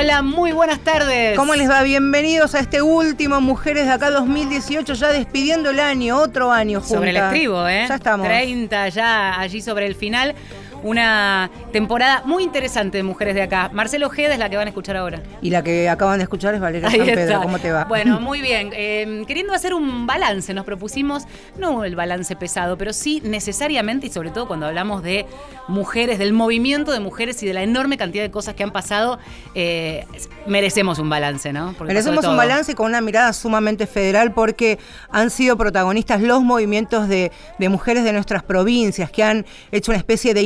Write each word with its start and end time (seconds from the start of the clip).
Hola, 0.00 0.22
muy 0.22 0.52
buenas 0.52 0.80
tardes. 0.80 1.36
¿Cómo 1.36 1.54
les 1.54 1.68
va? 1.68 1.82
Bienvenidos 1.82 2.54
a 2.54 2.60
este 2.60 2.80
último 2.80 3.42
Mujeres 3.42 3.84
de 3.84 3.92
Acá 3.92 4.10
2018, 4.10 4.94
ya 4.94 5.08
despidiendo 5.08 5.68
el 5.68 5.78
año, 5.78 6.16
otro 6.16 6.50
año 6.50 6.80
juntas. 6.80 6.96
Sobre 6.96 7.10
el 7.10 7.16
estribo, 7.18 7.68
¿eh? 7.68 7.84
Ya 7.86 7.96
estamos. 7.96 8.26
30 8.26 8.88
ya 8.88 9.38
allí 9.38 9.60
sobre 9.60 9.84
el 9.84 9.94
final 9.94 10.34
una 10.82 11.50
temporada 11.72 12.22
muy 12.24 12.42
interesante 12.42 12.98
de 12.98 13.02
Mujeres 13.02 13.34
de 13.34 13.42
Acá. 13.42 13.70
Marcelo 13.72 14.06
Ojeda 14.06 14.34
es 14.34 14.38
la 14.38 14.48
que 14.48 14.56
van 14.56 14.66
a 14.66 14.70
escuchar 14.70 14.96
ahora. 14.96 15.22
Y 15.42 15.50
la 15.50 15.62
que 15.62 15.88
acaban 15.88 16.18
de 16.18 16.24
escuchar 16.24 16.54
es 16.54 16.60
Valeria 16.60 16.90
San 16.90 17.00
Pedro. 17.00 17.42
¿Cómo 17.42 17.58
te 17.58 17.70
va? 17.70 17.84
Bueno, 17.84 18.20
muy 18.20 18.40
bien. 18.40 18.70
Eh, 18.74 19.24
queriendo 19.26 19.52
hacer 19.52 19.74
un 19.74 20.06
balance, 20.06 20.54
nos 20.54 20.64
propusimos, 20.64 21.24
no 21.58 21.84
el 21.84 21.96
balance 21.96 22.34
pesado, 22.36 22.76
pero 22.76 22.92
sí 22.92 23.20
necesariamente, 23.24 24.06
y 24.06 24.10
sobre 24.10 24.30
todo 24.30 24.46
cuando 24.46 24.66
hablamos 24.66 25.02
de 25.02 25.26
mujeres, 25.68 26.18
del 26.18 26.32
movimiento 26.32 26.92
de 26.92 27.00
mujeres 27.00 27.42
y 27.42 27.46
de 27.46 27.54
la 27.54 27.62
enorme 27.62 27.96
cantidad 27.96 28.22
de 28.22 28.30
cosas 28.30 28.54
que 28.54 28.62
han 28.62 28.72
pasado, 28.72 29.18
eh, 29.54 30.06
merecemos 30.46 30.98
un 30.98 31.10
balance, 31.10 31.52
¿no? 31.52 31.74
merecemos 31.84 32.24
un 32.24 32.36
balance 32.36 32.74
con 32.74 32.86
una 32.86 33.00
mirada 33.00 33.32
sumamente 33.32 33.86
federal 33.86 34.32
porque 34.32 34.78
han 35.10 35.30
sido 35.30 35.56
protagonistas 35.56 36.20
los 36.20 36.42
movimientos 36.42 37.08
de, 37.08 37.30
de 37.58 37.68
mujeres 37.68 38.04
de 38.04 38.12
nuestras 38.12 38.42
provincias 38.42 39.10
que 39.10 39.22
han 39.22 39.46
hecho 39.70 39.92
una 39.92 39.98
especie 39.98 40.34
de 40.34 40.42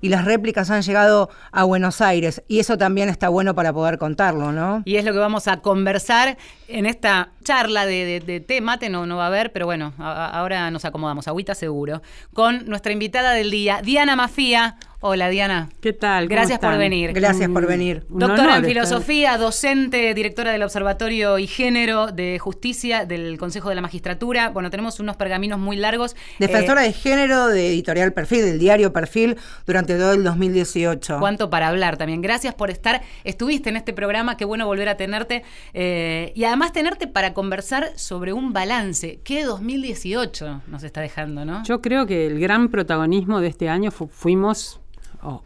y 0.00 0.08
las 0.08 0.24
réplicas 0.24 0.70
han 0.70 0.82
llegado 0.82 1.30
a 1.52 1.64
Buenos 1.64 2.00
Aires. 2.00 2.42
Y 2.48 2.58
eso 2.58 2.78
también 2.78 3.08
está 3.08 3.28
bueno 3.28 3.54
para 3.54 3.72
poder 3.72 3.98
contarlo, 3.98 4.52
¿no? 4.52 4.82
Y 4.84 4.96
es 4.96 5.04
lo 5.04 5.12
que 5.12 5.18
vamos 5.18 5.48
a 5.48 5.58
conversar 5.58 6.36
en 6.68 6.86
esta 6.86 7.30
charla 7.44 7.86
de, 7.86 8.20
de, 8.20 8.40
té, 8.40 8.60
mate 8.60 8.88
no, 8.88 9.06
no 9.06 9.16
va 9.16 9.24
a 9.24 9.26
haber, 9.28 9.52
pero 9.52 9.66
bueno, 9.66 9.94
ahora 9.98 10.70
nos 10.70 10.84
acomodamos, 10.84 11.28
agüita 11.28 11.54
seguro, 11.54 12.02
con 12.32 12.66
nuestra 12.66 12.92
invitada 12.92 13.32
del 13.32 13.50
día, 13.50 13.80
Diana 13.82 14.16
Mafía. 14.16 14.76
Hola 15.08 15.28
Diana. 15.28 15.68
¿Qué 15.80 15.92
tal? 15.92 16.26
Gracias 16.26 16.58
por 16.58 16.76
venir. 16.76 17.12
Gracias 17.12 17.48
por 17.48 17.64
venir. 17.64 18.04
Doctora 18.08 18.56
en 18.56 18.64
filosofía, 18.64 19.38
docente, 19.38 20.12
directora 20.14 20.50
del 20.50 20.64
Observatorio 20.64 21.38
y 21.38 21.46
Género 21.46 22.08
de 22.08 22.40
Justicia 22.40 23.06
del 23.06 23.38
Consejo 23.38 23.68
de 23.68 23.76
la 23.76 23.82
Magistratura. 23.82 24.48
Bueno, 24.48 24.68
tenemos 24.68 24.98
unos 24.98 25.16
pergaminos 25.16 25.60
muy 25.60 25.76
largos. 25.76 26.16
Defensora 26.40 26.82
de 26.82 26.92
género 26.92 27.46
de 27.46 27.68
Editorial 27.68 28.14
Perfil, 28.14 28.46
del 28.46 28.58
diario 28.58 28.92
Perfil, 28.92 29.36
durante 29.64 29.94
todo 29.94 30.12
el 30.12 30.24
2018. 30.24 31.20
Cuánto 31.20 31.50
para 31.50 31.68
hablar 31.68 31.96
también. 31.96 32.20
Gracias 32.20 32.54
por 32.54 32.70
estar. 32.70 33.00
Estuviste 33.22 33.70
en 33.70 33.76
este 33.76 33.92
programa, 33.92 34.36
qué 34.36 34.44
bueno 34.44 34.66
volver 34.66 34.88
a 34.88 34.96
tenerte. 34.96 35.44
Eh, 35.72 36.32
y 36.34 36.42
además 36.42 36.72
tenerte 36.72 37.06
para 37.06 37.32
conversar 37.32 37.92
sobre 37.94 38.32
un 38.32 38.52
balance. 38.52 39.20
¿Qué 39.22 39.44
2018 39.44 40.62
nos 40.66 40.82
está 40.82 41.00
dejando, 41.00 41.44
no? 41.44 41.62
Yo 41.62 41.80
creo 41.80 42.06
que 42.06 42.26
el 42.26 42.40
gran 42.40 42.70
protagonismo 42.70 43.40
de 43.40 43.46
este 43.46 43.68
año 43.68 43.92
fuimos 43.92 44.80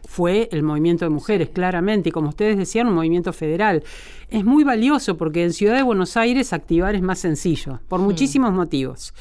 fue 0.05 0.49
el 0.51 0.63
movimiento 0.63 1.05
de 1.05 1.09
mujeres, 1.09 1.49
claramente, 1.49 2.09
y 2.09 2.11
como 2.11 2.29
ustedes 2.29 2.57
decían, 2.57 2.87
un 2.87 2.95
movimiento 2.95 3.33
federal. 3.33 3.83
Es 4.29 4.45
muy 4.45 4.63
valioso 4.63 5.17
porque 5.17 5.43
en 5.43 5.53
Ciudad 5.53 5.75
de 5.75 5.83
Buenos 5.83 6.17
Aires 6.17 6.53
activar 6.53 6.95
es 6.95 7.01
más 7.01 7.19
sencillo, 7.19 7.79
por 7.87 7.99
muchísimos 7.99 8.53
motivos. 8.53 9.13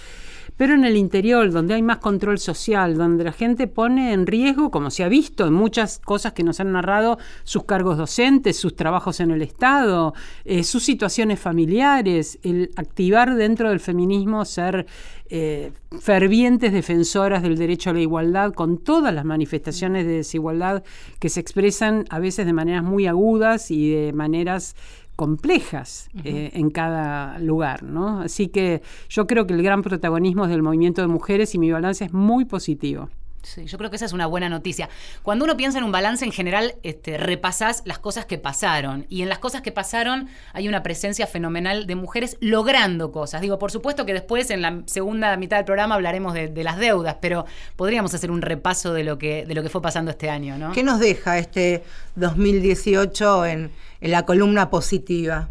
Pero 0.61 0.75
en 0.75 0.85
el 0.85 0.99
interior, 0.99 1.51
donde 1.53 1.73
hay 1.73 1.81
más 1.81 2.01
control 2.01 2.39
social, 2.39 2.99
donde 2.99 3.25
la 3.25 3.33
gente 3.33 3.67
pone 3.67 4.13
en 4.13 4.27
riesgo, 4.27 4.71
como 4.71 4.91
se 4.91 5.03
ha 5.03 5.09
visto 5.09 5.47
en 5.47 5.55
muchas 5.55 5.99
cosas 6.01 6.35
que 6.35 6.43
nos 6.43 6.61
han 6.61 6.73
narrado, 6.73 7.17
sus 7.45 7.65
cargos 7.65 7.97
docentes, 7.97 8.59
sus 8.59 8.77
trabajos 8.77 9.21
en 9.21 9.31
el 9.31 9.41
Estado, 9.41 10.13
eh, 10.45 10.63
sus 10.63 10.85
situaciones 10.85 11.41
familiares, 11.41 12.39
el 12.43 12.73
activar 12.77 13.37
dentro 13.37 13.71
del 13.71 13.81
feminismo, 13.81 14.45
ser 14.45 14.85
eh, 15.31 15.73
fervientes 15.99 16.75
defensoras 16.75 17.43
del 17.43 17.57
derecho 17.57 17.89
a 17.89 17.95
la 17.95 18.01
igualdad, 18.01 18.53
con 18.53 18.77
todas 18.77 19.15
las 19.15 19.25
manifestaciones 19.25 20.05
de 20.05 20.17
desigualdad 20.17 20.85
que 21.21 21.31
se 21.31 21.41
expresan 21.41 22.05
a 22.11 22.19
veces 22.19 22.45
de 22.45 22.53
maneras 22.53 22.85
muy 22.85 23.07
agudas 23.07 23.71
y 23.71 23.95
de 23.95 24.13
maneras 24.13 24.77
complejas 25.21 26.09
eh, 26.25 26.49
en 26.55 26.71
cada 26.71 27.39
lugar, 27.41 27.83
¿no? 27.83 28.23
Así 28.23 28.49
que 28.49 28.81
yo 29.11 29.27
creo 29.27 29.47
que 29.47 29.53
el 29.53 29.63
gran 29.63 29.83
protagonismo 29.83 30.45
es 30.45 30.51
del 30.51 30.63
movimiento 30.63 31.03
de 31.03 31.09
mujeres 31.09 31.55
y 31.55 31.59
mi 31.59 31.71
balance 31.71 32.07
es 32.07 32.13
muy 32.15 32.47
positivo. 32.47 33.11
Sí, 33.43 33.65
yo 33.65 33.79
creo 33.79 33.91
que 33.91 33.97
esa 33.97 34.05
es 34.05 34.13
una 34.13 34.27
buena 34.27 34.49
noticia. 34.49 34.89
Cuando 35.23 35.45
uno 35.45 35.57
piensa 35.57 35.79
en 35.79 35.85
un 35.85 35.93
balance 35.93 36.25
en 36.25 36.33
general, 36.33 36.75
este, 36.83 37.17
repasas 37.17 37.83
las 37.85 37.99
cosas 37.99 38.27
que 38.27 38.39
pasaron. 38.39 39.07
Y 39.09 39.23
en 39.23 39.29
las 39.29 39.39
cosas 39.39 39.63
que 39.63 39.73
pasaron 39.73 40.29
hay 40.53 40.69
una 40.69 40.83
presencia 40.83 41.27
fenomenal 41.27 41.87
de 41.87 41.95
mujeres 41.95 42.37
logrando 42.41 43.13
cosas. 43.13 43.41
Digo, 43.41 43.59
por 43.59 43.71
supuesto 43.71 44.05
que 44.05 44.13
después 44.13 44.51
en 44.51 44.63
la 44.63 44.83
segunda 44.87 45.37
mitad 45.37 45.57
del 45.57 45.65
programa 45.65 45.95
hablaremos 45.95 46.35
de, 46.35 46.61
las 46.61 46.77
deudas, 46.77 47.17
pero 47.23 47.47
podríamos 47.77 48.13
hacer 48.13 48.31
un 48.31 48.43
repaso 48.43 48.93
de 48.93 49.03
lo 49.03 49.17
que, 49.17 49.47
de 49.47 49.55
lo 49.55 49.63
que 49.63 49.71
fue 49.71 49.81
pasando 49.81 50.11
este 50.11 50.29
año, 50.29 50.59
¿no? 50.59 50.73
¿Qué 50.73 50.83
nos 50.83 51.01
deja 51.01 51.39
este 51.39 51.83
2018 52.17 53.47
en, 53.47 53.71
en 54.03 54.11
la 54.11 54.27
columna 54.27 54.69
positiva? 54.69 55.49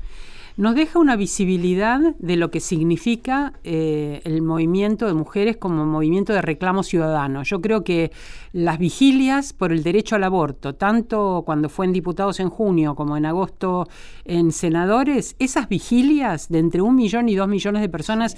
Nos 0.59 0.75
deja 0.75 0.99
una 0.99 1.15
visibilidad 1.15 2.01
de 2.19 2.35
lo 2.35 2.51
que 2.51 2.59
significa 2.59 3.53
eh, 3.63 4.19
el 4.25 4.41
movimiento 4.41 5.07
de 5.07 5.13
mujeres 5.13 5.55
como 5.55 5.85
movimiento 5.85 6.33
de 6.33 6.41
reclamo 6.41 6.83
ciudadano. 6.83 7.43
Yo 7.43 7.61
creo 7.61 7.85
que 7.85 8.11
las 8.51 8.77
vigilias 8.77 9.53
por 9.53 9.71
el 9.71 9.83
derecho 9.83 10.17
al 10.17 10.25
aborto, 10.25 10.75
tanto 10.75 11.43
cuando 11.45 11.69
fue 11.69 11.85
en 11.85 11.93
diputados 11.93 12.41
en 12.41 12.49
junio 12.49 12.93
como 12.93 13.15
en 13.15 13.25
agosto 13.25 13.87
en 14.25 14.51
senadores, 14.51 15.37
esas 15.39 15.69
vigilias 15.69 16.49
de 16.49 16.59
entre 16.59 16.81
un 16.81 16.97
millón 16.97 17.29
y 17.29 17.35
dos 17.35 17.47
millones 17.47 17.81
de 17.81 17.87
personas 17.87 18.35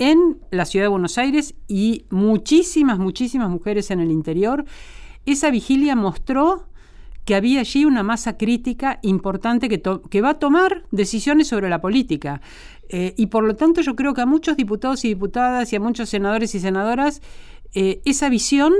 en 0.00 0.38
la 0.50 0.64
ciudad 0.64 0.86
de 0.86 0.88
Buenos 0.88 1.18
Aires 1.18 1.54
y 1.68 2.04
muchísimas, 2.10 2.98
muchísimas 2.98 3.48
mujeres 3.48 3.92
en 3.92 4.00
el 4.00 4.10
interior, 4.10 4.64
esa 5.24 5.52
vigilia 5.52 5.94
mostró 5.94 6.69
que 7.30 7.36
había 7.36 7.60
allí 7.60 7.84
una 7.84 8.02
masa 8.02 8.36
crítica 8.36 8.98
importante 9.02 9.68
que, 9.68 10.20
va 10.20 10.30
a 10.30 10.38
tomar 10.40 10.82
decisiones 10.90 11.46
sobre 11.46 11.68
la 11.68 11.80
política. 11.80 12.40
Eh, 12.88 13.14
y 13.16 13.26
por 13.26 13.44
lo 13.44 13.54
tanto 13.54 13.82
yo 13.82 13.94
creo 13.94 14.14
que 14.14 14.20
a 14.20 14.26
muchos 14.26 14.56
diputados 14.56 15.04
y 15.04 15.08
diputadas 15.10 15.72
y 15.72 15.76
a 15.76 15.80
muchos 15.80 16.08
senadores 16.08 16.56
y 16.56 16.58
senadoras 16.58 17.22
eh, 17.72 18.02
esa 18.04 18.28
visión 18.30 18.72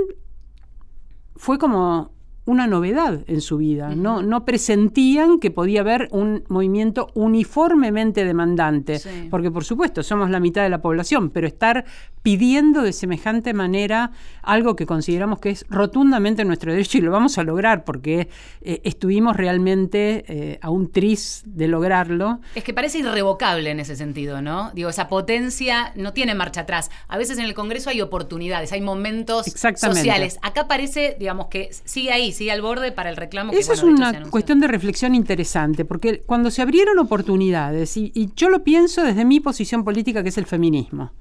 fue 1.36 1.58
como 1.58 2.10
una 2.50 2.66
novedad 2.66 3.20
en 3.26 3.40
su 3.40 3.58
vida. 3.58 3.94
no, 3.94 4.22
no 4.22 4.44
presentían 4.44 5.38
que 5.38 5.50
podía 5.50 5.80
haber 5.80 6.08
un 6.10 6.44
movimiento 6.48 7.08
uniformemente 7.14 8.24
demandante, 8.24 9.00
porque 9.30 9.50
por 9.50 9.64
supuesto 9.64 10.02
somos 10.02 10.30
la 10.30 10.40
mitad 10.40 10.62
de 10.62 10.68
la 10.68 10.82
población, 10.82 11.30
pero 11.30 11.46
estar 11.46 11.84
pidiendo 12.22 12.82
de 12.82 12.92
semejante 12.92 13.54
manera 13.54 14.12
algo 14.42 14.76
que 14.76 14.84
consideramos 14.86 15.40
que 15.40 15.50
es 15.50 15.64
rotundamente 15.70 16.44
nuestro 16.44 16.72
derecho 16.72 16.98
y 16.98 17.00
lo 17.00 17.10
vamos 17.10 17.38
a 17.38 17.44
lograr 17.44 17.84
porque 17.84 18.28
eh, 18.60 18.80
estuvimos 18.84 19.36
realmente 19.36 20.24
eh, 20.28 20.58
a 20.60 20.70
un 20.70 20.90
tris 20.90 21.42
de 21.46 21.68
lograrlo. 21.68 22.40
Es 22.54 22.64
que 22.64 22.74
parece 22.74 22.98
irrevocable 22.98 23.70
en 23.70 23.80
ese 23.80 23.96
sentido, 23.96 24.42
¿no? 24.42 24.70
Digo, 24.74 24.90
esa 24.90 25.08
potencia 25.08 25.92
no 25.96 26.12
tiene 26.12 26.34
marcha 26.34 26.62
atrás. 26.62 26.90
A 27.08 27.16
veces 27.16 27.38
en 27.38 27.44
el 27.44 27.54
Congreso 27.54 27.90
hay 27.90 28.00
oportunidades, 28.00 28.72
hay 28.72 28.80
momentos 28.80 29.46
sociales. 29.46 30.38
Acá 30.42 30.68
parece, 30.68 31.16
digamos, 31.18 31.46
que 31.46 31.70
sigue 31.84 32.12
ahí, 32.12 32.32
sigue 32.40 32.52
al 32.52 32.62
borde 32.62 32.90
para 32.90 33.10
el 33.10 33.18
reclamo. 33.18 33.52
Esa 33.52 33.74
es 33.74 33.82
una 33.82 34.22
cuestión 34.30 34.60
de 34.60 34.66
reflexión 34.66 35.14
interesante, 35.14 35.84
porque 35.84 36.22
cuando 36.22 36.50
se 36.50 36.62
abrieron 36.62 36.98
oportunidades, 36.98 37.98
y 37.98 38.30
yo 38.34 38.48
lo 38.48 38.64
pienso 38.64 39.02
desde 39.02 39.26
mi 39.26 39.40
posición 39.40 39.84
política, 39.84 40.22
que 40.22 40.30
es 40.30 40.38
el 40.38 40.46
feminismo, 40.46 41.12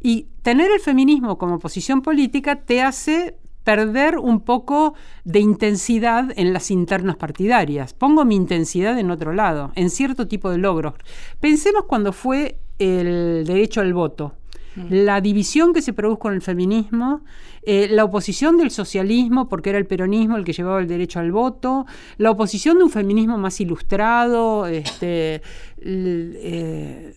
y 0.00 0.26
tener 0.40 0.70
el 0.70 0.80
feminismo 0.80 1.36
como 1.36 1.58
posición 1.58 2.00
política 2.00 2.56
te 2.56 2.80
hace 2.80 3.36
perder 3.62 4.16
un 4.16 4.40
poco 4.40 4.94
de 5.24 5.40
intensidad 5.40 6.32
en 6.34 6.54
las 6.54 6.70
internas 6.70 7.16
partidarias. 7.16 7.92
Pongo 7.92 8.24
mi 8.24 8.34
intensidad 8.34 8.98
en 8.98 9.10
otro 9.10 9.34
lado, 9.34 9.70
en 9.74 9.90
cierto 9.90 10.28
tipo 10.28 10.48
de 10.50 10.56
logros. 10.56 10.94
Pensemos 11.40 11.84
cuando 11.86 12.14
fue 12.14 12.56
el 12.78 13.44
derecho 13.46 13.82
al 13.82 13.92
voto. 13.92 14.32
Mm. 14.76 14.86
La 14.90 15.20
división 15.20 15.72
que 15.72 15.82
se 15.82 15.92
produjo 15.92 16.18
con 16.18 16.34
el 16.34 16.42
feminismo, 16.42 17.22
eh, 17.62 17.88
la 17.90 18.04
oposición 18.04 18.56
del 18.56 18.70
socialismo, 18.70 19.48
porque 19.48 19.70
era 19.70 19.78
el 19.78 19.86
peronismo 19.86 20.36
el 20.36 20.44
que 20.44 20.52
llevaba 20.52 20.80
el 20.80 20.88
derecho 20.88 21.20
al 21.20 21.32
voto, 21.32 21.86
la 22.18 22.30
oposición 22.30 22.78
de 22.78 22.84
un 22.84 22.90
feminismo 22.90 23.38
más 23.38 23.60
ilustrado, 23.60 24.66
este, 24.66 25.42
eh, 25.78 27.14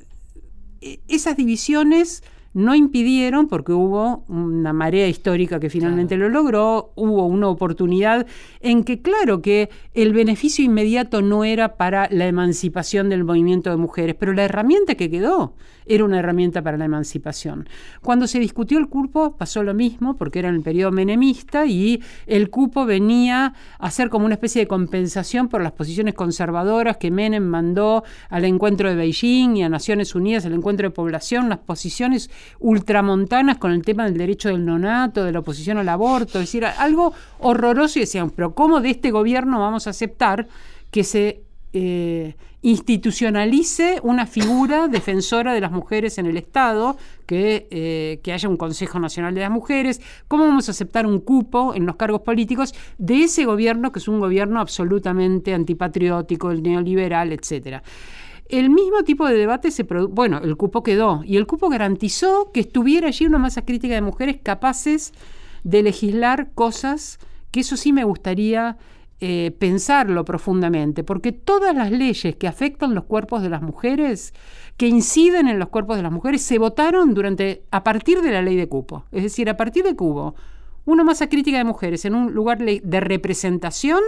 esas 1.07 1.35
divisiones 1.37 2.23
no 2.57 2.73
impidieron, 2.73 3.47
porque 3.47 3.71
hubo 3.71 4.23
una 4.27 4.73
marea 4.73 5.07
histórica 5.07 5.59
que 5.59 5.69
finalmente 5.69 6.17
lo 6.17 6.27
logró, 6.27 6.91
hubo 6.95 7.27
una 7.27 7.49
oportunidad 7.49 8.25
en 8.61 8.83
que 8.83 8.99
claro 8.99 9.43
que 9.43 9.69
el 9.93 10.11
beneficio 10.11 10.65
inmediato 10.65 11.21
no 11.21 11.43
era 11.43 11.75
para 11.75 12.07
la 12.09 12.25
emancipación 12.25 13.09
del 13.09 13.23
movimiento 13.23 13.69
de 13.69 13.77
mujeres, 13.77 14.15
pero 14.17 14.33
la 14.33 14.43
herramienta 14.43 14.95
que 14.95 15.11
quedó 15.11 15.53
era 15.89 16.05
una 16.05 16.19
herramienta 16.19 16.61
para 16.61 16.77
la 16.77 16.85
emancipación. 16.85 17.67
Cuando 18.01 18.27
se 18.27 18.39
discutió 18.39 18.77
el 18.79 18.87
cupo 18.87 19.35
pasó 19.37 19.63
lo 19.63 19.73
mismo, 19.73 20.15
porque 20.15 20.39
era 20.39 20.49
en 20.49 20.55
el 20.55 20.61
periodo 20.61 20.91
menemista 20.91 21.65
y 21.65 22.01
el 22.25 22.49
cupo 22.49 22.85
venía 22.85 23.53
a 23.79 23.91
ser 23.91 24.09
como 24.09 24.25
una 24.25 24.35
especie 24.35 24.61
de 24.61 24.67
compensación 24.67 25.47
por 25.47 25.61
las 25.61 25.71
posiciones 25.71 26.13
conservadoras 26.13 26.97
que 26.97 27.11
Menem 27.11 27.43
mandó 27.43 28.03
al 28.29 28.45
encuentro 28.45 28.89
de 28.89 28.95
Beijing 28.95 29.57
y 29.57 29.63
a 29.63 29.69
Naciones 29.69 30.15
Unidas, 30.15 30.45
al 30.45 30.53
encuentro 30.53 30.87
de 30.87 30.91
población, 30.91 31.49
las 31.49 31.59
posiciones 31.59 32.29
ultramontanas 32.59 33.57
con 33.57 33.71
el 33.71 33.83
tema 33.83 34.05
del 34.05 34.17
derecho 34.17 34.49
del 34.49 34.65
nonato, 34.65 35.23
de 35.23 35.31
la 35.31 35.39
oposición 35.39 35.77
al 35.77 35.89
aborto, 35.89 36.39
es 36.39 36.45
decir, 36.45 36.65
algo 36.65 37.13
horroroso 37.39 37.99
y 37.99 38.01
decían, 38.01 38.29
pero 38.31 38.53
¿cómo 38.53 38.81
de 38.81 38.89
este 38.89 39.11
gobierno 39.11 39.59
vamos 39.59 39.87
a 39.87 39.91
aceptar 39.91 40.47
que 40.91 41.03
se 41.03 41.46
eh, 41.73 42.35
institucionalice 42.61 43.99
una 44.03 44.25
figura 44.25 44.87
defensora 44.87 45.53
de 45.53 45.61
las 45.61 45.71
mujeres 45.71 46.17
en 46.17 46.25
el 46.25 46.37
Estado, 46.37 46.97
que, 47.25 47.67
eh, 47.71 48.19
que, 48.23 48.33
haya 48.33 48.49
un 48.49 48.57
Consejo 48.57 48.99
Nacional 48.99 49.35
de 49.35 49.41
las 49.41 49.51
Mujeres, 49.51 50.01
cómo 50.27 50.45
vamos 50.45 50.67
a 50.67 50.71
aceptar 50.71 51.05
un 51.05 51.19
cupo 51.19 51.73
en 51.75 51.85
los 51.85 51.95
cargos 51.95 52.21
políticos 52.21 52.73
de 52.97 53.23
ese 53.23 53.45
gobierno 53.45 53.91
que 53.91 53.99
es 53.99 54.07
un 54.07 54.19
gobierno 54.19 54.59
absolutamente 54.59 55.53
antipatriótico, 55.53 56.51
el 56.51 56.63
neoliberal, 56.63 57.31
etcétera. 57.31 57.83
El 58.49 58.69
mismo 58.69 59.03
tipo 59.03 59.27
de 59.27 59.35
debate 59.35 59.71
se 59.71 59.83
produjo, 59.83 60.13
bueno, 60.13 60.39
el 60.41 60.55
cupo 60.55 60.81
quedó 60.81 61.21
y 61.25 61.35
el 61.35 61.47
cupo 61.47 61.69
garantizó 61.69 62.51
que 62.53 62.61
estuviera 62.61 63.09
allí 63.09 63.25
una 63.25 63.39
masa 63.39 63.63
crítica 63.63 63.93
de 63.93 64.01
mujeres 64.01 64.37
capaces 64.41 65.13
de 65.63 65.83
legislar 65.83 66.51
cosas 66.55 67.19
que 67.51 67.59
eso 67.59 67.75
sí 67.75 67.91
me 67.91 68.05
gustaría 68.05 68.77
eh, 69.19 69.55
pensarlo 69.57 70.23
profundamente, 70.25 71.03
porque 71.03 71.31
todas 71.31 71.75
las 71.75 71.91
leyes 71.91 72.35
que 72.35 72.47
afectan 72.47 72.93
los 72.93 73.05
cuerpos 73.05 73.41
de 73.41 73.49
las 73.49 73.61
mujeres, 73.63 74.33
que 74.77 74.87
inciden 74.87 75.47
en 75.47 75.57
los 75.57 75.69
cuerpos 75.69 75.97
de 75.97 76.03
las 76.03 76.11
mujeres, 76.11 76.43
se 76.43 76.59
votaron 76.59 77.13
durante, 77.15 77.63
a 77.71 77.83
partir 77.83 78.21
de 78.21 78.31
la 78.31 78.43
ley 78.43 78.55
de 78.55 78.69
cupo. 78.69 79.05
Es 79.11 79.23
decir, 79.23 79.49
a 79.49 79.57
partir 79.57 79.83
de 79.83 79.95
cubo 79.95 80.35
una 80.87 81.03
masa 81.03 81.27
crítica 81.27 81.57
de 81.57 81.65
mujeres 81.65 82.05
en 82.05 82.15
un 82.15 82.33
lugar 82.33 82.59
de 82.59 82.99
representación, 83.01 83.99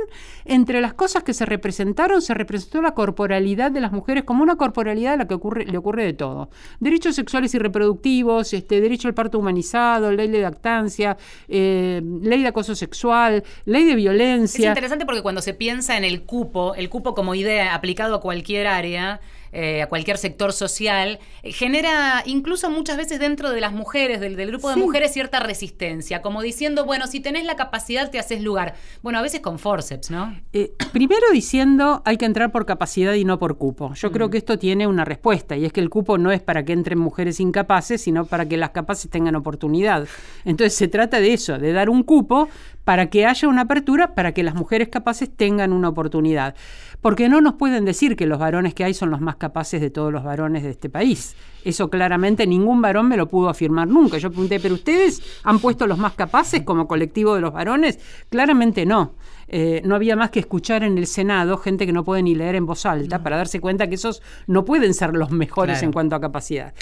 entre 0.46 0.80
las 0.80 0.94
cosas 0.94 1.24
que 1.24 1.34
se 1.34 1.46
representaron, 1.46 2.22
se 2.22 2.34
representó 2.34 2.82
la 2.82 2.94
corporalidad 2.94 3.70
de 3.70 3.82
las 3.82 3.92
mujeres 3.92 4.24
como 4.24 4.44
una 4.44 4.56
corporalidad 4.56 5.14
a 5.14 5.18
la 5.18 5.28
que 5.28 5.34
ocurre, 5.34 5.66
le 5.66 5.78
ocurre 5.78 6.06
de 6.06 6.14
todo. 6.14 6.50
Derechos 6.80 7.16
sexuales 7.16 7.54
y 7.54 7.60
reproductivos, 7.60 8.54
este, 8.54 8.80
derecho 8.80 9.10
al 9.10 9.14
parto 9.14 9.40
humanizado, 9.40 10.12
ley 10.12 10.30
de 10.30 10.42
lactancia, 10.42 11.18
eh, 11.50 12.02
ley 12.22 12.42
de 12.42 12.48
acoso 12.48 12.74
sexual, 12.76 13.44
ley 13.66 13.84
de 13.84 13.96
violencia. 13.96 14.64
Es 14.64 14.70
interesante 14.70 15.06
porque 15.06 15.22
cuando 15.22 15.42
se 15.42 15.54
piensa 15.54 15.98
en 15.98 16.06
el 16.06 16.24
cupo, 16.24 16.76
el 16.76 16.90
cupo 16.90 17.14
como 17.14 17.36
idea 17.36 17.76
aplicado 17.76 18.16
a 18.16 18.22
cualquier 18.22 18.68
área, 18.68 19.20
eh, 19.52 19.82
a 19.82 19.88
cualquier 19.88 20.18
sector 20.18 20.54
social, 20.54 21.20
eh, 21.44 21.52
genera 21.52 22.24
incluso 22.26 22.70
muchas 22.70 22.98
veces 22.98 23.20
dentro 23.20 23.52
de 23.52 23.62
las 23.62 23.74
mujeres, 23.74 24.20
del, 24.20 24.36
grupo 24.36 24.70
de 24.70 24.76
mujeres, 24.76 25.14
cierta 25.14 25.40
resistencia, 25.40 26.22
como 26.22 26.42
diciendo, 26.42 26.86
bueno, 26.86 27.08
si 27.08 27.20
tenés 27.20 27.46
la 27.46 27.56
capacidad 27.56 28.10
te 28.12 28.20
haces 28.20 28.42
lugar. 28.42 28.76
Bueno, 29.02 29.20
a 29.20 29.22
veces 29.22 29.42
con 29.42 29.60
forceps, 29.60 30.12
¿no? 30.12 30.36
Eh, 30.54 30.74
primero 30.92 31.26
diciendo, 31.32 32.02
hay 32.06 32.18
que 32.18 32.26
entrar 32.26 32.52
por 32.52 32.66
capacidad 32.66 33.14
y 33.14 33.26
no 33.26 33.40
por 33.40 33.58
cupo. 33.58 33.94
Yo 33.96 34.12
creo 34.12 34.28
mm. 34.28 34.32
que 34.32 34.38
esto 34.38 34.60
tiene 34.60 34.88
una 34.88 35.06
respuesta, 35.06 35.56
y 35.58 35.66
es 35.66 35.74
que 35.74 35.82
el 35.82 35.90
cupo 35.90 36.18
no 36.18 36.32
es 36.32 36.42
para 36.42 36.64
que 36.64 36.74
entren 36.74 37.00
mujeres 37.00 37.40
incapaces, 37.40 38.02
sino 38.02 38.26
para 38.26 38.48
que 38.48 38.58
las 38.58 38.70
capaces 38.72 39.10
tengan 39.10 39.36
oportunidad. 39.36 40.08
Entonces 40.46 40.76
se 40.76 40.88
trata 40.88 41.20
de 41.20 41.34
eso, 41.34 41.58
de 41.58 41.74
dar 41.74 41.90
un 41.90 42.04
cupo 42.04 42.50
para 42.90 43.12
que 43.12 43.28
haya 43.28 43.48
una 43.48 43.62
apertura, 43.62 44.16
para 44.16 44.32
que 44.32 44.42
las 44.42 44.56
mujeres 44.56 44.90
capaces 44.90 45.30
tengan 45.30 45.74
una 45.74 45.90
oportunidad. 45.90 46.56
Porque 47.02 47.30
no 47.30 47.40
nos 47.40 47.54
pueden 47.54 47.86
decir 47.86 48.16
que 48.16 48.26
los 48.26 48.40
varones 48.40 48.74
que 48.74 48.84
hay 48.84 48.96
son 48.96 49.12
los 49.12 49.22
más 49.22 49.36
capaces 49.36 49.80
de 49.80 49.92
todos 49.92 50.12
los 50.12 50.24
varones 50.24 50.64
de 50.64 50.72
este 50.72 50.90
país. 50.90 51.36
Eso 51.64 51.92
claramente 51.92 52.48
ningún 52.48 52.82
varón 52.82 53.08
me 53.08 53.16
lo 53.16 53.28
pudo 53.28 53.48
afirmar 53.48 53.88
nunca. 53.88 54.18
Yo 54.18 54.32
pregunté, 54.32 54.60
¿pero 54.60 54.74
ustedes 54.74 55.22
han 55.44 55.60
puesto 55.60 55.86
los 55.86 56.00
más 56.00 56.14
capaces 56.14 56.64
como 56.64 56.88
colectivo 56.88 57.36
de 57.36 57.42
los 57.42 57.54
varones? 57.54 58.00
Claramente 58.30 58.88
no. 58.88 59.14
Eh, 59.48 59.84
no 59.86 59.94
había 59.94 60.16
más 60.16 60.32
que 60.32 60.40
escuchar 60.40 60.84
en 60.84 60.98
el 60.98 61.06
Senado 61.06 61.58
gente 61.58 61.86
que 61.86 61.94
no 61.94 62.04
puede 62.04 62.24
ni 62.24 62.34
leer 62.34 62.56
en 62.56 62.66
voz 62.66 62.88
alta 62.88 63.22
para 63.22 63.38
darse 63.38 63.62
cuenta 63.62 63.88
que 63.88 63.96
esos 63.96 64.24
no 64.48 64.66
pueden 64.66 64.96
ser 64.96 65.14
los 65.16 65.30
mejores 65.30 65.84
en 65.84 65.92
cuanto 65.92 66.16
a 66.16 66.22
capacidad. 66.22 66.74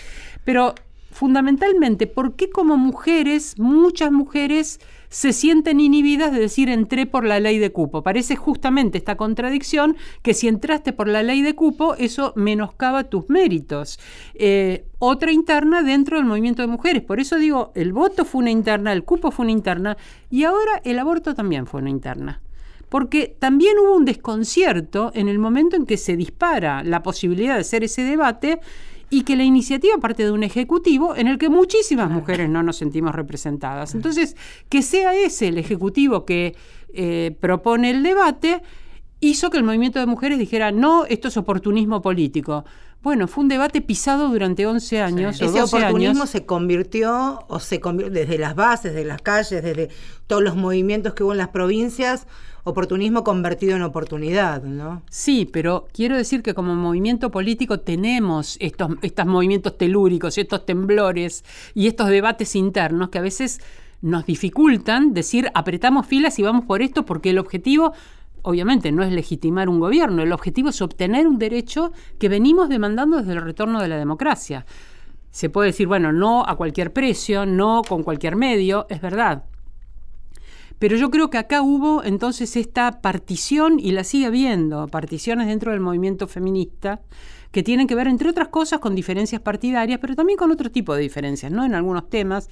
Pero 0.46 0.74
fundamentalmente, 1.12 2.08
¿por 2.08 2.36
qué 2.36 2.50
como 2.50 2.78
mujeres, 2.78 3.58
muchas 3.58 4.12
mujeres 4.12 4.80
se 5.10 5.34
sienten 5.34 5.80
inhibidas 5.80 6.32
de 6.32 6.40
decir 6.40 6.70
entré 6.70 7.06
por 7.06 7.24
la 7.24 7.40
ley 7.40 7.60
de 7.60 7.72
cupo. 7.72 8.04
Parece 8.04 8.36
justamente 8.36 8.98
esta 8.98 9.16
contradicción 9.16 9.96
que 10.22 10.34
si 10.34 10.48
entraste 10.48 10.94
por 10.94 11.08
la 11.08 11.24
ley 11.24 11.42
de 11.42 11.56
cupo, 11.56 11.96
eso 11.96 12.34
menoscaba 12.36 13.06
tus 13.06 13.30
méritos. 13.30 14.00
Eh, 14.36 14.86
otra 15.00 15.32
interna 15.32 15.84
dentro 15.84 16.18
del 16.18 16.26
movimiento 16.26 16.62
de 16.62 16.68
mujeres. 16.68 17.04
Por 17.04 17.20
eso 17.20 17.38
digo, 17.38 17.72
el 17.76 17.94
voto 17.94 18.26
fue 18.26 18.42
una 18.42 18.52
interna, 18.52 18.92
el 18.94 19.04
cupo 19.04 19.32
fue 19.32 19.46
una 19.46 19.54
interna 19.54 19.98
y 20.30 20.44
ahora 20.44 20.82
el 20.84 21.00
aborto 21.00 21.36
también 21.36 21.68
fue 21.68 21.82
una 21.82 21.90
interna 21.90 22.42
porque 22.90 23.36
también 23.38 23.78
hubo 23.80 23.98
un 23.98 24.06
desconcierto 24.06 25.12
en 25.14 25.28
el 25.28 25.40
momento 25.40 25.76
en 25.76 25.86
que 25.86 25.98
se 25.98 26.16
dispara 26.16 26.84
la 26.84 27.04
posibilidad 27.04 27.56
de 27.56 27.60
hacer 27.60 27.84
ese 27.84 28.04
debate 28.04 28.62
y 29.10 29.24
que 29.24 29.36
la 29.36 29.44
iniciativa 29.44 29.98
parte 29.98 30.24
de 30.24 30.32
un 30.32 30.44
ejecutivo 30.44 31.16
en 31.16 31.28
el 31.28 31.38
que 31.38 31.50
muchísimas 31.50 32.10
mujeres 32.10 32.50
no 32.50 32.64
nos 32.64 32.78
sentimos 32.78 33.16
representadas. 33.16 33.96
Entonces, 33.96 34.36
que 34.70 34.82
sea 34.82 35.16
ese 35.16 35.48
el 35.48 35.58
ejecutivo 35.58 36.26
que 36.26 36.56
eh, 36.94 37.36
propone 37.40 37.90
el 37.92 38.04
debate, 38.04 38.62
hizo 39.20 39.50
que 39.50 39.58
el 39.58 39.64
movimiento 39.64 40.00
de 40.00 40.06
mujeres 40.06 40.38
dijera, 40.38 40.72
no, 40.72 41.06
esto 41.06 41.30
es 41.30 41.38
oportunismo 41.38 42.02
político. 42.02 42.66
Bueno, 43.02 43.28
fue 43.28 43.44
un 43.44 43.48
debate 43.48 43.82
pisado 43.82 44.28
durante 44.30 44.66
11 44.66 45.02
años. 45.02 45.42
Ese 45.42 45.62
oportunismo 45.62 46.26
se 46.26 46.46
convirtió, 46.46 47.46
o 47.48 47.60
se 47.60 47.80
convirtió 47.80 48.14
desde 48.14 48.38
las 48.38 48.56
bases, 48.56 48.94
de 48.94 49.06
las 49.06 49.22
calles, 49.22 49.64
desde 49.64 49.90
todos 50.26 50.44
los 50.44 50.56
movimientos 50.56 51.14
que 51.14 51.24
hubo 51.24 51.32
en 51.32 51.38
las 51.38 51.50
provincias, 51.50 52.28
oportunismo 52.68 53.24
convertido 53.24 53.76
en 53.78 53.82
oportunidad, 53.82 54.62
¿no? 54.64 55.02
Sí, 55.10 55.50
pero 55.52 55.88
quiero 55.94 56.18
decir 56.18 56.44
que 56.44 56.54
como 56.54 56.76
movimiento 56.76 57.32
político 57.32 57.80
tenemos 57.80 58.58
estos, 58.60 58.92
estos 59.02 59.26
movimientos 59.26 59.78
telúricos, 59.78 60.38
estos 60.38 60.66
temblores 60.66 61.46
y 61.74 61.88
estos 61.88 62.10
debates 62.10 62.56
internos 62.56 63.10
que 63.10 63.20
a 63.20 63.22
veces 63.22 63.62
nos 64.02 64.26
dificultan 64.26 65.14
decir 65.14 65.50
apretamos 65.54 66.06
filas 66.06 66.38
y 66.40 66.44
vamos 66.44 66.66
por 66.66 66.82
esto 66.82 67.06
porque 67.06 67.30
el 67.30 67.40
objetivo 67.40 67.94
obviamente 68.44 68.92
no 68.92 69.02
es 69.04 69.12
legitimar 69.12 69.70
un 69.70 69.80
gobierno, 69.80 70.22
el 70.22 70.34
objetivo 70.34 70.70
es 70.70 70.82
obtener 70.82 71.26
un 71.26 71.40
derecho 71.40 71.92
que 72.20 72.30
venimos 72.30 72.70
demandando 72.70 73.18
desde 73.18 73.34
el 73.34 73.42
retorno 73.42 73.82
de 73.82 73.88
la 73.88 73.98
democracia. 73.98 74.66
Se 75.32 75.50
puede 75.50 75.68
decir, 75.68 75.88
bueno, 75.88 76.12
no 76.12 76.44
a 76.48 76.56
cualquier 76.56 76.94
precio, 76.94 77.46
no 77.46 77.82
con 77.88 78.04
cualquier 78.04 78.36
medio, 78.36 78.88
es 78.90 79.02
verdad, 79.02 79.44
pero 80.80 80.96
yo 80.96 81.10
creo 81.10 81.30
que 81.30 81.38
acá 81.38 81.62
hubo 81.62 82.04
entonces 82.04 82.56
esta 82.56 83.02
partición, 83.02 83.80
y 83.80 83.92
la 83.92 84.04
sigue 84.04 84.28
habiendo, 84.28 84.88
particiones 84.88 85.48
dentro 85.48 85.72
del 85.72 85.80
movimiento 85.80 86.28
feminista, 86.28 87.02
que 87.52 87.64
tienen 87.64 87.88
que 87.88 87.96
ver, 87.96 88.08
entre 88.08 88.30
otras 88.30 88.50
cosas, 88.50 88.80
con 88.80 88.96
diferencias 88.96 89.42
partidarias, 89.42 90.00
pero 90.00 90.16
también 90.16 90.38
con 90.38 90.52
otro 90.52 90.72
tipo 90.72 90.96
de 90.96 91.02
diferencias, 91.02 91.52
¿no? 91.52 91.66
En 91.66 91.76
algunos 91.76 92.10
temas 92.10 92.50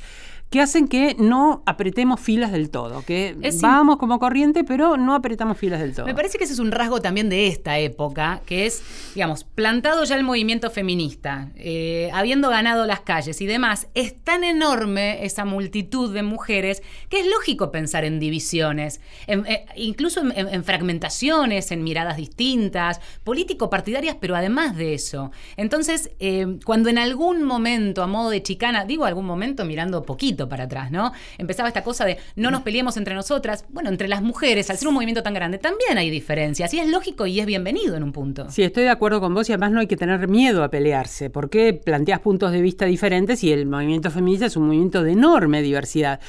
que 0.50 0.62
hacen 0.62 0.88
que 0.88 1.16
no 1.18 1.64
apretemos 1.66 2.20
filas 2.20 2.52
del 2.52 2.70
todo, 2.70 3.04
que 3.04 3.36
vamos 3.62 3.98
como 3.98 4.20
corriente, 4.20 4.64
pero 4.64 4.96
no 4.96 5.16
apretamos 5.16 5.58
filas 5.58 5.82
del 5.82 5.94
todo. 5.94 6.06
Me 6.06 6.14
parece 6.14 6.38
que 6.38 6.44
ese 6.44 6.54
es 6.54 6.60
un 6.60 6.72
rasgo 6.72 7.02
también 7.02 7.30
de 7.30 7.48
esta 7.48 7.80
época, 7.80 8.42
que 8.46 8.66
es, 8.66 8.82
digamos, 9.16 9.44
plantado 9.44 10.04
ya 10.06 10.16
el 10.16 10.24
movimiento 10.24 10.70
feminista, 10.70 11.50
eh, 11.56 12.10
habiendo 12.14 12.50
ganado 12.50 12.86
las 12.86 13.02
calles 13.02 13.42
y 13.42 13.48
demás, 13.48 13.88
es 13.96 14.16
tan 14.24 14.44
enorme 14.44 15.26
esa 15.26 15.46
multitud 15.46 16.14
de 16.14 16.24
mujeres 16.24 16.84
que 17.10 17.20
es 17.22 17.28
lógico 17.28 17.72
pensar 17.72 18.06
en 18.06 18.20
divisiones, 18.20 19.02
eh, 19.28 19.66
incluso 19.76 20.22
en, 20.22 20.64
fragmentaciones, 20.64 21.72
en 21.72 21.84
miradas 21.84 22.18
distintas, 22.18 23.02
político-partidarias, 23.24 24.18
pero 24.22 24.36
además 24.36 24.78
de 24.78 24.85
eso. 24.94 25.32
Entonces, 25.58 26.12
eh, 26.20 26.60
cuando 26.66 26.90
en 26.90 26.98
algún 26.98 27.44
momento, 27.44 28.04
a 28.04 28.08
modo 28.08 28.30
de 28.30 28.44
chicana, 28.44 28.86
digo 28.86 29.06
algún 29.06 29.26
momento 29.26 29.66
mirando 29.66 30.04
poquito, 30.04 30.48
para 30.50 30.66
atrás, 30.66 30.92
¿no? 30.92 31.12
Empezaba 31.38 31.68
esta 31.68 31.84
cosa 31.84 32.06
de 32.06 32.18
no 32.36 32.52
nos 32.52 32.62
peleemos 32.62 32.98
entre 32.98 33.16
nosotras. 33.16 33.66
Bueno, 33.70 33.90
entre 33.90 34.08
las 34.08 34.22
mujeres, 34.22 34.70
al 34.70 34.78
ser 34.78 34.88
un 34.88 34.94
movimiento 34.94 35.24
tan 35.24 35.34
grande, 35.34 35.58
también 35.58 35.98
hay 35.98 36.10
diferencias. 36.10 36.74
Y 36.74 36.80
es 36.80 36.88
lógico 36.88 37.26
y 37.26 37.40
es 37.40 37.46
bienvenido 37.46 37.96
en 37.96 38.04
un 38.04 38.12
punto. 38.12 38.50
Sí, 38.50 38.64
estoy 38.64 38.84
de 38.84 38.90
acuerdo 38.90 39.20
con 39.20 39.34
vos 39.34 39.50
y 39.50 39.54
además 39.54 39.72
no 39.72 39.80
hay 39.80 39.88
que 39.88 39.98
tener 39.98 40.28
miedo 40.28 40.64
a 40.64 40.70
pelearse, 40.70 41.30
porque 41.30 41.74
planteas 41.74 42.20
puntos 42.20 42.52
de 42.52 42.62
vista 42.62 42.86
diferentes 42.86 43.44
y 43.44 43.52
el 43.52 43.66
movimiento 43.66 44.12
feminista 44.12 44.46
es 44.46 44.56
un 44.58 44.68
movimiento 44.68 45.04
de 45.04 45.12
enorme 45.14 45.62
diversidad 45.62 46.20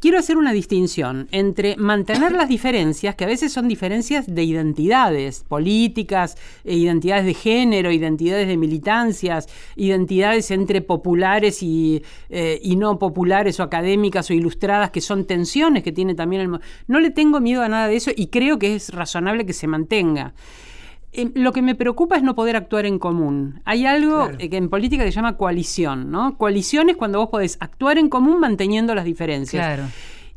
quiero 0.00 0.18
hacer 0.18 0.36
una 0.36 0.52
distinción 0.52 1.28
entre 1.30 1.76
mantener 1.76 2.32
las 2.32 2.48
diferencias, 2.48 3.14
que 3.14 3.24
a 3.24 3.28
veces 3.28 3.52
son 3.52 3.68
diferencias 3.68 4.26
de 4.26 4.44
identidades 4.44 5.44
políticas, 5.48 6.36
e 6.64 6.76
identidades 6.76 7.24
de 7.24 7.34
género, 7.34 7.90
identidades 7.92 8.48
de 8.48 8.56
militancias, 8.56 9.48
identidades 9.76 10.50
entre 10.50 10.80
populares 10.80 11.62
y, 11.62 12.02
eh, 12.28 12.58
y, 12.62 12.76
no 12.76 12.98
populares 12.98 13.60
o 13.60 13.62
académicas 13.62 14.30
o 14.30 14.34
ilustradas, 14.34 14.90
que 14.90 15.00
son 15.00 15.24
tensiones 15.26 15.82
que 15.82 15.92
tiene 15.92 16.14
también 16.14 16.42
el... 16.42 16.60
No 16.86 17.00
le 17.00 17.10
tengo 17.10 17.40
miedo 17.40 17.62
a 17.62 17.68
nada 17.68 17.88
de 17.88 17.96
eso 17.96 18.10
y 18.14 18.28
creo 18.28 18.58
que 18.58 18.74
es 18.74 18.90
razonable 18.90 19.46
que 19.46 19.52
se 19.52 19.66
mantenga. 19.66 20.34
Em, 21.16 21.32
lo 21.34 21.52
que 21.52 21.62
me 21.62 21.74
preocupa 21.74 22.16
es 22.16 22.22
no 22.22 22.34
poder 22.34 22.56
actuar 22.56 22.84
en 22.84 22.98
común. 22.98 23.62
Hay 23.64 23.86
algo 23.86 24.28
que 24.38 24.56
en 24.56 24.68
política 24.68 25.02
se 25.02 25.10
llama 25.10 25.38
coalición, 25.38 26.10
¿no? 26.10 26.36
Coalición 26.36 26.90
es 26.90 26.96
cuando 26.96 27.18
vos 27.18 27.30
podés 27.30 27.56
actuar 27.60 27.96
en 27.96 28.10
común 28.10 28.38
manteniendo 28.38 28.94
las 28.94 29.06
diferencias. 29.06 29.64
Claro. 29.64 29.84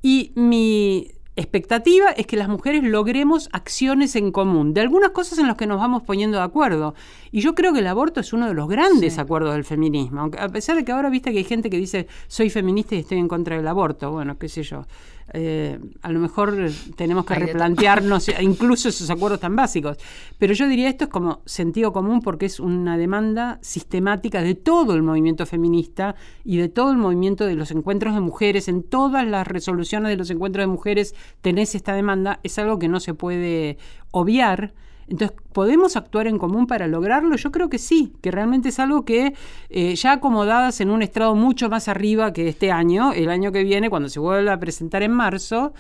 Y 0.02 0.32
mi 0.36 1.12
expectativa 1.36 2.12
es 2.12 2.28
que 2.28 2.38
las 2.38 2.48
mujeres 2.48 2.84
logremos 2.84 3.50
acciones 3.52 4.16
en 4.16 4.32
común, 4.32 4.74
de 4.74 4.82
algunas 4.82 5.12
cosas 5.12 5.40
en 5.40 5.48
las 5.48 5.56
que 5.56 5.68
nos 5.68 5.80
vamos 5.80 6.04
poniendo 6.04 6.38
de 6.38 6.44
acuerdo. 6.44 6.96
Y 7.32 7.42
yo 7.42 7.56
creo 7.56 7.74
que 7.74 7.80
el 7.80 7.88
aborto 7.88 8.20
es 8.20 8.32
uno 8.34 8.48
de 8.48 8.54
los 8.54 8.68
grandes 8.68 9.18
acuerdos 9.20 9.54
del 9.54 9.64
feminismo, 9.64 10.30
a 10.38 10.50
pesar 10.50 10.76
de 10.76 10.86
que 10.86 10.92
ahora 10.92 11.10
viste 11.10 11.32
que 11.32 11.40
hay 11.40 11.44
gente 11.44 11.70
que 11.70 11.78
dice 11.78 12.08
soy 12.28 12.50
feminista 12.50 12.96
y 12.96 13.00
estoy 13.00 13.18
en 13.18 13.28
contra 13.28 13.56
del 13.58 13.68
aborto, 13.68 14.12
bueno, 14.12 14.38
qué 14.38 14.48
sé 14.50 14.64
yo. 14.64 14.86
Eh, 15.34 15.80
a 16.02 16.12
lo 16.12 16.20
mejor 16.20 16.70
tenemos 16.96 17.26
que 17.26 17.36
replantearnos 17.36 18.30
incluso 18.42 18.90
esos 18.90 19.10
acuerdos 19.10 19.40
tan 19.40 19.56
básicos. 19.56 19.98
Pero 20.38 20.54
yo 20.54 20.68
diría 20.68 20.90
esto 20.90 21.06
es 21.06 21.10
como 21.10 21.42
sentido 21.46 21.94
común 21.94 22.22
porque 22.22 22.46
es 22.46 22.60
una 22.60 22.98
demanda 22.98 23.60
sistemática 23.62 24.42
de 24.42 24.56
todo 24.56 24.94
el 24.94 25.04
movimiento 25.04 25.46
feminista 25.46 26.16
y 26.44 26.58
de 26.58 26.70
todo 26.70 26.92
el 26.92 26.98
movimiento 26.98 27.46
de 27.46 27.56
los 27.56 27.72
encuentros 27.72 28.16
de 28.16 28.22
mujeres. 28.22 28.68
En 28.68 28.84
todas 28.84 29.28
las 29.28 29.48
resoluciones 29.48 30.10
de 30.10 30.18
los 30.18 30.30
encuentros 30.30 30.64
de 30.64 30.68
mujeres 30.68 31.16
tenés 31.42 31.76
esta 31.76 31.94
demanda. 31.94 32.40
Es 32.44 32.58
algo 32.60 32.80
que 32.80 32.88
no 32.88 33.00
se 33.00 33.14
puede 33.14 33.78
obviar. 34.12 34.74
Entonces, 35.10 35.36
¿podemos 35.54 35.96
actuar 35.96 36.28
en 36.28 36.38
común 36.38 36.68
para 36.68 36.88
lograrlo? 36.88 37.36
Yo 37.36 37.52
creo 37.52 37.70
que 37.70 37.78
sí, 37.78 38.14
que 38.22 38.32
realmente 38.32 38.70
es 38.70 38.80
algo 38.80 39.06
que 39.06 39.34
eh, 39.70 39.96
ya 39.96 40.14
acomodadas 40.14 40.82
en 40.82 40.90
un 40.90 41.02
estrado 41.02 41.36
mucho 41.36 41.70
más 41.70 41.88
arriba 41.88 42.32
que 42.32 42.48
este 42.48 42.72
año, 42.72 43.12
el 43.14 43.30
año 43.30 43.52
que 43.52 43.64
viene, 43.64 43.90
cuando 43.90 44.10
se 44.10 44.20
vuelva 44.20 44.54
a 44.54 44.60
presentar 44.60 45.02
en 45.04 45.12
marzo, 45.12 45.74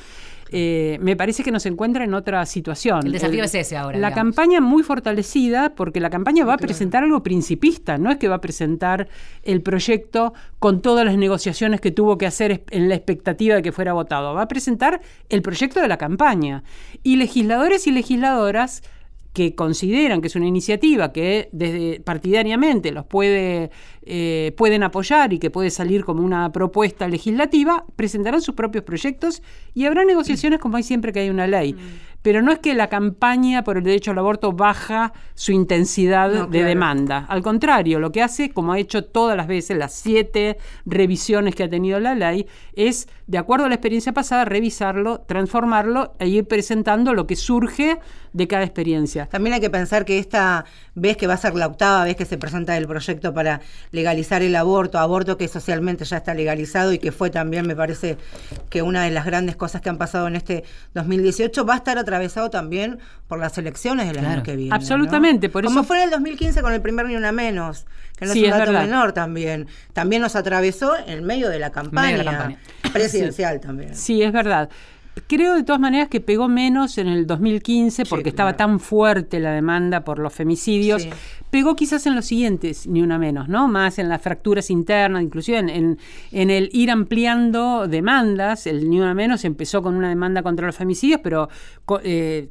eh, 0.51 0.97
me 1.01 1.15
parece 1.15 1.43
que 1.43 1.51
nos 1.51 1.65
encuentra 1.67 2.03
en 2.03 2.13
otra 2.13 2.45
situación. 2.45 3.05
El 3.05 3.11
desafío 3.11 3.43
es 3.43 3.53
ese 3.53 3.77
ahora. 3.77 3.99
La 3.99 4.13
campaña 4.13 4.61
muy 4.61 4.81
fortalecida, 4.81 5.75
porque 5.75 5.99
la 5.99 6.09
campaña 6.09 6.43
va 6.43 6.55
a 6.55 6.57
presentar 6.57 7.03
algo 7.03 7.21
principista, 7.21 7.97
no 7.97 8.09
es 8.09 8.17
que 8.17 8.27
va 8.27 8.35
a 8.35 8.41
presentar 8.41 9.07
el 9.43 9.61
proyecto 9.61 10.33
con 10.57 10.81
todas 10.81 11.05
las 11.05 11.17
negociaciones 11.17 11.81
que 11.81 11.91
tuvo 11.91 12.17
que 12.17 12.25
hacer 12.25 12.63
en 12.71 12.89
la 12.89 12.95
expectativa 12.95 13.55
de 13.55 13.61
que 13.61 13.71
fuera 13.71 13.93
votado, 13.93 14.33
va 14.33 14.43
a 14.43 14.47
presentar 14.47 15.01
el 15.29 15.41
proyecto 15.41 15.81
de 15.81 15.87
la 15.87 15.97
campaña. 15.97 16.63
Y 17.03 17.17
legisladores 17.17 17.85
y 17.85 17.91
legisladoras 17.91 18.81
que 19.33 19.55
consideran 19.55 20.21
que 20.21 20.27
es 20.27 20.35
una 20.35 20.47
iniciativa 20.47 21.11
que 21.11 21.49
desde 21.51 21.99
partidariamente 22.01 22.91
los 22.91 23.05
puede, 23.05 23.69
eh, 24.03 24.53
pueden 24.57 24.83
apoyar 24.83 25.33
y 25.33 25.39
que 25.39 25.51
puede 25.51 25.69
salir 25.69 26.03
como 26.03 26.23
una 26.23 26.51
propuesta 26.51 27.07
legislativa, 27.07 27.85
presentarán 27.95 28.41
sus 28.41 28.55
propios 28.55 28.83
proyectos 28.83 29.43
y 29.73 29.85
habrá 29.85 30.03
negociaciones 30.03 30.59
como 30.59 30.77
hay 30.77 30.83
siempre 30.83 31.13
que 31.13 31.19
hay 31.19 31.29
una 31.29 31.47
ley. 31.47 31.73
Mm. 31.73 32.09
Pero 32.21 32.41
no 32.41 32.51
es 32.51 32.59
que 32.59 32.73
la 32.73 32.87
campaña 32.87 33.63
por 33.63 33.77
el 33.77 33.83
derecho 33.83 34.11
al 34.11 34.17
aborto 34.17 34.51
baja 34.51 35.13
su 35.35 35.53
intensidad 35.53 36.49
de 36.49 36.63
demanda. 36.65 37.25
Al 37.29 37.41
contrario, 37.41 37.99
lo 37.99 38.11
que 38.11 38.21
hace, 38.21 38.49
como 38.49 38.73
ha 38.73 38.79
hecho 38.79 39.05
todas 39.05 39.37
las 39.37 39.47
veces, 39.47 39.77
las 39.77 39.93
siete 39.93 40.57
revisiones 40.85 41.55
que 41.55 41.63
ha 41.63 41.69
tenido 41.69 41.97
la 42.01 42.15
ley, 42.15 42.45
es, 42.73 43.07
de 43.27 43.37
acuerdo 43.37 43.65
a 43.65 43.69
la 43.69 43.75
experiencia 43.75 44.11
pasada, 44.11 44.43
revisarlo, 44.43 45.21
transformarlo 45.21 46.13
e 46.19 46.27
ir 46.27 46.45
presentando 46.45 47.13
lo 47.13 47.25
que 47.25 47.37
surge 47.37 47.99
de 48.33 48.47
cada 48.47 48.63
experiencia. 48.63 49.25
También 49.27 49.53
hay 49.53 49.59
que 49.59 49.69
pensar 49.69 50.05
que 50.05 50.19
esta 50.19 50.65
vez 50.95 51.17
que 51.17 51.27
va 51.27 51.33
a 51.33 51.37
ser 51.37 51.55
la 51.55 51.67
octava 51.67 52.03
vez 52.03 52.15
que 52.15 52.25
se 52.25 52.37
presenta 52.37 52.77
el 52.77 52.87
proyecto 52.87 53.33
para 53.33 53.61
legalizar 53.91 54.41
el 54.41 54.55
aborto, 54.55 54.99
aborto 54.99 55.37
que 55.37 55.47
socialmente 55.47 56.05
ya 56.05 56.17
está 56.17 56.33
legalizado 56.33 56.93
y 56.93 56.99
que 56.99 57.11
fue 57.11 57.29
también, 57.29 57.67
me 57.67 57.75
parece, 57.75 58.17
que 58.69 58.81
una 58.81 59.03
de 59.03 59.11
las 59.11 59.25
grandes 59.25 59.55
cosas 59.55 59.81
que 59.81 59.89
han 59.89 59.97
pasado 59.97 60.27
en 60.27 60.35
este 60.35 60.63
2018, 60.93 61.65
va 61.65 61.75
a 61.75 61.77
estar 61.77 61.97
atravesado 61.97 62.49
también 62.49 62.99
por 63.27 63.39
las 63.39 63.57
elecciones 63.57 64.11
del 64.11 64.25
año 64.25 64.43
que 64.43 64.55
viene. 64.55 64.75
Absolutamente, 64.75 65.49
por 65.49 65.65
eso... 65.65 65.73
Como 65.73 65.85
fue 65.85 65.97
en 65.97 66.03
el 66.05 66.09
2015 66.11 66.61
con 66.61 66.73
el 66.73 66.81
primer 66.81 67.05
Ni 67.07 67.15
Una 67.15 67.31
Menos, 67.31 67.85
que 68.17 68.25
no 68.25 68.33
es 68.33 68.37
un 68.37 68.49
dato 68.49 68.71
menor 68.71 69.13
también. 69.13 69.67
También 69.93 70.21
nos 70.21 70.35
atravesó 70.35 70.93
en 71.07 71.23
medio 71.23 71.49
de 71.49 71.59
la 71.59 71.71
campaña, 71.71 72.57
presidencial 72.91 73.59
también. 73.59 73.95
Sí, 73.95 74.21
es 74.21 74.31
verdad. 74.31 74.69
Creo 75.27 75.55
de 75.55 75.63
todas 75.63 75.79
maneras 75.79 76.07
que 76.07 76.21
pegó 76.21 76.47
menos 76.47 76.97
en 76.97 77.07
el 77.07 77.27
2015 77.27 78.05
porque 78.05 78.29
estaba 78.29 78.55
tan 78.55 78.79
fuerte 78.79 79.39
la 79.39 79.51
demanda 79.51 80.03
por 80.03 80.19
los 80.19 80.33
femicidios. 80.33 81.07
Pegó 81.49 81.75
quizás 81.75 82.05
en 82.05 82.15
los 82.15 82.25
siguientes, 82.25 82.87
ni 82.87 83.01
una 83.01 83.17
menos, 83.17 83.47
¿no? 83.47 83.67
Más 83.67 83.99
en 83.99 84.07
las 84.07 84.21
fracturas 84.21 84.69
internas, 84.69 85.23
inclusive 85.23 85.57
en, 85.59 85.97
en, 86.31 86.49
el 86.49 86.69
ir 86.73 86.91
ampliando 86.91 87.87
demandas. 87.87 88.67
El 88.67 88.89
ni 88.89 88.99
una 88.99 89.13
menos 89.13 89.45
empezó 89.45 89.81
con 89.81 89.95
una 89.95 90.09
demanda 90.09 90.43
contra 90.43 90.65
los 90.65 90.75
femicidios, 90.75 91.19
pero 91.23 91.49
eh, 92.03 92.49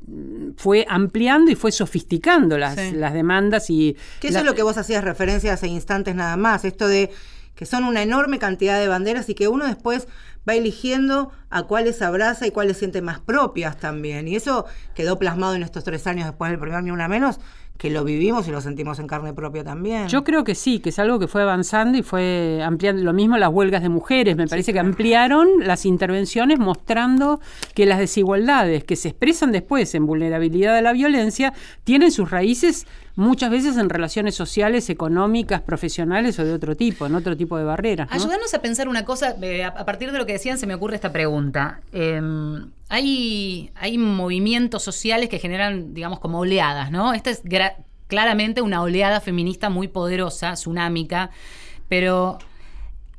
fue 0.57 0.85
ampliando 0.89 1.51
y 1.51 1.55
fue 1.55 1.73
sofisticando 1.73 2.59
las, 2.59 2.93
las 2.93 3.15
demandas. 3.15 3.71
y 3.71 3.97
Que 4.21 4.29
eso 4.29 4.39
es 4.39 4.45
lo 4.45 4.55
que 4.55 4.63
vos 4.63 4.77
hacías 4.79 5.05
referencia 5.05 5.53
hace 5.53 5.69
instantes 5.69 6.15
nada 6.15 6.37
más, 6.37 6.65
esto 6.65 6.87
de 6.89 7.11
que 7.59 7.67
son 7.67 7.83
una 7.83 8.03
enorme 8.03 8.39
cantidad 8.39 8.79
de 8.79 8.87
banderas 8.87 9.29
y 9.29 9.35
que 9.35 9.49
uno 9.49 9.67
después 9.67 10.07
va 10.49 10.55
eligiendo 10.55 11.31
a 11.51 11.65
cuáles 11.65 12.01
abraza 12.03 12.47
y 12.47 12.51
cuáles 12.51 12.79
siente 12.79 13.03
más 13.03 13.21
propias 13.21 13.79
también. 13.79 14.29
Y 14.29 14.37
eso 14.37 14.67
quedó 14.95 15.19
plasmado 15.19 15.55
en 15.55 15.63
estos 15.63 15.85
tres 15.85 16.07
años 16.07 16.27
después 16.27 16.51
del 16.51 16.59
primer 16.59 16.83
Ni 16.83 16.91
Una 16.91 17.09
Menos, 17.09 17.39
que 17.79 17.91
lo 17.91 18.05
vivimos 18.05 18.49
y 18.49 18.51
lo 18.51 18.61
sentimos 18.61 18.99
en 18.99 19.07
carne 19.07 19.33
propia 19.33 19.63
también. 19.63 20.09
Yo 20.09 20.25
creo 20.25 20.43
que 20.43 20.57
sí, 20.57 20.81
que 20.81 20.89
es 20.89 20.99
algo 20.99 21.19
que 21.21 21.29
fue 21.29 21.43
avanzando 21.43 21.97
y 21.97 22.03
fue 22.03 22.61
ampliando. 22.63 23.03
Lo 23.03 23.13
mismo 23.13 23.39
las 23.39 23.51
huelgas 23.51 23.83
de 23.83 23.89
mujeres, 23.89 24.37
me 24.37 24.49
parece 24.49 24.73
que 24.73 24.81
ampliaron 24.81 25.49
las 25.61 25.87
intervenciones 25.87 26.59
mostrando 26.59 27.41
que 27.75 27.87
las 27.87 28.01
desigualdades 28.01 28.83
que 28.83 28.97
se 28.97 29.09
expresan 29.09 29.53
después 29.53 29.95
en 29.95 30.07
vulnerabilidad 30.07 30.75
de 30.75 30.83
la 30.83 30.93
violencia 30.93 31.55
tienen 31.85 32.11
sus 32.11 32.31
raíces 32.31 32.87
muchas 33.19 33.51
veces 33.51 33.77
en 33.77 33.91
relaciones 33.91 34.37
sociales, 34.37 34.89
económicas, 34.91 35.61
profesionales 35.61 36.39
o 36.39 36.45
de 36.45 36.53
otro 36.53 36.77
tipo, 36.77 37.05
en 37.05 37.17
otro 37.17 37.37
tipo 37.37 37.59
de 37.59 37.65
barreras. 37.65 38.09
Ayúdanos 38.13 38.55
a 38.55 38.63
pensar 38.63 38.87
una 38.89 39.05
cosa, 39.05 39.35
eh, 39.43 39.65
a 39.65 39.85
partir 39.85 40.13
de 40.13 40.19
lo 40.19 40.25
que 40.25 40.35
decían 40.35 40.57
se 40.57 40.69
me 40.69 40.75
ocurre 40.75 40.95
esta 40.95 41.11
pregunta. 41.11 41.81
Em, 41.93 42.71
hay, 42.89 43.73
hay 43.75 43.99
movimientos 43.99 44.85
sociales 44.85 45.29
que 45.29 45.41
generan, 45.41 45.95
digamos, 45.95 46.21
como 46.21 46.39
oleadas, 46.39 46.93
¿no? 46.93 47.13
Esta 47.13 47.31
es 47.31 47.43
claramente 48.07 48.63
una 48.63 48.83
oleada 48.83 49.21
feminista 49.21 49.69
muy 49.69 49.89
poderosa, 49.89 50.53
tsunámica, 50.53 51.31
pero 51.89 52.39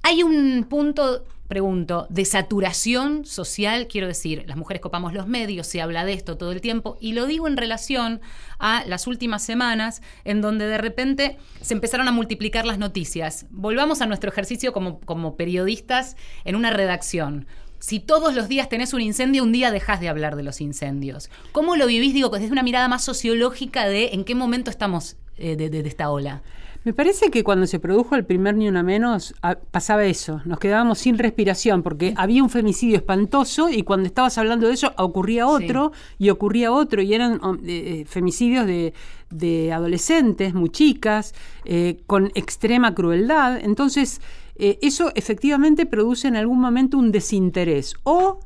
hay 0.01 0.23
un 0.23 0.65
punto 0.69 1.25
pregunto, 1.49 2.05
de 2.09 2.25
saturación 2.25 3.25
social, 3.25 3.87
quiero 3.87 4.07
decir, 4.07 4.45
las 4.47 4.55
mujeres 4.55 4.81
copamos 4.81 5.13
los 5.13 5.27
medios, 5.27 5.65
se 5.65 5.81
habla 5.81 6.05
de 6.05 6.13
esto 6.13 6.37
todo 6.37 6.51
el 6.51 6.61
tiempo, 6.61 6.95
y 7.01 7.13
lo 7.13 7.25
digo 7.25 7.47
en 7.47 7.57
relación 7.57 8.21
a 8.59 8.85
las 8.85 9.07
últimas 9.07 9.43
semanas 9.43 10.01
en 10.23 10.41
donde 10.41 10.67
de 10.67 10.77
repente 10.77 11.37
se 11.59 11.73
empezaron 11.73 12.07
a 12.07 12.11
multiplicar 12.11 12.65
las 12.65 12.77
noticias. 12.77 13.47
Volvamos 13.49 14.01
a 14.01 14.05
nuestro 14.05 14.29
ejercicio 14.29 14.71
como, 14.71 14.99
como 15.01 15.35
periodistas 15.35 16.15
en 16.45 16.55
una 16.55 16.69
redacción. 16.69 17.47
Si 17.79 17.99
todos 17.99 18.35
los 18.35 18.47
días 18.47 18.69
tenés 18.69 18.93
un 18.93 19.01
incendio, 19.01 19.41
un 19.43 19.51
día 19.51 19.71
dejas 19.71 19.99
de 19.99 20.09
hablar 20.09 20.35
de 20.35 20.43
los 20.43 20.61
incendios. 20.61 21.31
¿Cómo 21.51 21.75
lo 21.75 21.87
vivís? 21.87 22.13
Digo, 22.13 22.29
desde 22.29 22.51
una 22.51 22.61
mirada 22.61 22.87
más 22.89 23.03
sociológica 23.03 23.87
de 23.87 24.09
en 24.09 24.23
qué 24.23 24.35
momento 24.35 24.69
estamos 24.69 25.17
eh, 25.37 25.55
de 25.55 25.79
esta 25.79 26.11
ola. 26.11 26.43
Me 26.89 26.93
parece 26.93 27.29
que 27.29 27.43
cuando 27.43 27.67
se 27.67 27.79
produjo 27.79 28.15
el 28.15 28.25
primer 28.25 28.55
Ni 28.55 28.67
Una 28.67 28.81
Menos 28.81 29.36
pasaba 29.69 30.05
eso, 30.05 30.41
nos 30.46 30.58
quedábamos 30.58 30.98
sin 30.98 31.19
respiración 31.19 31.84
porque 31.84 32.15
había 32.17 32.41
un 32.41 32.50
femicidio 32.50 32.98
espantoso 32.98 33.69
y 33.69 33.84
cuando 33.84 34.08
estabas 34.08 34.39
hablando 34.39 34.65
de 34.65 34.74
eso 34.74 34.91
ocurría 34.98 35.46
otro 35.46 35.91
y 36.17 36.31
ocurría 36.31 36.72
otro. 36.72 37.03
Y 37.03 37.13
eran 37.13 37.46
um, 37.46 37.60
eh, 37.63 38.05
femicidios 38.08 38.65
de, 38.65 39.72
adolescentes, 39.72 40.55
muy 40.55 40.72
chicas, 40.72 41.36
eh, 41.63 42.00
con 42.08 42.31
extrema 42.34 42.96
crueldad. 42.96 43.60
Entonces, 43.62 44.19
eh, 44.55 44.79
eso 44.81 45.12
efectivamente 45.13 45.86
produce 45.86 46.27
en 46.27 46.38
algún 46.38 46.60
momento 46.60 46.98
un 46.98 47.12
desinterés 47.12 47.93
o 48.03 48.39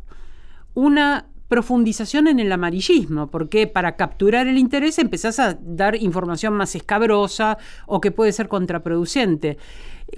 una 0.74 1.28
profundización 1.54 2.28
en 2.28 2.40
el 2.40 2.52
amarillismo, 2.52 3.28
porque 3.30 3.68
para 3.68 3.96
capturar 3.96 4.48
el 4.48 4.58
interés 4.58 4.98
empezás 4.98 5.38
a 5.38 5.56
dar 5.62 5.96
información 5.96 6.56
más 6.56 6.74
escabrosa 6.74 7.60
o 7.86 8.02
que 8.02 8.10
puede 8.10 8.32
ser 8.32 8.48
contraproducente. 8.48 9.60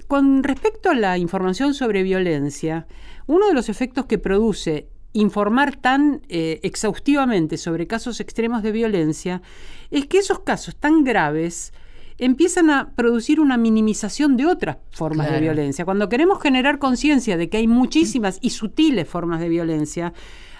Con 0.08 0.42
respecto 0.42 0.88
a 0.88 0.94
la 0.94 1.18
información 1.18 1.74
sobre 1.74 2.02
violencia, 2.02 2.86
uno 3.26 3.48
de 3.48 3.52
los 3.52 3.68
efectos 3.68 4.06
que 4.06 4.16
produce 4.16 4.88
informar 5.12 5.76
tan 5.76 6.22
eh, 6.30 6.58
exhaustivamente 6.62 7.58
sobre 7.58 7.86
casos 7.86 8.18
extremos 8.20 8.62
de 8.62 8.72
violencia 8.72 9.42
es 9.90 10.06
que 10.06 10.16
esos 10.16 10.40
casos 10.40 10.74
tan 10.76 11.04
graves 11.04 11.74
empiezan 12.16 12.70
a 12.70 12.92
producir 12.96 13.40
una 13.40 13.58
minimización 13.58 14.38
de 14.38 14.46
otras 14.46 14.78
formas 14.90 15.30
de 15.30 15.38
violencia. 15.38 15.84
Cuando 15.84 16.08
queremos 16.08 16.40
generar 16.40 16.78
conciencia 16.78 17.36
de 17.36 17.50
que 17.50 17.58
hay 17.58 17.66
muchísimas 17.66 18.38
y 18.40 18.50
sutiles 18.50 19.06
formas 19.06 19.40
de 19.40 19.50
violencia, 19.50 20.14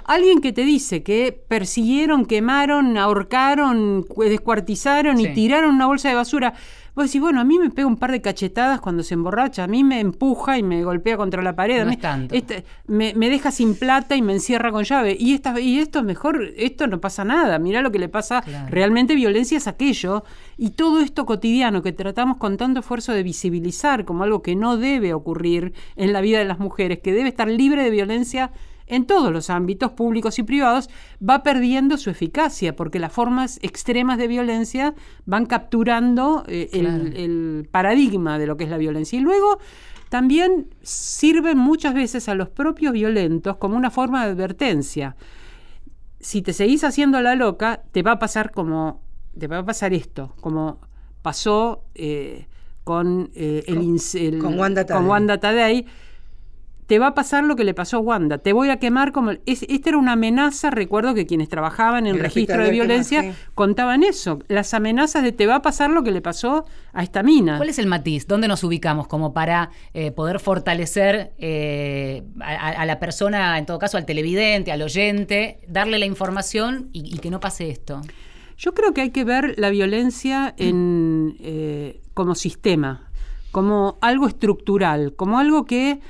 Alguien 0.07 0.41
que 0.41 0.53
te 0.53 0.65
dice 0.65 1.03
que 1.03 1.33
persiguieron, 1.33 2.27
quemaron, 2.27 2.97
ahorcaron, 2.97 4.07
descuartizaron 4.17 5.19
y 5.19 5.35
tiraron 5.35 5.75
una 5.75 5.87
bolsa 5.87 6.09
de 6.09 6.15
basura. 6.15 6.55
Vos 6.95 7.07
decís, 7.07 7.21
bueno, 7.21 7.41
a 7.41 7.45
mí 7.45 7.59
me 7.59 7.71
pega 7.71 7.89
un 7.89 7.97
par 7.97 8.13
de 8.13 8.23
cachetadas 8.23 8.81
cuando 8.81 9.03
se 9.03 9.15
emborracha, 9.15 9.65
a 9.65 9.67
mí 9.67 9.83
me 9.83 9.99
empuja 10.01 10.59
y 10.59 10.63
me 10.63 10.83
golpea 10.85 11.17
contra 11.17 11.43
la 11.43 11.55
pared, 11.55 11.85
no 11.85 11.91
este, 12.31 12.65
me, 12.87 13.13
deja 13.13 13.51
sin 13.51 13.75
plata 13.75 14.17
y 14.17 14.23
me 14.23 14.33
encierra 14.33 14.71
con 14.71 14.85
llave. 14.85 15.15
Y, 15.19 15.35
esta, 15.35 15.59
y 15.61 15.81
esto 15.81 15.99
es 15.99 16.05
mejor, 16.05 16.53
esto 16.57 16.87
no 16.87 17.01
pasa 17.01 17.25
nada. 17.25 17.59
Mirá 17.59 17.83
lo 17.83 17.91
que 17.91 17.99
le 17.99 18.09
pasa, 18.09 18.43
realmente 18.71 19.17
violencia 19.17 19.59
es 19.59 19.67
aquello. 19.67 20.23
Y 20.57 20.71
todo 20.71 21.01
esto 21.01 21.27
cotidiano 21.27 21.83
que 21.83 21.93
tratamos 21.93 22.37
con 22.39 22.57
tanto 22.57 22.81
esfuerzo 22.81 23.13
de 23.13 23.25
visibilizar 23.25 24.05
como 24.05 24.23
algo 24.23 24.41
que 24.41 24.55
no 24.55 24.77
debe 24.77 25.13
ocurrir 25.13 25.75
en 25.97 26.13
la 26.13 26.21
vida 26.21 26.39
de 26.39 26.45
las 26.45 26.61
mujeres, 26.61 27.01
que 27.01 27.13
debe 27.13 27.29
estar 27.29 27.49
libre 27.49 27.83
de 27.83 27.91
violencia 27.91 28.53
en 28.87 29.07
todos 29.07 29.33
los 29.33 29.50
ámbitos 29.50 29.93
públicos 29.93 30.38
y 30.38 30.43
privados, 30.43 30.88
va 31.26 31.43
perdiendo 31.43 31.97
su 31.97 32.11
eficacia, 32.11 32.76
porque 32.76 32.99
las 32.99 33.12
formas 33.12 33.59
extremas 33.62 34.19
de 34.19 34.28
violencia 34.28 34.95
van 35.25 35.47
capturando 35.47 36.45
eh, 36.47 36.71
el, 36.73 37.69
paradigma 37.71 38.38
de 38.38 38.47
lo 38.47 38.57
que 38.57 38.64
es 38.64 38.71
la 38.71 38.78
violencia. 38.78 39.19
Y 39.19 39.23
luego 39.23 39.59
también 40.09 40.69
sirven 40.83 41.59
muchas 41.59 41.95
veces 41.95 42.28
a 42.28 42.35
los 42.35 42.49
propios 42.49 42.93
violentos 42.93 43.57
como 43.57 43.76
una 43.76 43.90
forma 43.90 44.25
de 44.25 44.33
advertencia. 44.33 45.16
Si 46.21 46.43
te 46.43 46.52
seguís 46.52 46.85
haciendo 46.85 47.21
la 47.21 47.35
loca, 47.35 47.83
te 47.93 48.02
va 48.02 48.12
a 48.12 48.19
pasar 48.19 48.52
como, 48.52 49.02
te 49.38 49.49
va 49.49 49.59
a 49.59 49.64
pasar 49.64 49.93
esto, 49.93 50.35
como 50.40 50.81
pasó 51.23 51.83
eh, 51.95 52.47
con, 52.85 53.31
eh, 53.35 53.64
el, 53.66 54.38
con, 54.38 54.59
Wanda 54.59 54.87
con 54.87 55.07
Wanda 55.07 55.38
Tadei 55.38 55.87
te 56.87 57.00
va 57.00 57.09
a 57.09 57.14
pasar 57.14 57.45
lo 57.45 57.57
que 57.57 57.64
le 57.64 57.75
pasó 57.75 57.97
a 57.97 58.00
Wanda, 58.00 58.38
te 58.38 58.52
voy 58.52 58.71
a 58.71 58.78
quemar 58.78 59.11
como... 59.12 59.33
esta 59.45 59.88
era 59.88 59.99
una 59.99 60.12
amenaza, 60.12 60.71
recuerdo 60.71 61.14
que 61.14 61.26
quienes 61.26 61.49
trabajaban 61.49 62.07
en 62.07 62.14
el 62.14 62.21
registro 62.21 62.62
de 62.62 62.71
violencia 62.71 63.35
contaban 63.55 64.05
eso, 64.05 64.38
las 64.49 64.73
amenazas 64.73 65.25
de 65.25 65.33
te 65.33 65.47
va 65.47 65.57
a 65.57 65.62
pasar 65.62 65.90
lo 65.90 66.05
que 66.05 66.12
le 66.12 66.21
pasó 66.21 66.64
a 66.93 67.02
esta 67.02 67.23
mina. 67.23 67.57
¿Cuál 67.57 67.71
es 67.71 67.78
el 67.81 67.87
matiz? 67.87 68.28
¿Dónde 68.28 68.47
nos 68.47 68.62
ubicamos 68.62 69.09
como 69.09 69.33
para 69.33 69.71
eh, 69.95 70.12
poder 70.12 70.38
fortalecer 70.38 71.33
eh, 71.38 72.23
a, 72.40 72.87
la 72.87 73.00
persona, 73.00 73.59
en 73.59 73.66
todo 73.66 73.78
caso 73.78 73.97
al 73.97 74.07
televidente, 74.07 74.71
al 74.71 74.83
oyente, 74.83 75.61
darle 75.66 75.99
la 75.99 76.07
información 76.07 76.88
y, 76.93 77.19
que 77.19 77.31
no 77.31 77.40
pase 77.40 77.69
esto? 77.69 78.00
Yo 78.59 78.75
creo 78.75 78.95
que 78.95 79.00
hay 79.02 79.11
que 79.11 79.25
ver 79.25 79.55
la 79.59 79.71
violencia 79.71 80.55
en, 80.57 81.37
eh, 81.40 82.00
como 82.14 82.37
sistema, 82.37 83.11
como 83.50 83.99
algo 84.00 84.28
estructural, 84.28 85.14
como 85.14 85.38
algo 85.38 85.64
que 85.64 86.00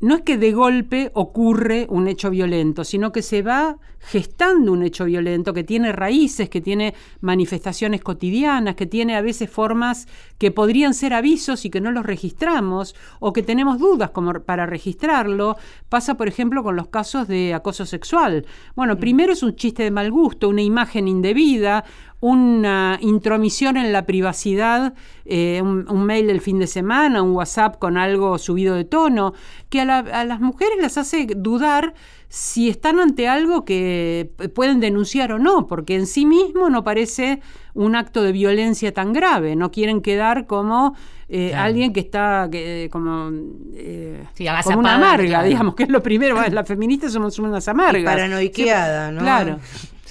no 0.00 0.16
es 0.16 0.22
que 0.22 0.36
de 0.38 0.52
golpe 0.52 1.10
ocurre 1.14 1.86
un 1.88 2.08
hecho 2.08 2.30
violento, 2.30 2.84
sino 2.84 3.12
que 3.12 3.22
se 3.22 3.42
va 3.42 3.78
gestando 4.06 4.72
un 4.72 4.84
hecho 4.84 5.04
violento 5.04 5.52
que 5.52 5.64
tiene 5.64 5.90
raíces, 5.90 6.48
que 6.48 6.60
tiene 6.60 6.94
manifestaciones 7.20 8.02
cotidianas, 8.02 8.76
que 8.76 8.86
tiene 8.86 9.16
a 9.16 9.20
veces 9.20 9.50
formas 9.50 10.06
que 10.38 10.52
podrían 10.52 10.94
ser 10.94 11.12
avisos 11.12 11.64
y 11.64 11.70
que 11.70 11.80
no 11.80 11.90
los 11.90 12.06
registramos 12.06 12.94
o 13.18 13.32
que 13.32 13.42
tenemos 13.42 13.78
dudas 13.78 14.10
como 14.10 14.32
para 14.44 14.64
registrarlo. 14.64 15.56
Pasa, 15.88 16.14
por 16.14 16.28
ejemplo, 16.28 16.62
con 16.62 16.76
los 16.76 16.86
casos 16.88 17.26
de 17.26 17.52
acoso 17.52 17.84
sexual. 17.84 18.46
Bueno, 18.76 18.96
primero 18.96 19.32
es 19.32 19.42
un 19.42 19.56
chiste 19.56 19.82
de 19.82 19.90
mal 19.90 20.12
gusto, 20.12 20.48
una 20.48 20.62
imagen 20.62 21.08
indebida, 21.08 21.84
una 22.20 22.98
intromisión 23.02 23.76
en 23.76 23.92
la 23.92 24.06
privacidad, 24.06 24.94
eh, 25.24 25.60
un, 25.62 26.06
mail 26.06 26.28
del 26.28 26.40
fin 26.40 26.58
de 26.58 26.66
semana, 26.66 27.22
un 27.22 27.32
WhatsApp 27.32 27.78
con 27.78 27.98
algo 27.98 28.38
subido 28.38 28.74
de 28.74 28.84
tono, 28.84 29.34
que 29.68 29.80
a, 29.80 29.98
a 29.98 30.24
las 30.24 30.40
mujeres 30.40 30.78
las 30.80 30.96
hace 30.96 31.26
dudar 31.36 31.94
si 32.36 32.68
están 32.68 33.00
ante 33.00 33.28
algo 33.28 33.64
que 33.64 34.30
pueden 34.54 34.78
denunciar 34.78 35.32
o 35.32 35.38
no, 35.38 35.66
porque 35.66 35.94
en 35.94 36.06
sí 36.06 36.26
mismo 36.26 36.68
no 36.68 36.84
parece 36.84 37.40
un 37.72 37.96
acto 37.96 38.22
de 38.22 38.32
violencia 38.32 38.92
tan 38.92 39.14
grave, 39.14 39.56
no 39.56 39.70
quieren 39.70 40.02
quedar 40.02 40.46
como 40.46 40.94
eh, 41.30 41.54
alguien 41.54 41.94
que 41.94 42.00
está 42.00 42.50
como, 42.90 43.30
eh, 43.72 44.22
como 44.64 44.80
una 44.80 44.96
amarga, 44.96 45.44
digamos, 45.44 45.74
que 45.76 45.84
es 45.84 45.88
lo 45.88 46.02
primero, 46.02 46.36
las 46.52 46.68
feministas 46.68 47.10
somos 47.10 47.38
unas 47.38 47.66
amargas. 47.68 48.04
paranoiqueada, 48.04 49.12
¿no? 49.12 49.22
Claro. 49.22 49.58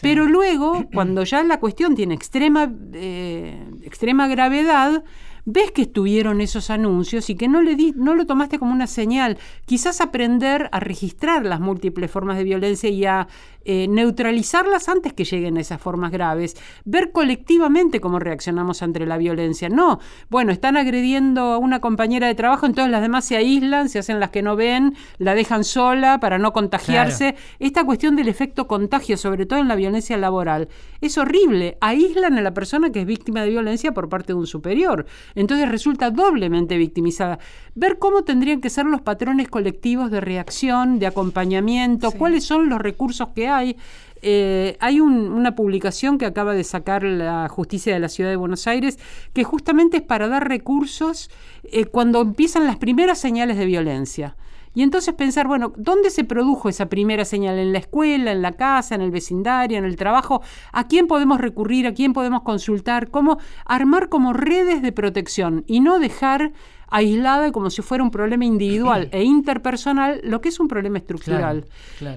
Pero 0.02 0.26
luego, 0.26 0.86
cuando 0.92 1.24
ya 1.26 1.44
la 1.44 1.60
cuestión 1.60 1.94
tiene 1.94 2.16
extrema, 2.16 2.72
eh, 2.94 3.68
extrema 3.84 4.28
gravedad, 4.28 5.04
ves 5.46 5.72
que 5.72 5.84
estuvieron 5.84 6.42
esos 6.42 6.70
anuncios 6.70 7.30
y 7.30 7.36
que 7.36 7.48
no, 7.48 7.62
le 7.62 7.76
di, 7.76 7.94
no 7.96 8.16
lo 8.16 8.26
tomaste 8.26 8.60
como 8.60 8.74
una 8.74 8.88
señal. 8.88 9.38
Quizás 9.66 10.02
aprender 10.02 10.70
a 10.72 10.80
registrar 10.80 11.46
las 11.46 11.60
múltiples 11.60 12.12
formas 12.12 12.38
de 12.38 12.44
violencia 12.44 12.90
y 12.90 13.06
a 13.06 13.28
eh, 13.68 13.88
neutralizarlas 13.88 14.90
antes 14.90 15.14
que 15.14 15.24
lleguen 15.24 15.58
a 15.58 15.62
esas 15.62 15.82
formas 15.82 16.12
graves. 16.12 16.56
Ver 16.84 17.12
colectivamente 17.12 18.00
cómo 18.00 18.20
reaccionamos 18.20 18.84
ante 18.84 19.04
la 19.08 19.18
violencia. 19.18 19.70
No, 19.70 20.00
bueno, 20.30 20.52
están 20.52 20.78
agrediendo 20.78 21.42
a 21.42 21.58
una 21.58 21.80
compañera 21.80 22.28
de 22.28 22.36
trabajo, 22.36 22.68
entonces 22.68 22.92
las 22.92 23.02
demás 23.02 23.26
se 23.26 23.38
aíslan, 23.38 23.90
se 23.90 23.98
hacen 23.98 24.20
las 24.20 24.30
que 24.30 24.44
no 24.44 24.56
ven, 24.56 24.96
la 25.18 25.34
dejan 25.34 25.64
sola 25.64 26.20
para 26.20 26.38
no 26.38 26.54
contagiarse. 26.54 27.36
Esta 27.58 27.84
cuestión 27.84 28.16
del 28.16 28.28
efecto 28.28 28.68
contagio, 28.68 29.18
sobre 29.18 29.48
todo 29.48 29.60
en 29.60 29.68
la 29.68 29.76
violencia 29.76 30.16
laboral, 30.18 30.70
es 31.02 31.18
horrible. 31.18 31.80
Aíslan 31.82 32.38
a 32.38 32.42
la 32.42 32.54
persona 32.54 32.92
que 32.92 33.02
es 33.02 33.06
víctima 33.08 33.42
de 33.42 33.50
violencia 33.50 33.94
por 33.94 34.10
parte 34.10 34.34
de 34.34 34.40
un 34.40 34.48
superior. 34.48 35.08
Entonces 35.36 35.70
resulta 35.70 36.10
doblemente 36.12 36.78
victimizada. 36.78 37.40
Ver 37.76 38.00
cómo 38.00 38.24
tendrían 38.24 38.62
que 38.62 38.70
ser 38.70 38.86
los 38.86 39.02
patrones 39.02 39.50
colectivos 39.50 40.10
de 40.10 40.22
reacción, 40.22 40.98
de 40.98 41.08
acompañamiento, 41.08 42.12
cuáles 42.12 42.46
son 42.46 42.70
los 42.70 42.80
recursos 42.80 43.30
que 43.36 43.48
hay. 43.48 43.78
Eh, 44.22 44.78
hay 44.80 45.02
una 45.02 45.54
publicación 45.54 46.18
que 46.18 46.26
acaba 46.26 46.54
de 46.54 46.64
sacar 46.64 47.04
la 47.04 47.48
justicia 47.50 47.94
de 47.94 48.00
la 48.00 48.10
ciudad 48.10 48.30
de 48.30 48.38
Buenos 48.38 48.66
Aires 48.66 48.98
que 49.34 49.44
justamente 49.44 49.98
es 49.98 50.04
para 50.04 50.28
dar 50.28 50.48
recursos 50.48 51.30
eh, 51.66 51.86
cuando 51.86 52.22
empiezan 52.22 52.66
las 52.66 52.78
primeras 52.78 53.20
señales 53.20 53.58
de 53.58 53.66
violencia. 53.66 54.36
Y 54.76 54.84
entonces 54.84 55.14
pensar, 55.14 55.48
bueno, 55.48 55.74
¿dónde 55.78 56.10
se 56.10 56.26
produjo 56.26 56.70
esa 56.70 56.88
primera 56.88 57.26
señal? 57.26 57.58
¿En 57.58 57.74
la 57.74 57.80
escuela, 57.80 58.32
en 58.34 58.42
la 58.42 58.52
casa, 58.52 58.94
en 58.94 59.02
el 59.02 59.10
vecindario, 59.10 59.78
en 59.78 59.86
el 59.86 59.96
trabajo? 59.96 60.42
¿A 60.72 60.88
quién 60.88 61.08
podemos 61.08 61.40
recurrir? 61.40 61.88
¿A 61.88 61.94
quién 61.94 62.14
podemos 62.14 62.44
consultar? 62.44 63.10
¿Cómo 63.10 63.40
armar 63.66 64.10
como 64.10 64.34
redes 64.34 64.82
de 64.82 64.92
protección 64.92 65.64
y 65.66 65.80
no 65.80 65.98
dejar 65.98 66.52
aislada 66.96 67.52
como 67.52 67.70
si 67.70 67.82
fuera 67.82 68.06
un 68.06 68.10
problema 68.10 68.46
individual 68.46 69.10
e 69.12 69.24
interpersonal, 69.24 70.22
lo 70.24 70.40
que 70.40 70.48
es 70.48 70.62
un 70.62 70.70
problema 70.70 70.98
estructural. 70.98 71.66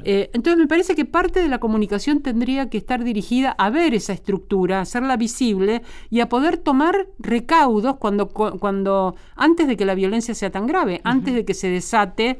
Eh, 0.04 0.30
entonces 0.32 0.56
me 0.56 0.68
parece 0.68 0.94
que 0.94 1.04
parte 1.04 1.40
de 1.40 1.48
la 1.48 1.58
comunicación 1.58 2.20
tendría 2.20 2.70
que 2.70 2.78
estar 2.78 3.02
dirigida 3.02 3.50
a 3.50 3.70
ver 3.70 3.92
esa 3.92 4.12
estructura, 4.12 4.78
a 4.78 4.82
hacerla 4.82 5.16
visible 5.16 5.82
y 6.10 6.20
a 6.20 6.28
poder 6.28 6.58
tomar 6.58 7.08
recaudos 7.18 7.96
cuando, 7.96 8.28
cuando 8.28 9.16
antes 9.34 9.66
de 9.66 9.76
que 9.76 9.84
la 9.84 9.96
violencia 9.96 10.32
sea 10.32 10.50
tan 10.50 10.68
grave, 10.68 11.00
antes 11.02 11.34
de 11.34 11.44
que 11.44 11.54
se 11.54 11.68
desate 11.68 12.38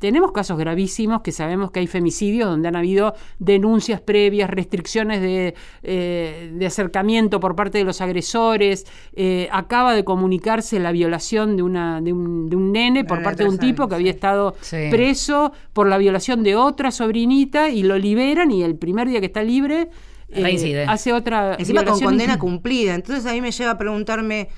tenemos 0.00 0.32
casos 0.32 0.58
gravísimos 0.58 1.20
que 1.20 1.30
sabemos 1.30 1.70
que 1.70 1.80
hay 1.80 1.86
femicidios 1.86 2.48
donde 2.48 2.68
han 2.68 2.74
habido 2.74 3.14
denuncias 3.38 4.00
previas, 4.00 4.48
restricciones 4.48 5.20
de, 5.20 5.54
eh, 5.82 6.64
acercamiento 6.66 7.38
por 7.38 7.54
parte 7.54 7.76
de 7.78 7.84
los 7.84 8.00
agresores. 8.00 8.86
Eh, 9.12 9.48
acaba 9.52 9.94
de 9.94 10.02
comunicarse 10.02 10.80
la 10.80 10.90
violación 10.90 11.54
de, 11.54 11.62
una, 11.62 12.00
de, 12.00 12.14
un, 12.14 12.48
de 12.48 12.56
un 12.56 12.72
nene 12.72 13.04
por 13.04 13.22
parte 13.22 13.42
de 13.42 13.50
un 13.50 13.58
tipo 13.58 13.88
que 13.88 13.94
había 13.94 14.10
estado 14.10 14.56
preso 14.90 15.52
por 15.74 15.86
la 15.86 15.98
violación 15.98 16.42
de 16.42 16.56
otra 16.56 16.90
sobrinita 16.90 17.68
y 17.68 17.82
lo 17.82 17.98
liberan 17.98 18.50
y 18.50 18.62
el 18.62 18.76
primer 18.76 19.06
día 19.06 19.20
que 19.20 19.26
está 19.26 19.42
libre 19.42 19.90
eh, 20.30 20.86
hace 20.88 21.12
otra... 21.12 21.56
Encima 21.58 21.84
con 21.84 22.00
condena 22.00 22.38
cumplida. 22.38 22.94
Entonces 22.94 23.26
a 23.26 23.32
mí 23.34 23.42
me 23.42 23.50
lleva 23.50 23.72
a 23.72 23.78
preguntarme, 23.78 24.48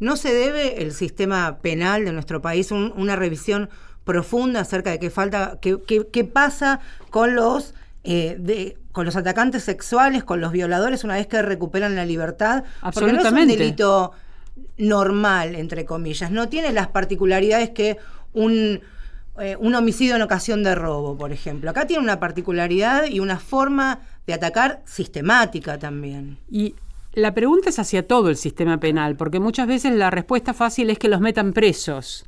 ¿no 0.00 0.16
se 0.16 0.34
debe 0.34 0.82
el 0.82 0.90
sistema 0.90 1.58
penal 1.58 2.04
de 2.04 2.12
nuestro 2.12 2.42
país 2.42 2.72
una 2.72 3.14
revisión 3.14 3.70
profunda 4.08 4.60
acerca 4.60 4.90
de 4.90 4.98
qué 4.98 5.10
falta, 5.10 5.58
qué, 5.60 5.78
qué, 5.86 6.24
pasa 6.24 6.80
con 7.10 7.34
los 7.34 7.74
eh, 8.04 8.36
de, 8.40 8.78
con 8.90 9.04
los 9.04 9.16
atacantes 9.16 9.64
sexuales, 9.64 10.24
con 10.24 10.40
los 10.40 10.50
violadores 10.50 11.04
una 11.04 11.16
vez 11.16 11.26
que 11.26 11.42
recuperan 11.42 11.94
la 11.94 12.06
libertad. 12.06 12.64
Porque 12.80 13.12
no 13.12 13.20
es 13.20 13.30
un 13.30 13.46
delito 13.46 14.12
normal, 14.78 15.56
entre 15.56 15.84
comillas. 15.84 16.30
No 16.30 16.48
tiene 16.48 16.72
las 16.72 16.88
particularidades 16.88 17.68
que 17.68 17.98
un, 18.32 18.80
eh, 19.38 19.56
un 19.60 19.74
homicidio 19.74 20.16
en 20.16 20.22
ocasión 20.22 20.62
de 20.62 20.74
robo, 20.74 21.18
por 21.18 21.30
ejemplo. 21.30 21.68
Acá 21.68 21.86
tiene 21.86 22.02
una 22.02 22.18
particularidad 22.18 23.04
y 23.04 23.20
una 23.20 23.38
forma 23.38 24.00
de 24.26 24.32
atacar 24.32 24.80
sistemática 24.86 25.78
también. 25.78 26.38
Y 26.50 26.74
la 27.12 27.34
pregunta 27.34 27.68
es 27.68 27.78
hacia 27.78 28.06
todo 28.06 28.30
el 28.30 28.38
sistema 28.38 28.80
penal, 28.80 29.16
porque 29.16 29.38
muchas 29.38 29.66
veces 29.66 29.92
la 29.92 30.08
respuesta 30.08 30.54
fácil 30.54 30.88
es 30.88 30.98
que 30.98 31.08
los 31.08 31.20
metan 31.20 31.52
presos. 31.52 32.24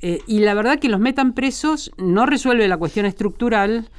Eh, 0.00 0.20
y 0.26 0.40
la 0.40 0.54
verdad 0.54 0.78
que 0.78 0.88
los 0.88 1.00
metan 1.00 1.32
presos 1.32 1.92
no 1.96 2.26
resuelve 2.26 2.68
la 2.68 2.76
cuestión 2.76 3.06
estructural, 3.06 3.90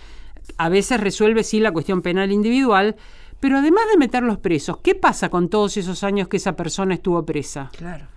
a 0.57 0.69
veces 0.69 0.99
resuelve 0.99 1.43
sí 1.43 1.59
la 1.59 1.71
cuestión 1.71 2.01
penal 2.01 2.31
individual, 2.31 2.95
pero 3.39 3.57
además 3.57 3.83
de 3.91 3.97
meterlos 3.97 4.37
presos, 4.37 4.77
¿qué 4.83 4.95
pasa 4.95 5.29
con 5.29 5.49
todos 5.49 5.77
esos 5.77 6.03
años 6.03 6.27
que 6.27 6.37
esa 6.37 6.55
persona 6.55 6.93
estuvo 6.93 7.25
presa? 7.25 7.69
Claro. 7.77 8.07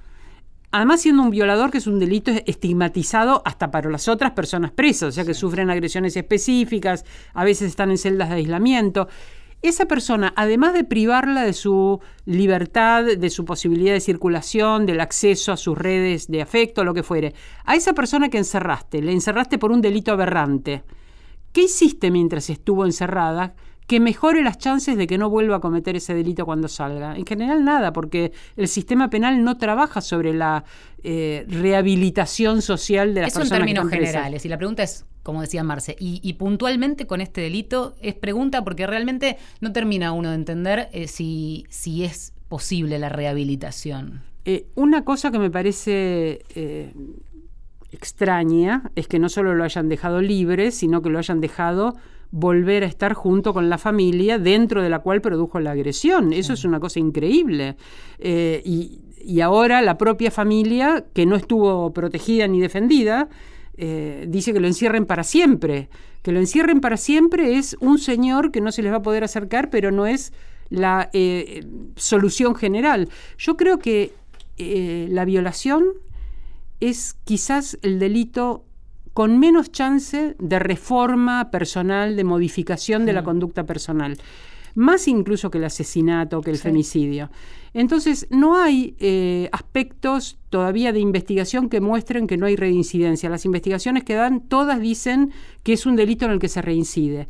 Además, 0.75 1.03
siendo 1.03 1.23
un 1.23 1.31
violador, 1.31 1.71
que 1.71 1.79
es 1.79 1.87
un 1.87 1.99
delito 1.99 2.31
estigmatizado 2.47 3.43
hasta 3.45 3.71
para 3.71 3.91
las 3.91 4.09
otras 4.09 4.31
personas 4.31 4.71
presas, 4.71 5.11
o 5.11 5.13
sea 5.13 5.25
que 5.27 5.35
sufren 5.35 5.69
agresiones 5.69 6.17
específicas, 6.17 7.05
a 7.35 7.45
veces 7.45 7.69
están 7.69 7.91
en 7.91 7.99
celdas 7.99 8.31
de 8.31 8.37
aislamiento 8.37 9.07
esa 9.63 9.87
persona, 9.87 10.33
además 10.37 10.75
de 10.75 10.85
privarla 10.85 11.45
de 11.45 11.53
su 11.53 12.01
libertad, 12.25 13.05
de 13.05 13.31
su 13.31 13.45
posibilidad 13.45 13.93
de 13.93 14.01
circulación, 14.01 14.87
del 14.87 15.01
acceso 15.01 15.53
a 15.53 15.57
sus 15.57 15.79
redes 15.79 16.27
de 16.29 16.43
afecto, 16.43 16.85
lo 16.85 16.95
que 16.95 17.05
fuere, 17.05 17.35
a 17.65 17.77
esa 17.77 17.93
persona 17.93 18.29
que 18.29 18.39
encerraste, 18.39 19.01
le 19.01 19.13
encerraste 19.13 19.59
por 19.59 19.71
un 19.71 19.81
delito 19.81 20.13
aberrante, 20.13 20.83
¿qué 21.53 21.63
hiciste 21.63 22.11
mientras 22.11 22.51
estuvo 22.51 22.85
encerrada? 22.85 23.55
Que 23.87 24.01
mejore 24.01 24.43
las 24.43 24.59
chances 24.59 24.97
de 24.97 25.07
que 25.07 25.19
no 25.19 25.29
vuelva 25.31 25.57
a 25.57 25.61
cometer 25.61 25.97
ese 25.97 26.15
delito 26.15 26.45
cuando 26.45 26.69
salga. 26.69 27.17
En 27.17 27.27
general 27.27 27.65
nada, 27.65 27.93
porque 27.93 28.33
el 28.57 28.69
sistema 28.69 29.11
penal 29.11 29.43
no 29.45 29.59
trabaja 29.59 30.01
sobre 30.01 30.33
la 30.33 30.65
eh, 31.03 31.45
rehabilitación 31.49 32.63
social 32.63 33.15
de 33.15 33.23
las 33.23 33.35
personas. 33.35 33.47
Eso 33.47 33.55
en 33.55 33.61
términos 33.61 33.89
generales. 33.91 34.45
Y 34.45 34.49
la 34.49 34.57
pregunta 34.57 34.83
es, 34.83 35.05
como 35.23 35.41
decía 35.41 35.63
Marce, 35.65 35.97
y, 35.99 36.33
puntualmente 36.35 37.07
con 37.07 37.21
este 37.21 37.41
delito 37.41 37.95
es 38.01 38.15
pregunta 38.15 38.65
porque 38.65 38.87
realmente 38.87 39.37
no 39.61 39.73
termina 39.73 40.13
uno 40.13 40.31
de 40.31 40.37
entender 40.37 40.89
eh, 40.93 41.09
si, 41.09 41.67
si 41.69 42.05
es 42.05 42.33
posible 42.49 42.99
la 42.99 43.09
rehabilitación. 43.09 44.23
Eh, 44.45 44.67
una 44.75 45.05
cosa 45.05 45.31
que 45.31 45.39
me 45.39 45.51
parece 45.51 46.43
extraña 47.93 48.91
es 48.97 49.07
que 49.07 49.19
no 49.19 49.29
solo 49.29 49.55
lo 49.55 49.65
hayan 49.65 49.89
dejado 49.89 50.21
libre, 50.21 50.71
sino 50.71 51.03
que 51.03 51.11
lo 51.11 51.19
hayan 51.19 51.41
dejado 51.41 51.95
volver 52.33 52.83
a 52.83 52.87
estar 52.87 53.13
junto 53.13 53.53
con 53.53 53.69
la 53.69 53.79
familia 53.79 54.39
dentro 54.39 54.83
de 54.83 54.89
la 54.89 55.01
cual 55.01 55.21
produjo 55.21 55.61
la 55.61 55.73
agresión. 55.73 56.33
Eso 56.33 56.55
es 56.55 56.65
una 56.65 56.81
cosa 56.81 56.99
increíble. 56.99 57.77
Eh, 58.19 58.61
y, 58.65 59.01
ahora 59.41 59.81
la 59.83 59.99
propia 59.99 60.31
familia, 60.31 61.05
que 61.13 61.27
no 61.27 61.37
estuvo 61.37 61.93
protegida 61.93 62.49
ni 62.49 62.61
defendida, 62.61 63.29
eh, 63.77 64.27
dice 64.29 64.53
que 64.53 64.61
lo 64.61 64.67
encierren 64.67 65.07
para 65.07 65.23
siempre. 65.23 65.91
Que 66.23 66.33
lo 66.33 66.41
encierren 66.41 66.81
para 66.81 66.97
siempre 66.97 67.57
es 67.57 67.77
un 67.81 67.99
señor 67.99 68.51
que 68.51 68.61
no 68.61 68.73
se 68.73 68.83
les 68.83 68.93
va 68.93 68.97
a 68.97 69.03
poder 69.03 69.25
acercar, 69.25 69.71
pero 69.71 69.93
no 69.93 70.07
es 70.07 70.33
la 70.71 71.11
eh, 71.13 71.65
solución 71.97 72.55
general. 72.55 73.09
Yo 73.39 73.57
creo 73.57 73.79
que 73.79 74.13
la 74.59 75.25
violación 75.25 75.85
es 76.79 77.17
quizás 77.25 77.79
el 77.83 77.99
delito 77.99 78.65
con 79.15 79.39
menos 79.39 79.71
chance 79.71 80.37
de 80.39 80.59
reforma 80.59 81.51
personal, 81.51 82.17
de 82.17 82.25
modificación 82.25 83.05
de 83.05 83.13
la 83.13 83.23
conducta 83.23 83.65
personal, 83.65 84.17
más 84.75 85.07
incluso 85.07 85.51
que 85.51 85.59
el 85.59 85.65
asesinato, 85.65 86.41
que 86.41 86.51
el 86.51 86.59
femicidio. 86.59 87.31
Entonces, 87.75 88.27
no 88.31 88.57
hay 88.57 88.97
eh, 88.99 89.49
aspectos 89.53 90.39
todavía 90.51 90.93
de 90.93 91.01
investigación 91.01 91.69
que 91.69 91.81
muestren 91.81 92.27
que 92.27 92.37
no 92.37 92.47
hay 92.47 92.57
reincidencia. 92.57 93.31
Las 93.31 93.45
investigaciones 93.45 94.05
que 94.05 94.15
dan, 94.15 94.41
todas 94.41 94.81
dicen 94.81 95.31
que 95.63 95.75
es 95.75 95.87
un 95.87 95.97
delito 95.97 96.25
en 96.25 96.33
el 96.33 96.39
que 96.39 96.49
se 96.49 96.63
reincide. 96.63 97.29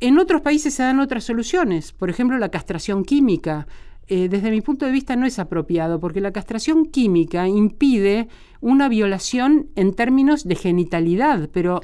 En 0.00 0.18
otros 0.18 0.42
países 0.42 0.74
se 0.74 0.82
dan 0.82 1.00
otras 1.00 1.24
soluciones, 1.24 1.92
por 1.92 2.10
ejemplo, 2.10 2.36
la 2.38 2.50
castración 2.50 3.04
química. 3.04 3.66
Eh, 4.08 4.28
desde 4.28 4.50
mi 4.50 4.60
punto 4.60 4.84
de 4.86 4.92
vista 4.92 5.16
no 5.16 5.26
es 5.26 5.38
apropiado, 5.38 6.00
porque 6.00 6.20
la 6.20 6.32
castración 6.32 6.86
química 6.86 7.48
impide 7.48 8.28
una 8.60 8.88
violación 8.88 9.68
en 9.76 9.94
términos 9.94 10.44
de 10.44 10.54
genitalidad, 10.56 11.48
pero 11.52 11.80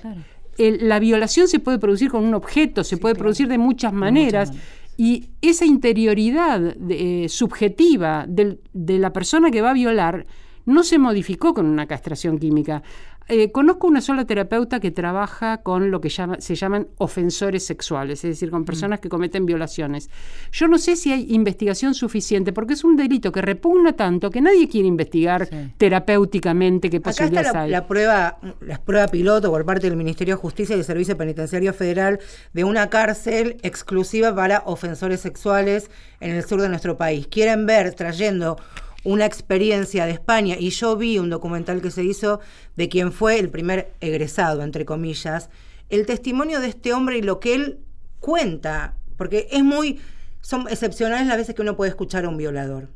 la 0.58 0.98
violación 0.98 1.48
se 1.48 1.58
puede 1.58 1.78
producir 1.78 2.10
con 2.10 2.24
un 2.24 2.34
objeto, 2.34 2.84
se 2.84 2.98
puede 2.98 3.14
producir 3.14 3.48
de 3.48 3.58
muchas 3.58 3.92
maneras. 3.92 4.52
Y 4.96 5.30
esa 5.40 5.64
interioridad 5.64 6.76
eh, 6.90 7.26
subjetiva 7.28 8.26
de 8.28 8.98
la 8.98 9.12
persona 9.12 9.50
que 9.50 9.62
va 9.62 9.70
a 9.70 9.74
violar 9.74 10.26
no 10.66 10.82
se 10.82 10.98
modificó 10.98 11.54
con 11.54 11.66
una 11.66 11.86
castración 11.86 12.38
química. 12.38 12.82
Eh, 13.28 13.52
conozco 13.52 13.86
una 13.86 14.00
sola 14.00 14.24
terapeuta 14.24 14.80
que 14.80 14.90
trabaja 14.90 15.58
con 15.58 15.90
lo 15.92 16.00
que 16.00 16.10
se 16.10 16.54
llaman 16.56 16.88
ofensores 16.98 17.64
sexuales, 17.64 18.24
es 18.24 18.30
decir, 18.30 18.50
con 18.50 18.64
personas 18.64 18.98
mm. 18.98 19.02
que 19.02 19.08
cometen 19.08 19.46
violaciones. 19.46 20.10
Yo 20.50 20.66
no 20.66 20.78
sé 20.78 20.96
si 20.96 21.12
hay 21.12 21.32
investigación 21.32 21.94
suficiente, 21.94 22.52
porque 22.52 22.74
es 22.74 22.82
un 22.82 22.96
delito 22.96 23.30
que 23.30 23.40
repugna 23.40 23.92
tanto 23.92 24.30
que 24.30 24.40
nadie 24.40 24.68
quiere 24.68 24.88
investigar 24.88 25.48
terapéuticamente 25.78 26.90
qué 26.90 27.00
posibilidades 27.00 27.50
Acá 27.50 27.64
está 27.66 27.70
la, 27.70 27.86
prueba, 27.86 28.38
la 28.60 28.78
prueba 28.78 29.06
piloto 29.06 29.50
por 29.50 29.64
parte 29.64 29.88
del 29.88 29.96
Ministerio 29.96 30.34
de 30.34 30.40
Justicia 30.40 30.74
y 30.74 30.78
del 30.78 30.84
Servicio 30.84 31.16
Penitenciario 31.16 31.72
Federal 31.72 32.18
de 32.52 32.64
una 32.64 32.90
cárcel 32.90 33.58
exclusiva 33.62 34.34
para 34.34 34.64
ofensores 34.66 35.20
sexuales 35.20 35.88
en 36.18 36.30
el 36.34 36.44
sur 36.44 36.60
de 36.60 36.68
nuestro 36.68 36.96
país. 36.96 37.28
Quieren 37.28 37.64
ver 37.66 37.94
trayendo 37.94 38.56
una 39.04 39.26
experiencia 39.26 40.06
de 40.06 40.12
España. 40.12 40.56
Y 40.58 40.70
yo 40.70 40.96
vi 40.96 41.18
un 41.18 41.30
documental 41.30 41.80
que 41.80 41.90
se 41.90 42.04
hizo 42.04 42.40
de 42.76 42.88
quien 42.88 43.12
fue 43.12 43.38
el 43.38 43.50
primer 43.50 43.92
egresado, 44.00 44.62
entre 44.62 44.84
comillas, 44.84 45.50
el 45.88 46.06
testimonio 46.06 46.60
de 46.60 46.68
este 46.68 46.92
hombre 46.92 47.18
y 47.18 47.22
lo 47.22 47.40
que 47.40 47.54
él 47.54 47.78
cuenta, 48.20 48.94
porque 49.16 49.48
es 49.50 49.64
muy, 49.64 50.00
son 50.40 50.68
excepcionales 50.68 51.26
las 51.26 51.36
veces 51.36 51.54
que 51.54 51.62
uno 51.62 51.76
puede 51.76 51.90
escuchar 51.90 52.24
a 52.24 52.28
un 52.28 52.36
violador. 52.36 52.88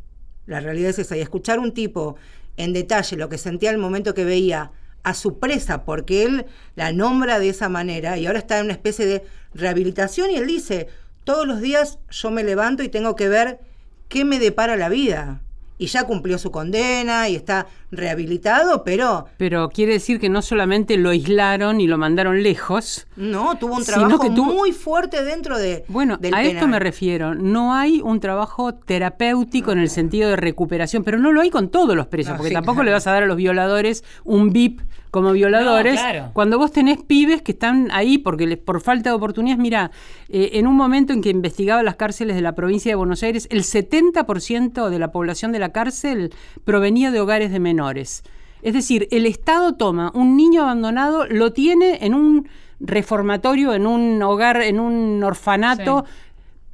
La 0.46 0.60
realidad 0.60 0.90
es 0.90 0.98
esa, 0.98 1.16
y 1.16 1.20
escuchar 1.20 1.58
un 1.58 1.72
tipo 1.72 2.16
en 2.56 2.72
detalle 2.72 3.16
lo 3.16 3.28
que 3.28 3.38
sentía 3.38 3.70
al 3.70 3.78
momento 3.78 4.14
que 4.14 4.24
veía 4.24 4.70
a 5.02 5.14
su 5.14 5.38
presa, 5.38 5.84
porque 5.84 6.24
él 6.24 6.46
la 6.76 6.92
nombra 6.92 7.38
de 7.38 7.48
esa 7.48 7.68
manera 7.68 8.16
y 8.16 8.26
ahora 8.26 8.38
está 8.38 8.58
en 8.58 8.66
una 8.66 8.72
especie 8.72 9.06
de 9.06 9.22
rehabilitación 9.52 10.30
y 10.30 10.36
él 10.36 10.46
dice, 10.46 10.88
todos 11.24 11.46
los 11.46 11.60
días 11.60 11.98
yo 12.10 12.30
me 12.30 12.44
levanto 12.44 12.82
y 12.82 12.88
tengo 12.88 13.16
que 13.16 13.28
ver 13.28 13.60
qué 14.08 14.24
me 14.24 14.38
depara 14.38 14.76
la 14.76 14.88
vida 14.88 15.43
y 15.78 15.86
ya 15.86 16.04
cumplió 16.04 16.38
su 16.38 16.50
condena 16.50 17.28
y 17.28 17.36
está 17.36 17.66
rehabilitado, 17.90 18.84
pero... 18.84 19.26
Pero 19.36 19.68
quiere 19.68 19.94
decir 19.94 20.20
que 20.20 20.28
no 20.28 20.42
solamente 20.42 20.96
lo 20.96 21.10
aislaron 21.10 21.80
y 21.80 21.86
lo 21.86 21.98
mandaron 21.98 22.42
lejos. 22.42 23.06
No, 23.16 23.56
tuvo 23.56 23.76
un 23.76 23.84
trabajo 23.84 24.30
muy 24.30 24.72
fuerte 24.72 25.24
dentro 25.24 25.58
de... 25.58 25.84
Bueno, 25.88 26.18
a 26.32 26.42
esto 26.42 26.66
me 26.68 26.78
refiero. 26.78 27.34
No 27.34 27.74
hay 27.74 28.00
un 28.00 28.20
trabajo 28.20 28.74
terapéutico 28.74 29.72
en 29.72 29.78
el 29.78 29.90
sentido 29.90 30.30
de 30.30 30.36
recuperación, 30.36 31.04
pero 31.04 31.18
no 31.18 31.32
lo 31.32 31.40
hay 31.40 31.50
con 31.50 31.68
todos 31.68 31.96
los 31.96 32.06
presos, 32.06 32.36
porque 32.36 32.52
tampoco 32.52 32.82
le 32.82 32.92
vas 32.92 33.06
a 33.06 33.12
dar 33.12 33.24
a 33.24 33.26
los 33.26 33.36
violadores 33.36 34.04
un 34.24 34.52
VIP 34.52 34.80
como 35.14 35.30
violadores. 35.30 36.00
Cuando 36.32 36.58
vos 36.58 36.72
tenés 36.72 37.00
pibes 37.00 37.40
que 37.40 37.52
están 37.52 37.88
ahí 37.92 38.18
porque 38.18 38.48
les, 38.48 38.58
por 38.58 38.80
falta 38.80 39.10
de 39.10 39.16
oportunidades, 39.16 39.62
mira, 39.62 39.92
eh, 40.28 40.50
en 40.54 40.66
un 40.66 40.74
momento 40.74 41.12
en 41.12 41.22
que 41.22 41.30
investigaba 41.30 41.84
las 41.84 41.94
cárceles 41.94 42.34
de 42.34 42.42
la 42.42 42.56
provincia 42.56 42.90
de 42.90 42.96
Buenos 42.96 43.22
Aires, 43.22 43.46
el 43.52 43.62
70% 43.62 44.88
de 44.88 44.98
la 44.98 45.12
población 45.12 45.52
de 45.52 45.60
la 45.60 45.63
cárcel 45.70 46.32
provenía 46.64 47.10
de 47.10 47.20
hogares 47.20 47.50
de 47.50 47.60
menores. 47.60 48.22
Es 48.62 48.72
decir, 48.72 49.08
el 49.10 49.26
Estado 49.26 49.74
toma 49.74 50.10
un 50.14 50.36
niño 50.36 50.62
abandonado, 50.62 51.26
lo 51.26 51.52
tiene 51.52 51.98
en 52.00 52.14
un 52.14 52.48
reformatorio, 52.80 53.74
en 53.74 53.86
un 53.86 54.22
hogar, 54.22 54.62
en 54.62 54.80
un 54.80 55.22
orfanato, 55.22 56.04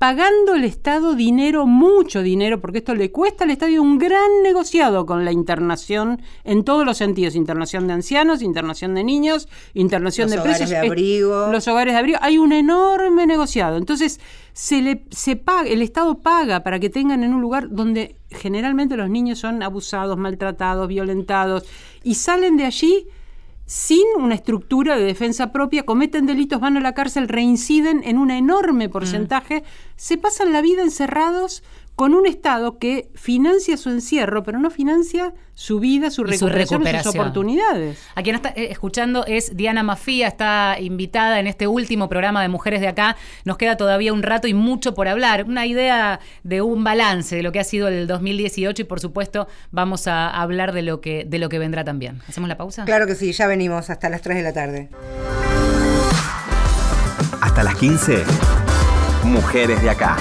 pagando 0.00 0.54
el 0.54 0.64
Estado 0.64 1.14
dinero, 1.14 1.66
mucho 1.66 2.22
dinero, 2.22 2.58
porque 2.58 2.78
esto 2.78 2.94
le 2.94 3.12
cuesta 3.12 3.44
al 3.44 3.50
Estado 3.50 3.82
un 3.82 3.98
gran 3.98 4.42
negociado 4.42 5.04
con 5.04 5.26
la 5.26 5.30
internación 5.30 6.22
en 6.42 6.64
todos 6.64 6.86
los 6.86 6.96
sentidos, 6.96 7.34
internación 7.34 7.86
de 7.86 7.92
ancianos, 7.92 8.40
internación 8.40 8.94
de 8.94 9.04
niños, 9.04 9.46
internación 9.74 10.30
de 10.30 10.40
precios, 10.40 10.70
de 10.70 10.78
abrigo. 10.78 11.48
los 11.52 11.68
hogares 11.68 11.92
de 11.92 11.98
abrigo, 11.98 12.18
hay 12.22 12.38
un 12.38 12.52
enorme 12.52 13.26
negociado. 13.26 13.76
Entonces, 13.76 14.20
se 14.54 14.80
le 14.80 15.04
se 15.10 15.36
paga, 15.36 15.68
el 15.68 15.82
Estado 15.82 16.22
paga 16.22 16.62
para 16.62 16.80
que 16.80 16.88
tengan 16.88 17.22
en 17.22 17.34
un 17.34 17.42
lugar 17.42 17.68
donde 17.68 18.16
generalmente 18.30 18.96
los 18.96 19.10
niños 19.10 19.38
son 19.38 19.62
abusados, 19.62 20.16
maltratados, 20.16 20.88
violentados 20.88 21.64
y 22.02 22.14
salen 22.14 22.56
de 22.56 22.64
allí 22.64 23.06
sin 23.70 24.02
una 24.16 24.34
estructura 24.34 24.96
de 24.96 25.04
defensa 25.04 25.52
propia, 25.52 25.84
cometen 25.84 26.26
delitos, 26.26 26.60
van 26.60 26.76
a 26.76 26.80
la 26.80 26.92
cárcel, 26.92 27.28
reinciden 27.28 28.02
en 28.02 28.18
un 28.18 28.32
enorme 28.32 28.88
mm. 28.88 28.90
porcentaje, 28.90 29.62
se 29.94 30.18
pasan 30.18 30.52
la 30.52 30.60
vida 30.60 30.82
encerrados 30.82 31.62
con 32.00 32.14
un 32.14 32.24
Estado 32.24 32.78
que 32.78 33.10
financia 33.14 33.76
su 33.76 33.90
encierro, 33.90 34.42
pero 34.42 34.58
no 34.58 34.70
financia 34.70 35.34
su 35.52 35.80
vida, 35.80 36.10
su 36.10 36.24
recuperación, 36.24 36.82
y 36.82 37.02
sus 37.02 37.14
oportunidades. 37.14 37.98
A 38.14 38.22
quien 38.22 38.36
está 38.36 38.54
eh, 38.56 38.68
escuchando 38.70 39.26
es 39.26 39.54
Diana 39.54 39.82
Mafía, 39.82 40.28
está 40.28 40.78
invitada 40.80 41.40
en 41.40 41.46
este 41.46 41.66
último 41.66 42.08
programa 42.08 42.40
de 42.40 42.48
Mujeres 42.48 42.80
de 42.80 42.88
Acá. 42.88 43.18
Nos 43.44 43.58
queda 43.58 43.76
todavía 43.76 44.14
un 44.14 44.22
rato 44.22 44.48
y 44.48 44.54
mucho 44.54 44.94
por 44.94 45.08
hablar. 45.08 45.44
Una 45.44 45.66
idea 45.66 46.20
de 46.42 46.62
un 46.62 46.84
balance 46.84 47.36
de 47.36 47.42
lo 47.42 47.52
que 47.52 47.60
ha 47.60 47.64
sido 47.64 47.88
el 47.88 48.06
2018 48.06 48.80
y 48.80 48.84
por 48.86 49.00
supuesto 49.00 49.46
vamos 49.70 50.06
a 50.06 50.30
hablar 50.30 50.72
de 50.72 50.80
lo 50.80 51.02
que, 51.02 51.26
de 51.28 51.38
lo 51.38 51.50
que 51.50 51.58
vendrá 51.58 51.84
también. 51.84 52.22
¿Hacemos 52.26 52.48
la 52.48 52.56
pausa? 52.56 52.86
Claro 52.86 53.06
que 53.06 53.14
sí, 53.14 53.32
ya 53.32 53.46
venimos 53.46 53.90
hasta 53.90 54.08
las 54.08 54.22
3 54.22 54.38
de 54.38 54.42
la 54.42 54.54
tarde. 54.54 54.88
Hasta 57.42 57.62
las 57.62 57.74
15. 57.74 58.24
Mujeres 59.24 59.82
de 59.82 59.90
Acá. 59.90 60.16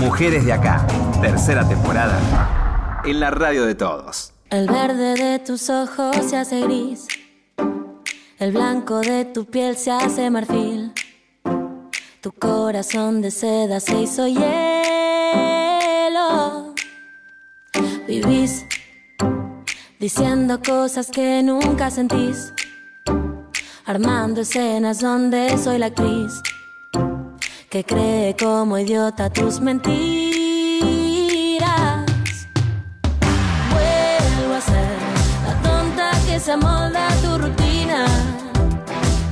Mujeres 0.00 0.44
de 0.44 0.52
Acá, 0.52 0.84
tercera 1.22 1.66
temporada, 1.68 3.02
en 3.04 3.20
la 3.20 3.30
radio 3.30 3.64
de 3.64 3.74
todos. 3.76 4.32
El 4.50 4.68
verde 4.68 5.14
de 5.14 5.38
tus 5.38 5.70
ojos 5.70 6.16
se 6.28 6.36
hace 6.36 6.60
gris, 6.62 7.06
el 8.38 8.52
blanco 8.52 9.00
de 9.00 9.24
tu 9.24 9.44
piel 9.46 9.76
se 9.76 9.92
hace 9.92 10.28
marfil, 10.30 10.92
tu 12.20 12.32
corazón 12.32 13.22
de 13.22 13.30
seda 13.30 13.78
se 13.78 14.02
hizo 14.02 14.26
hielo. 14.26 14.44
Vivís 18.08 18.64
diciendo 20.00 20.60
cosas 20.60 21.10
que 21.10 21.42
nunca 21.42 21.90
sentís, 21.90 22.52
armando 23.86 24.40
escenas 24.40 25.00
donde 25.00 25.56
soy 25.56 25.78
la 25.78 25.86
actriz 25.86 26.42
que 27.74 27.82
cree 27.82 28.36
como 28.36 28.78
idiota 28.78 29.28
tus 29.30 29.58
mentiras. 29.60 29.96
Vuelvo 33.72 34.54
a 34.54 34.60
ser 34.60 34.96
la 35.44 35.60
tonta 35.68 36.12
que 36.24 36.38
se 36.38 36.52
amolda 36.52 37.08
a 37.08 37.14
tu 37.16 37.36
rutina, 37.36 38.06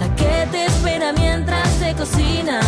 la 0.01 0.17
que 0.17 0.49
te 0.51 0.65
espera 0.65 1.13
mientras 1.13 1.69
te 1.79 1.95
cocina, 1.95 2.59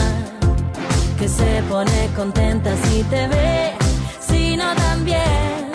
que 1.19 1.29
se 1.29 1.61
pone 1.69 2.09
contenta 2.15 2.71
si 2.85 3.03
te 3.11 3.27
ve, 3.27 3.73
si 4.21 4.57
no 4.57 4.77
también. 4.77 5.73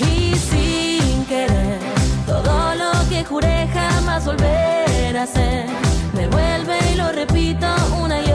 Y 0.00 0.34
sin 0.34 1.24
querer, 1.26 1.78
todo 2.26 2.74
lo 2.74 3.08
que 3.08 3.24
juré 3.24 3.68
jamás 3.72 4.26
volver 4.26 5.16
a 5.16 5.26
ser, 5.28 5.66
me 6.12 6.26
vuelve 6.26 6.76
y 6.92 6.96
lo 6.96 7.12
repito 7.12 7.68
una 8.02 8.20
y. 8.20 8.25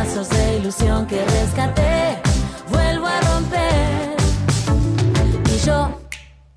Pedazos 0.00 0.30
de 0.30 0.56
ilusión 0.56 1.06
que 1.06 1.22
rescaté, 1.26 2.22
vuelvo 2.70 3.06
a 3.06 3.20
romper. 3.20 4.16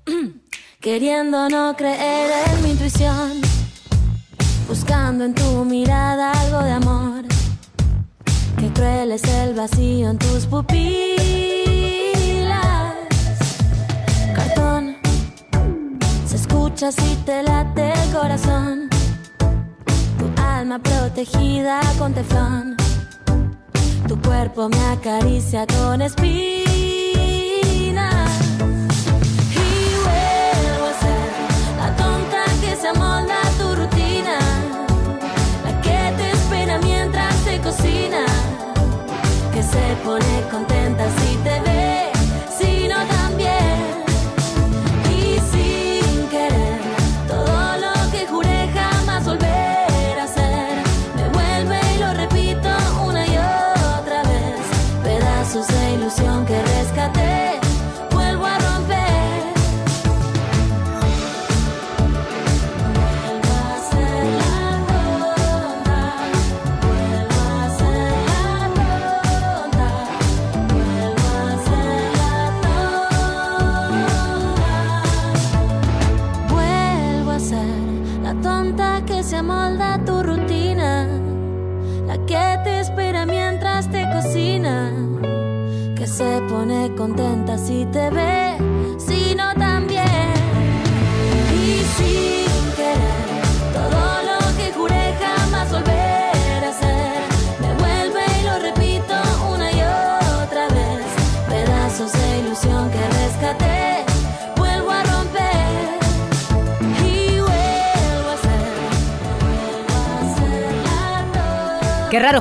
Queriendo 0.80 1.50
no 1.50 1.76
creer 1.76 2.30
en 2.46 2.62
mi 2.62 2.70
intuición, 2.70 3.42
buscando 4.66 5.24
en 5.26 5.34
tu 5.34 5.62
mirada 5.66 6.32
algo 6.32 6.60
de 6.62 6.70
amor. 6.70 7.24
Qué 8.56 8.72
cruel 8.72 9.12
es 9.12 9.24
el 9.24 9.52
vacío 9.52 10.08
en 10.08 10.16
tus 10.16 10.46
pupilas. 10.46 10.94
Cartón, 14.34 14.96
se 16.26 16.36
escucha 16.36 16.90
si 16.90 17.14
te 17.26 17.42
late 17.42 17.92
el 17.92 18.10
corazón. 18.10 18.88
Tu 20.18 20.42
alma 20.42 20.78
protegida 20.78 21.82
con 21.98 22.14
teflón. 22.14 22.83
Tu 24.08 24.20
cuerpo 24.20 24.68
me 24.68 24.84
acaricia 24.86 25.66
con 25.66 26.02
espinas. 26.02 26.64
Y 29.50 29.94
vuelvo 30.04 30.86
a 30.86 30.94
ser 31.00 31.30
la 31.78 31.96
tonta 31.96 32.44
que 32.60 32.76
se 32.76 32.88
amolda 32.88 33.43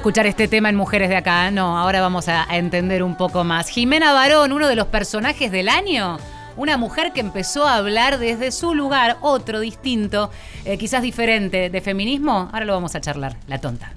escuchar 0.04 0.28
este 0.28 0.50
tema 0.50 0.68
en 0.68 0.76
Mujeres 0.76 1.08
de 1.08 1.16
Acá. 1.16 1.50
No, 1.50 1.78
ahora 1.78 2.02
vamos 2.02 2.28
a, 2.28 2.44
a 2.52 2.58
entender 2.58 3.04
un 3.04 3.16
poco 3.16 3.46
más. 3.46 3.70
Jimena 3.70 4.12
Barón, 4.12 4.52
uno 4.52 4.68
de 4.68 4.76
los 4.76 4.88
personajes 4.88 5.50
del 5.50 5.70
año. 5.70 6.18
Una 6.58 6.76
mujer 6.76 7.14
que 7.14 7.22
empezó 7.22 7.66
a 7.66 7.78
hablar 7.78 8.20
desde 8.20 8.52
su 8.52 8.76
lugar, 8.76 9.16
otro 9.22 9.62
distinto, 9.62 10.30
eh, 10.66 10.78
quizás 10.78 11.04
diferente, 11.04 11.70
de 11.70 11.80
feminismo. 11.80 12.50
Ahora 12.52 12.66
lo 12.66 12.74
vamos 12.74 12.96
a 12.96 13.00
charlar, 13.00 13.38
la 13.48 13.62
tonta. 13.62 13.94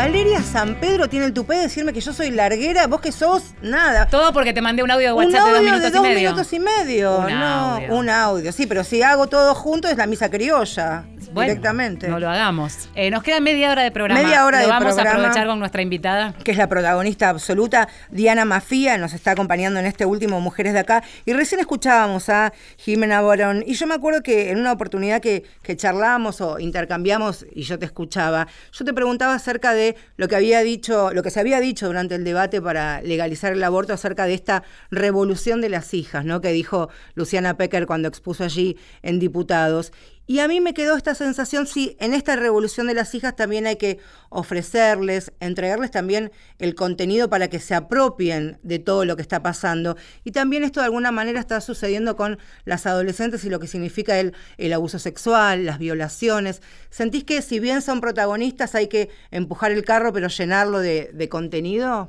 Valeria 0.00 0.40
San 0.40 0.76
Pedro 0.80 1.10
tiene 1.10 1.26
el 1.26 1.34
tupé 1.34 1.56
de 1.56 1.60
decirme 1.64 1.92
que 1.92 2.00
yo 2.00 2.14
soy 2.14 2.30
larguera, 2.30 2.86
vos 2.86 3.02
que 3.02 3.12
sos 3.12 3.52
nada. 3.60 4.06
Todo 4.06 4.32
porque 4.32 4.54
te 4.54 4.62
mandé 4.62 4.82
un 4.82 4.90
audio 4.90 5.08
de 5.08 5.12
un 5.12 5.18
WhatsApp 5.18 5.44
de 5.44 5.50
dos 5.50 5.58
audio 5.58 5.72
minutos 5.72 5.92
de 5.92 5.98
y 5.98 6.00
medio. 6.00 6.30
minutos 6.30 6.52
y 6.54 6.58
medio. 6.58 7.18
Un 7.18 7.38
no, 7.38 7.46
audio. 7.46 7.94
un 7.94 8.08
audio. 8.08 8.52
Sí, 8.52 8.66
pero 8.66 8.82
si 8.82 9.02
hago 9.02 9.26
todo 9.26 9.54
junto 9.54 9.88
es 9.88 9.98
la 9.98 10.06
misa 10.06 10.30
criolla. 10.30 11.04
Bueno, 11.32 11.50
directamente. 11.50 12.08
No 12.08 12.18
lo 12.18 12.30
hagamos. 12.30 12.88
Eh, 12.94 13.10
nos 13.10 13.22
queda 13.22 13.40
media 13.40 13.70
hora 13.70 13.82
de 13.82 13.90
programa. 13.90 14.20
Media 14.20 14.46
hora 14.46 14.60
lo 14.60 14.66
de 14.66 14.72
vamos 14.72 14.98
a 14.98 15.02
aprovechar 15.02 15.46
con 15.46 15.58
nuestra 15.58 15.82
invitada. 15.82 16.34
que 16.42 16.50
es 16.50 16.56
la 16.56 16.66
protagonista 16.66 17.28
absoluta, 17.28 17.86
Diana 18.10 18.44
Mafía, 18.44 18.96
nos 18.98 19.12
está 19.12 19.32
acompañando 19.32 19.78
en 19.78 19.86
este 19.86 20.06
último 20.06 20.40
Mujeres 20.40 20.72
de 20.72 20.80
Acá. 20.80 21.04
Y 21.26 21.34
recién 21.34 21.60
escuchábamos 21.60 22.30
a 22.30 22.52
Jimena 22.78 23.20
Borón. 23.20 23.62
Y 23.66 23.74
yo 23.74 23.86
me 23.86 23.94
acuerdo 23.94 24.22
que 24.22 24.50
en 24.50 24.58
una 24.58 24.72
oportunidad 24.72 25.20
que, 25.20 25.44
que 25.62 25.76
charlábamos 25.76 26.40
o 26.40 26.58
intercambiamos 26.58 27.46
y 27.54 27.62
yo 27.62 27.78
te 27.78 27.84
escuchaba, 27.84 28.48
yo 28.72 28.84
te 28.84 28.94
preguntaba 28.94 29.34
acerca 29.34 29.72
de 29.72 29.89
lo 30.16 30.28
que 30.28 30.36
había 30.36 30.60
dicho, 30.60 31.12
lo 31.12 31.22
que 31.22 31.30
se 31.30 31.40
había 31.40 31.60
dicho 31.60 31.86
durante 31.86 32.14
el 32.14 32.24
debate 32.24 32.60
para 32.60 33.02
legalizar 33.02 33.52
el 33.52 33.62
aborto 33.62 33.92
acerca 33.92 34.26
de 34.26 34.34
esta 34.34 34.62
revolución 34.90 35.60
de 35.60 35.68
las 35.68 35.94
hijas, 35.94 36.24
¿no? 36.24 36.40
Que 36.40 36.52
dijo 36.52 36.88
Luciana 37.14 37.56
Pecker 37.56 37.86
cuando 37.86 38.08
expuso 38.08 38.44
allí 38.44 38.76
en 39.02 39.18
diputados. 39.18 39.92
Y 40.30 40.38
a 40.38 40.46
mí 40.46 40.60
me 40.60 40.74
quedó 40.74 40.96
esta 40.96 41.16
sensación, 41.16 41.66
sí, 41.66 41.96
en 41.98 42.14
esta 42.14 42.36
revolución 42.36 42.86
de 42.86 42.94
las 42.94 43.16
hijas 43.16 43.34
también 43.34 43.66
hay 43.66 43.74
que 43.74 43.98
ofrecerles, 44.28 45.32
entregarles 45.40 45.90
también 45.90 46.30
el 46.60 46.76
contenido 46.76 47.28
para 47.28 47.48
que 47.48 47.58
se 47.58 47.74
apropien 47.74 48.56
de 48.62 48.78
todo 48.78 49.04
lo 49.04 49.16
que 49.16 49.22
está 49.22 49.42
pasando. 49.42 49.96
Y 50.22 50.30
también 50.30 50.62
esto 50.62 50.78
de 50.78 50.86
alguna 50.86 51.10
manera 51.10 51.40
está 51.40 51.60
sucediendo 51.60 52.14
con 52.14 52.38
las 52.64 52.86
adolescentes 52.86 53.44
y 53.44 53.50
lo 53.50 53.58
que 53.58 53.66
significa 53.66 54.20
el, 54.20 54.32
el 54.56 54.72
abuso 54.72 55.00
sexual, 55.00 55.66
las 55.66 55.80
violaciones. 55.80 56.62
¿Sentís 56.90 57.24
que 57.24 57.42
si 57.42 57.58
bien 57.58 57.82
son 57.82 58.00
protagonistas 58.00 58.76
hay 58.76 58.86
que 58.86 59.10
empujar 59.32 59.72
el 59.72 59.84
carro 59.84 60.12
pero 60.12 60.28
llenarlo 60.28 60.78
de, 60.78 61.10
de 61.12 61.28
contenido? 61.28 62.08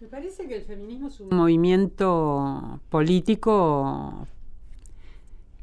Me 0.00 0.08
parece 0.08 0.48
que 0.48 0.56
el 0.56 0.62
feminismo 0.62 1.08
es 1.08 1.20
un 1.20 1.36
movimiento 1.36 2.80
político 2.88 4.26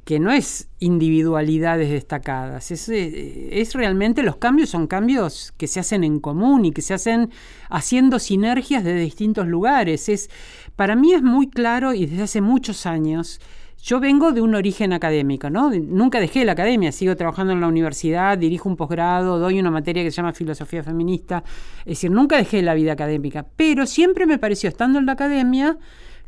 que 0.06 0.20
no 0.20 0.32
es 0.32 0.70
individualidades 0.80 1.90
destacadas, 1.90 2.70
es, 2.70 2.88
eh, 2.90 3.60
es 3.60 3.74
realmente 3.74 4.22
los 4.22 4.36
cambios 4.36 4.70
son 4.70 4.86
cambios 4.86 5.52
que 5.58 5.66
se 5.66 5.80
hacen 5.80 6.04
en 6.04 6.20
común 6.20 6.64
y 6.64 6.72
que 6.72 6.84
se 6.84 6.94
hacen 6.94 7.32
haciendo 7.72 8.20
sinergias 8.20 8.84
de 8.84 8.94
distintos 8.94 9.48
lugares. 9.48 10.08
Es, 10.08 10.30
para 10.76 10.96
mí 10.96 11.14
es 11.14 11.24
muy 11.24 11.50
claro 11.50 11.94
y 11.96 12.06
desde 12.06 12.22
hace 12.22 12.42
muchos 12.42 12.86
años, 12.86 13.42
yo 13.82 14.00
vengo 14.00 14.32
de 14.32 14.42
un 14.42 14.54
origen 14.54 14.94
académico, 14.94 15.50
¿no? 15.50 15.72
Nunca 15.72 16.20
dejé 16.20 16.46
la 16.46 16.52
academia, 16.52 16.92
sigo 16.92 17.16
trabajando 17.16 17.54
en 17.54 17.62
la 17.62 17.68
universidad, 17.68 18.38
dirijo 18.38 18.70
un 18.70 18.78
posgrado, 18.78 19.40
doy 19.40 19.60
una 19.60 19.72
materia 19.72 20.04
que 20.04 20.12
se 20.12 20.18
llama 20.18 20.34
filosofía 20.34 20.84
feminista, 20.84 21.44
es 21.80 21.98
decir, 21.98 22.12
nunca 22.12 22.38
dejé 22.38 22.62
la 22.62 22.76
vida 22.76 22.94
académica, 22.94 23.46
pero 23.56 23.88
siempre 23.88 24.28
me 24.28 24.38
pareció, 24.38 24.70
estando 24.70 25.00
en 25.00 25.08
la 25.08 25.14
academia, 25.14 25.78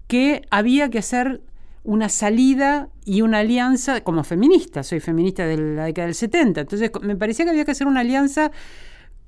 que 0.08 0.42
había 0.50 0.90
que 0.90 1.00
hacer 1.00 1.42
una 1.88 2.10
salida 2.10 2.90
y 3.06 3.22
una 3.22 3.40
alianza 3.40 4.02
como 4.02 4.26
feminista, 4.26 4.84
soy 4.84 5.00
feminista 5.00 5.48
de 5.48 5.58
la 5.58 5.86
década 5.86 6.08
del 6.08 6.16
70, 6.16 6.62
entonces 6.62 6.92
me 7.02 7.16
parecía 7.16 7.46
que 7.46 7.52
había 7.52 7.64
que 7.64 7.72
hacer 7.72 7.88
una 7.88 8.02
alianza 8.02 8.52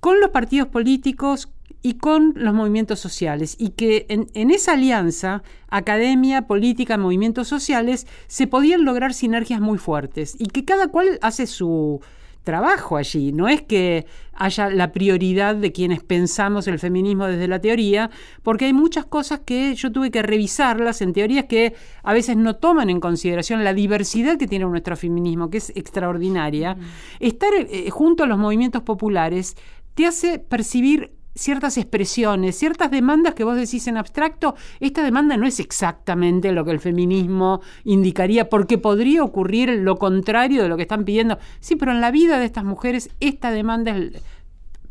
con 0.02 0.20
los 0.20 0.32
partidos 0.32 0.68
políticos 0.68 1.50
y 1.82 1.94
con 1.94 2.34
los 2.36 2.54
movimientos 2.54 3.00
sociales, 3.00 3.56
y 3.58 3.70
que 3.70 4.06
en, 4.10 4.28
en, 4.34 4.52
esa 4.52 4.74
alianza, 4.74 5.42
academia, 5.70 6.48
política, 6.48 6.98
movimientos 6.98 7.48
sociales, 7.48 8.08
se 8.28 8.46
podían 8.46 8.84
lograr 8.84 9.14
sinergias 9.14 9.62
muy 9.62 9.78
fuertes, 9.78 10.36
y 10.38 10.48
que 10.48 10.66
cada 10.66 10.90
cual 10.90 11.18
hace 11.22 11.48
su 11.48 12.02
trabajo 12.44 12.98
allí, 12.98 13.32
no 13.32 13.48
es 13.48 13.62
que 13.62 14.06
haya 14.34 14.70
la 14.70 14.92
prioridad 14.92 15.56
de 15.56 15.72
quienes 15.72 16.02
pensamos 16.02 16.68
el 16.68 16.80
feminismo 16.80 17.28
desde 17.28 17.48
la 17.48 17.60
teoría, 17.60 18.10
porque 18.42 18.66
hay 18.66 18.74
muchas 18.74 19.06
cosas 19.06 19.42
que 19.46 19.76
yo 19.76 19.92
tuve 19.92 20.12
que 20.12 20.22
revisarlas 20.22 21.02
en 21.02 21.14
teorías 21.14 21.46
que 21.46 21.76
a 22.04 22.14
veces 22.14 22.38
no 22.38 22.56
toman 22.56 22.90
en 22.90 23.00
consideración 23.00 23.64
la 23.64 23.74
diversidad 23.74 24.38
que 24.38 24.48
tiene 24.48 24.66
nuestro 24.66 24.96
feminismo, 24.96 25.50
que 25.50 25.58
es 25.58 25.72
extraordinaria. 25.76 26.76
Mm. 26.76 26.80
Estar 27.20 27.52
eh, 27.54 27.90
junto 27.90 28.24
a 28.24 28.28
los 28.28 28.38
movimientos 28.38 28.82
populares 28.84 29.56
te 29.94 30.06
hace 30.06 30.40
percibir 30.40 31.19
ciertas 31.40 31.78
expresiones, 31.78 32.58
ciertas 32.58 32.92
demandas 32.92 33.34
que 33.34 33.44
vos 33.44 33.56
decís 33.56 33.88
en 33.88 33.98
abstracto, 33.98 34.56
esta 34.80 35.04
demanda 35.04 35.38
no 35.38 35.48
es 35.48 35.60
exactamente 35.60 36.52
lo 36.52 36.66
que 36.66 36.72
el 36.72 36.80
feminismo 36.80 37.62
indicaría, 37.84 38.50
porque 38.50 38.78
podría 38.78 39.24
ocurrir 39.24 39.70
lo 39.70 39.98
contrario 39.98 40.64
de 40.64 40.70
lo 40.70 40.76
que 40.76 40.84
están 40.84 41.06
pidiendo. 41.06 41.40
Sí, 41.60 41.76
pero 41.76 41.92
en 41.92 42.02
la 42.02 42.12
vida 42.12 42.40
de 42.40 42.46
estas 42.46 42.64
mujeres 42.64 43.10
esta 43.20 43.52
demanda 43.52 43.96
es 43.96 44.22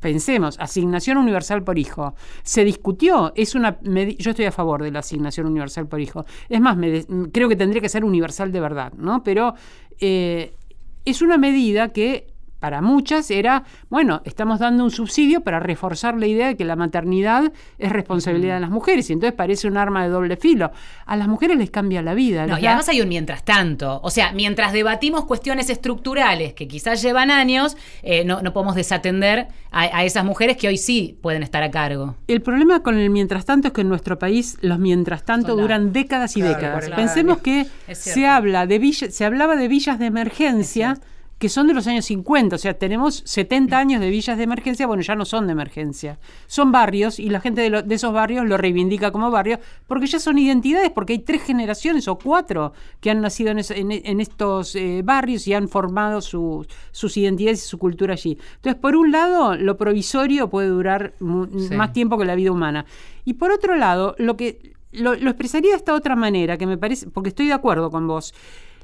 pensemos, 0.00 0.58
asignación 0.60 1.18
universal 1.18 1.64
por 1.64 1.78
hijo. 1.78 2.14
Se 2.42 2.64
discutió, 2.64 3.32
es 3.34 3.54
una 3.54 3.78
yo 3.82 4.30
estoy 4.30 4.44
a 4.44 4.52
favor 4.52 4.82
de 4.82 4.92
la 4.92 5.00
asignación 5.00 5.46
universal 5.46 5.88
por 5.88 6.00
hijo. 6.00 6.24
Es 6.48 6.60
más, 6.60 6.76
me 6.76 7.04
creo 7.32 7.48
que 7.48 7.56
tendría 7.56 7.82
que 7.82 7.88
ser 7.88 8.04
universal 8.04 8.52
de 8.52 8.60
verdad, 8.60 8.92
¿no? 8.92 9.22
Pero 9.22 9.54
eh, 9.98 10.54
es 11.04 11.22
una 11.22 11.36
medida 11.36 11.88
que 11.88 12.28
para 12.58 12.80
muchas 12.82 13.30
era, 13.30 13.64
bueno, 13.88 14.20
estamos 14.24 14.58
dando 14.58 14.82
un 14.84 14.90
subsidio 14.90 15.42
para 15.42 15.60
reforzar 15.60 16.16
la 16.16 16.26
idea 16.26 16.48
de 16.48 16.56
que 16.56 16.64
la 16.64 16.76
maternidad 16.76 17.52
es 17.78 17.92
responsabilidad 17.92 18.54
de 18.54 18.60
las 18.60 18.70
mujeres 18.70 19.08
y 19.10 19.12
entonces 19.12 19.36
parece 19.36 19.68
un 19.68 19.76
arma 19.76 20.02
de 20.02 20.08
doble 20.10 20.36
filo. 20.36 20.72
A 21.06 21.16
las 21.16 21.28
mujeres 21.28 21.56
les 21.56 21.70
cambia 21.70 22.02
la 22.02 22.14
vida. 22.14 22.46
No, 22.46 22.58
y 22.58 22.62
da- 22.62 22.70
además 22.70 22.88
hay 22.88 23.00
un 23.00 23.08
mientras 23.08 23.44
tanto. 23.44 24.00
O 24.02 24.10
sea, 24.10 24.32
mientras 24.32 24.72
debatimos 24.72 25.24
cuestiones 25.24 25.70
estructurales 25.70 26.54
que 26.54 26.66
quizás 26.66 27.00
llevan 27.02 27.30
años, 27.30 27.76
eh, 28.02 28.24
no, 28.24 28.42
no 28.42 28.52
podemos 28.52 28.74
desatender 28.74 29.46
a, 29.70 29.82
a 29.96 30.04
esas 30.04 30.24
mujeres 30.24 30.56
que 30.56 30.68
hoy 30.68 30.78
sí 30.78 31.16
pueden 31.22 31.42
estar 31.42 31.62
a 31.62 31.70
cargo. 31.70 32.16
El 32.26 32.42
problema 32.42 32.82
con 32.82 32.98
el 32.98 33.10
mientras 33.10 33.44
tanto 33.44 33.68
es 33.68 33.74
que 33.74 33.82
en 33.82 33.88
nuestro 33.88 34.18
país 34.18 34.58
los 34.62 34.78
mientras 34.78 35.24
tanto 35.24 35.48
Son 35.52 35.60
duran 35.60 35.92
décadas 35.92 36.36
y 36.36 36.40
Claro, 36.40 36.56
décadas. 36.56 36.90
Pensemos 36.90 37.38
que 37.38 37.66
se 37.92 38.26
habla 38.26 38.66
de 38.66 38.78
villa- 38.78 39.10
se 39.10 39.24
hablaba 39.24 39.54
de 39.56 39.68
villas 39.68 39.98
de 39.98 40.06
emergencia 40.06 40.98
que 41.38 41.48
son 41.48 41.68
de 41.68 41.74
los 41.74 41.86
años 41.86 42.04
50, 42.06 42.56
o 42.56 42.58
sea, 42.58 42.74
tenemos 42.74 43.22
70 43.24 43.78
años 43.78 44.00
de 44.00 44.10
villas 44.10 44.36
de 44.36 44.42
emergencia, 44.42 44.88
bueno, 44.88 45.02
ya 45.02 45.14
no 45.14 45.24
son 45.24 45.46
de 45.46 45.52
emergencia, 45.52 46.18
son 46.48 46.72
barrios 46.72 47.20
y 47.20 47.30
la 47.30 47.40
gente 47.40 47.60
de, 47.60 47.70
lo- 47.70 47.82
de 47.82 47.94
esos 47.94 48.12
barrios 48.12 48.44
lo 48.44 48.56
reivindica 48.56 49.12
como 49.12 49.30
barrio 49.30 49.60
porque 49.86 50.06
ya 50.08 50.18
son 50.18 50.36
identidades, 50.38 50.90
porque 50.90 51.12
hay 51.12 51.20
tres 51.20 51.42
generaciones 51.44 52.08
o 52.08 52.18
cuatro 52.18 52.72
que 53.00 53.10
han 53.12 53.20
nacido 53.20 53.52
en, 53.52 53.60
es- 53.60 53.70
en- 53.70 53.92
en 53.92 54.20
estos 54.20 54.74
eh, 54.74 55.02
barrios 55.04 55.46
y 55.46 55.54
han 55.54 55.68
formado 55.68 56.20
sus- 56.20 56.66
sus 56.90 57.16
identidades 57.16 57.64
y 57.64 57.68
su 57.68 57.78
cultura 57.78 58.14
allí. 58.14 58.36
Entonces, 58.56 58.80
por 58.80 58.96
un 58.96 59.12
lado, 59.12 59.54
lo 59.54 59.76
provisorio 59.76 60.50
puede 60.50 60.66
durar 60.68 61.12
Sí. 61.20 61.74
más 61.76 61.92
tiempo 61.92 62.18
que 62.18 62.24
la 62.24 62.34
vida 62.34 62.50
humana. 62.50 62.84
Y 63.24 63.34
por 63.34 63.52
otro 63.52 63.76
lado, 63.76 64.16
lo 64.18 64.36
que 64.36 64.72
lo, 64.90 65.14
lo 65.14 65.30
expresaría 65.30 65.70
de 65.72 65.76
esta 65.76 65.94
otra 65.94 66.16
manera, 66.16 66.56
que 66.56 66.66
me 66.66 66.78
parece, 66.78 67.08
porque 67.10 67.28
estoy 67.28 67.46
de 67.46 67.52
acuerdo 67.52 67.90
con 67.90 68.08
vos. 68.08 68.34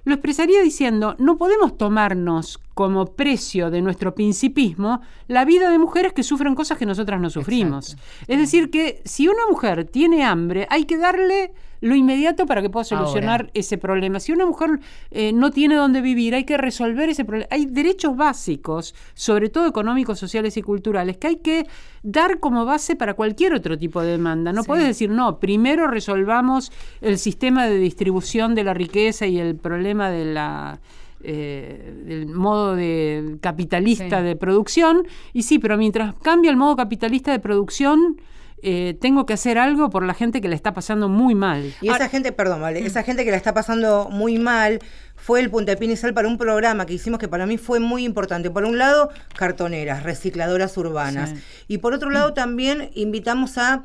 Lo 0.05 0.15
expresaría 0.15 0.61
diciendo, 0.61 1.17
no 1.19 1.39
podemos 1.39 1.79
tomarnos 1.79 2.61
como 2.75 3.07
precio 3.15 3.71
de 3.71 3.81
nuestro 3.81 4.15
principismo 4.15 5.01
la 5.29 5.45
vida 5.47 5.71
de 5.71 5.79
mujeres 5.79 6.13
que 6.13 6.23
sufren 6.23 6.55
cosas 6.55 6.77
que 6.77 6.85
nosotras 6.85 7.21
no 7.21 7.31
sufrimos. 7.31 7.97
Es 8.29 8.39
decir, 8.39 8.71
que 8.71 9.01
si 9.05 9.29
una 9.29 9.47
mujer 9.49 9.87
tiene 9.87 10.25
hambre, 10.25 10.67
hay 10.69 10.85
que 10.85 10.99
darle 10.99 11.53
lo 11.85 11.95
inmediato 11.95 12.47
para 12.47 12.63
que 12.63 12.71
pueda 12.71 12.85
solucionar 12.85 13.41
Ahora. 13.43 13.51
ese 13.55 13.77
problema. 13.79 14.19
Si 14.19 14.33
una 14.33 14.47
mujer 14.47 14.81
eh, 15.11 15.33
no 15.33 15.51
tiene 15.51 15.75
dónde 15.75 16.01
vivir, 16.01 16.35
hay 16.35 16.45
que 16.45 16.57
resolver 16.57 17.09
ese 17.11 17.25
problema. 17.25 17.47
Hay 17.51 17.67
derechos 17.67 18.17
básicos, 18.17 18.95
sobre 19.13 19.51
todo 19.51 19.67
económicos, 19.69 20.19
sociales 20.19 20.57
y 20.57 20.63
culturales, 20.63 21.19
que 21.19 21.27
hay 21.27 21.37
que 21.37 21.67
dar 22.03 22.41
como 22.41 22.65
base 22.65 22.97
para 22.97 23.13
cualquier 23.15 23.53
otro 23.53 23.77
tipo 23.77 24.01
de 24.01 24.13
demanda. 24.13 24.53
No 24.53 24.63
Sí. 24.63 24.69
puedes 24.69 24.87
decir, 24.87 25.11
no, 25.11 25.39
primero 25.41 25.87
resolvamos 25.87 26.73
el 27.03 27.19
sistema 27.19 27.67
de 27.67 27.77
distribución 27.79 28.55
de 28.55 28.65
la 28.65 28.73
riqueza 28.73 29.27
y 29.27 29.39
el 29.39 29.55
problema 29.57 30.09
de 30.11 30.25
la 30.25 30.81
eh, 31.27 32.03
del 32.05 32.27
modo 32.27 32.75
de 32.77 33.39
capitalista 33.41 34.19
Sí. 34.19 34.25
de 34.25 34.37
producción 34.37 35.07
y 35.33 35.43
sí, 35.45 35.59
pero 35.59 35.79
mientras 35.79 36.15
cambia 36.23 36.51
el 36.51 36.59
modo 36.59 36.77
capitalista 36.77 37.33
de 37.33 37.39
producción 37.39 38.21
eh, 38.63 38.97
tengo 39.01 39.27
que 39.27 39.35
hacer 39.35 39.59
algo 39.59 39.91
por 39.91 40.05
la 40.05 40.15
gente 40.15 40.41
que 40.41 40.49
le 40.49 40.55
está 40.55 40.73
pasando 40.73 41.09
muy 41.09 41.35
mal. 41.35 41.75
Y 41.81 41.89
esa 41.89 42.09
gente, 42.09 42.33
perdón, 42.33 42.63
vale, 42.63 42.85
esa 42.87 43.03
gente 43.03 43.25
que 43.25 43.31
la 43.31 43.37
está 43.37 43.53
pasando 43.53 44.09
muy 44.11 44.39
mal 44.39 44.81
fue 45.17 45.41
el 45.41 45.51
puntapié 45.51 45.87
inicial 45.87 46.15
para 46.15 46.29
un 46.29 46.39
programa 46.39 46.87
que 46.87 46.95
hicimos 46.95 47.19
que 47.19 47.29
para 47.29 47.47
mí 47.47 47.59
fue 47.59 47.81
muy 47.81 48.05
importante. 48.05 48.51
Por 48.51 48.65
un 48.65 48.79
lado, 48.79 49.11
cartoneras, 49.37 50.03
recicladoras 50.03 50.77
urbanas. 50.77 51.31
Sí. 51.31 51.37
Y 51.69 51.79
por 51.79 51.93
otro 51.93 52.11
lado, 52.11 52.33
también 52.33 52.91
invitamos 52.95 53.59
a 53.59 53.83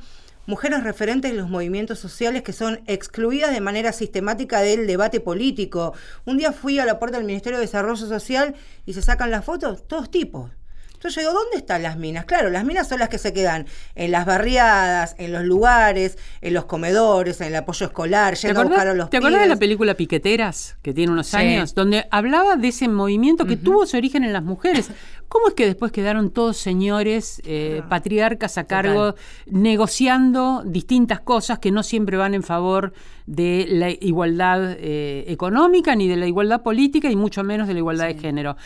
mujeres 0.49 0.84
referentes 0.84 1.32
de 1.32 1.38
los 1.38 1.49
movimientos 1.49 1.99
sociales 1.99 2.41
que 2.41 2.53
son 2.53 2.82
excluidas 2.88 3.51
de 3.51 3.62
manera 3.62 3.93
sistemática 3.93 4.62
del 4.62 4.88
debate 4.88 5.19
político. 5.19 5.93
Un 6.25 6.38
día 6.38 6.51
fui 6.51 6.79
a 6.79 6.86
la 6.86 6.99
puerta 6.99 7.17
del 7.17 7.27
Ministerio 7.27 7.60
de 7.60 7.65
Desarrollo 7.65 7.95
Social 7.95 8.55
y 8.86 8.93
se 8.93 9.01
sacan 9.01 9.29
las 9.29 9.45
fotos, 9.45 9.88
todos 9.88 10.10
tipos. 10.10 10.51
Entonces 10.99 11.23
yo 11.23 11.29
digo, 11.29 11.41
¿dónde 11.41 11.55
están 11.55 11.81
las 11.81 11.95
minas? 11.95 12.25
Claro, 12.25 12.49
las 12.49 12.65
minas 12.65 12.89
son 12.89 12.99
las 12.99 13.07
que 13.07 13.17
se 13.17 13.31
quedan 13.31 13.65
en 13.95 14.12
las 14.12 14.25
barriadas, 14.25 15.15
en 15.17 15.31
los 15.31 15.45
lugares, 15.45 16.17
en 16.41 16.53
los 16.53 16.65
comedores, 16.65 17.39
en 17.39 17.47
el 17.47 17.55
apoyo 17.55 17.85
escolar, 17.85 18.33
¿Te 18.35 18.41
yendo 18.47 18.59
a 18.59 18.63
buscar 18.65 18.79
a 18.79 18.81
acordás, 18.91 18.97
los 18.97 19.09
te 19.09 19.15
acordás 19.15 19.39
de 19.43 19.47
la 19.47 19.55
película 19.55 19.93
Piqueteras, 19.93 20.75
que 20.81 20.93
tiene 20.93 21.13
unos 21.13 21.27
Sí. 21.27 21.38
años, 21.38 21.73
donde 21.73 22.05
hablaba 22.12 22.57
de 22.57 22.67
ese 22.67 22.89
movimiento 22.89 23.45
que 23.45 23.55
tuvo 23.55 23.85
su 23.85 23.95
origen 23.95 24.25
en 24.25 24.33
las 24.33 24.43
mujeres? 24.43 24.89
¿Cómo 25.30 25.50
es 25.50 25.54
que 25.54 25.68
después 25.68 25.92
quedaron 25.92 26.32
todos 26.32 26.58
señores, 26.58 27.39
eh, 27.46 27.84
patriarcas 27.88 28.58
a 28.58 28.63
cargo, 28.63 29.13
negociando 29.46 30.63
distintas 30.65 31.20
cosas 31.20 31.60
que 31.60 31.70
no 31.72 31.84
siempre 31.84 32.18
van 32.18 32.34
en 32.34 32.42
favor 32.42 32.94
de 33.28 33.68
la 33.70 33.92
igualdad 33.92 34.76
eh, 34.80 35.26
económica, 35.28 35.96
ni 35.96 36.08
de 36.08 36.15
la 36.18 36.26
igualdad 36.26 36.63
política, 36.63 37.12
y 37.12 37.15
mucho 37.15 37.44
menos 37.44 37.68
de 37.68 37.74
la 37.74 37.80
igualdad 37.80 38.08
de 38.08 38.15
género? 38.15 38.58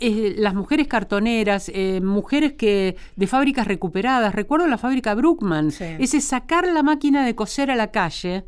Eh, 0.00 0.34
las 0.38 0.54
mujeres 0.54 0.88
cartoneras, 0.88 1.70
mujeres 2.02 2.54
que 2.54 2.96
de 3.16 3.26
fábricas 3.26 3.66
recuperadas, 3.68 4.34
recuerdo 4.34 4.66
la 4.68 4.78
fábrica 4.78 5.14
Bruckmann, 5.14 5.72
Sí. 5.72 5.84
ese 5.98 6.22
sacar 6.22 6.66
la 6.68 6.82
máquina 6.82 7.24
de 7.26 7.34
coser 7.34 7.70
a 7.70 7.76
la 7.76 7.90
calle, 7.90 8.44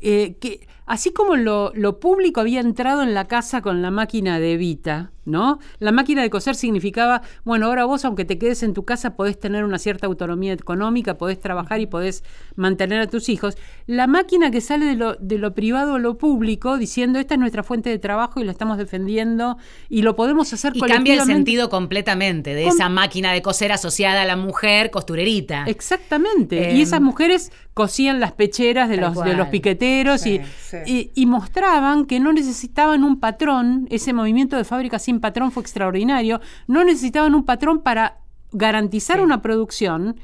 que 0.00 0.66
así 0.86 1.12
como 1.12 1.36
lo, 1.36 1.72
lo 1.74 2.00
público 2.00 2.40
había 2.40 2.60
entrado 2.60 3.02
en 3.02 3.12
la 3.12 3.26
casa 3.26 3.60
con 3.60 3.82
la 3.82 3.90
máquina 3.90 4.38
de 4.40 4.54
Evita, 4.54 5.12
¿no? 5.26 5.58
La 5.78 5.92
máquina 5.92 6.22
de 6.22 6.30
coser 6.30 6.54
significaba, 6.54 7.20
bueno, 7.44 7.66
ahora 7.66 7.84
vos, 7.84 8.04
aunque 8.06 8.24
te 8.24 8.38
quedes 8.38 8.62
en 8.62 8.72
tu 8.72 8.84
casa, 8.84 9.14
podés 9.16 9.38
tener 9.38 9.64
una 9.64 9.78
cierta 9.78 10.06
autonomía 10.06 10.54
económica, 10.54 11.18
podés 11.18 11.38
trabajar 11.38 11.80
y 11.80 11.86
podés 11.86 12.24
mantener 12.54 13.00
a 13.00 13.06
tus 13.08 13.28
hijos. 13.28 13.58
La 13.86 14.06
máquina 14.06 14.50
que 14.50 14.60
sale 14.60 14.86
de 14.86 14.94
lo, 14.96 15.14
de 15.16 15.36
lo 15.38 15.52
privado 15.54 15.96
a 15.96 15.98
lo 15.98 16.16
público, 16.16 16.78
diciendo, 16.78 17.18
esta 17.18 17.34
es 17.34 17.40
nuestra 17.40 17.62
fuente 17.62 17.90
de 17.90 17.98
trabajo 17.98 18.40
y 18.40 18.44
lo 18.44 18.50
estamos 18.50 18.78
defendiendo 18.78 19.58
y 19.88 20.02
lo 20.02 20.16
podemos 20.16 20.52
hacer 20.52 20.72
Y 20.74 20.80
cambia 20.80 20.94
el 20.96 21.02
colectivamente". 21.18 21.34
sentido 21.34 21.68
completamente 21.68 22.54
de 22.54 22.64
Com- 22.64 22.72
esa 22.74 22.88
máquina 22.88 23.32
de 23.32 23.42
coser 23.42 23.72
asociada 23.72 24.22
a 24.22 24.24
la 24.24 24.36
mujer 24.36 24.90
costurerita. 24.90 25.64
Exactamente. 25.66 26.70
Eh, 26.70 26.76
y 26.76 26.82
esas 26.82 27.00
mujeres 27.00 27.50
cosían 27.74 28.20
las 28.20 28.32
pecheras 28.32 28.88
de 28.88 28.96
los, 28.96 29.14
de 29.22 29.34
los 29.34 29.48
piqueteros 29.48 30.20
Sí, 30.22 30.40
y, 30.40 30.46
sí. 30.62 30.76
y- 30.86 31.10
y 31.14 31.26
mostraban 31.26 32.06
que 32.06 32.20
no 32.20 32.32
necesitaban 32.32 33.04
un 33.04 33.20
patrón. 33.20 33.86
Ese 33.90 34.12
movimiento 34.12 34.56
de 34.56 34.64
fábrica 34.64 34.98
sin 34.98 35.15
patrón 35.20 35.50
fue 35.52 35.62
extraordinario. 35.62 36.40
No 36.66 36.84
necesitaban 36.84 37.34
un 37.34 37.44
patrón 37.44 37.80
para 37.82 38.18
garantizar 38.52 39.20
una 39.20 39.42
producción 39.42 40.16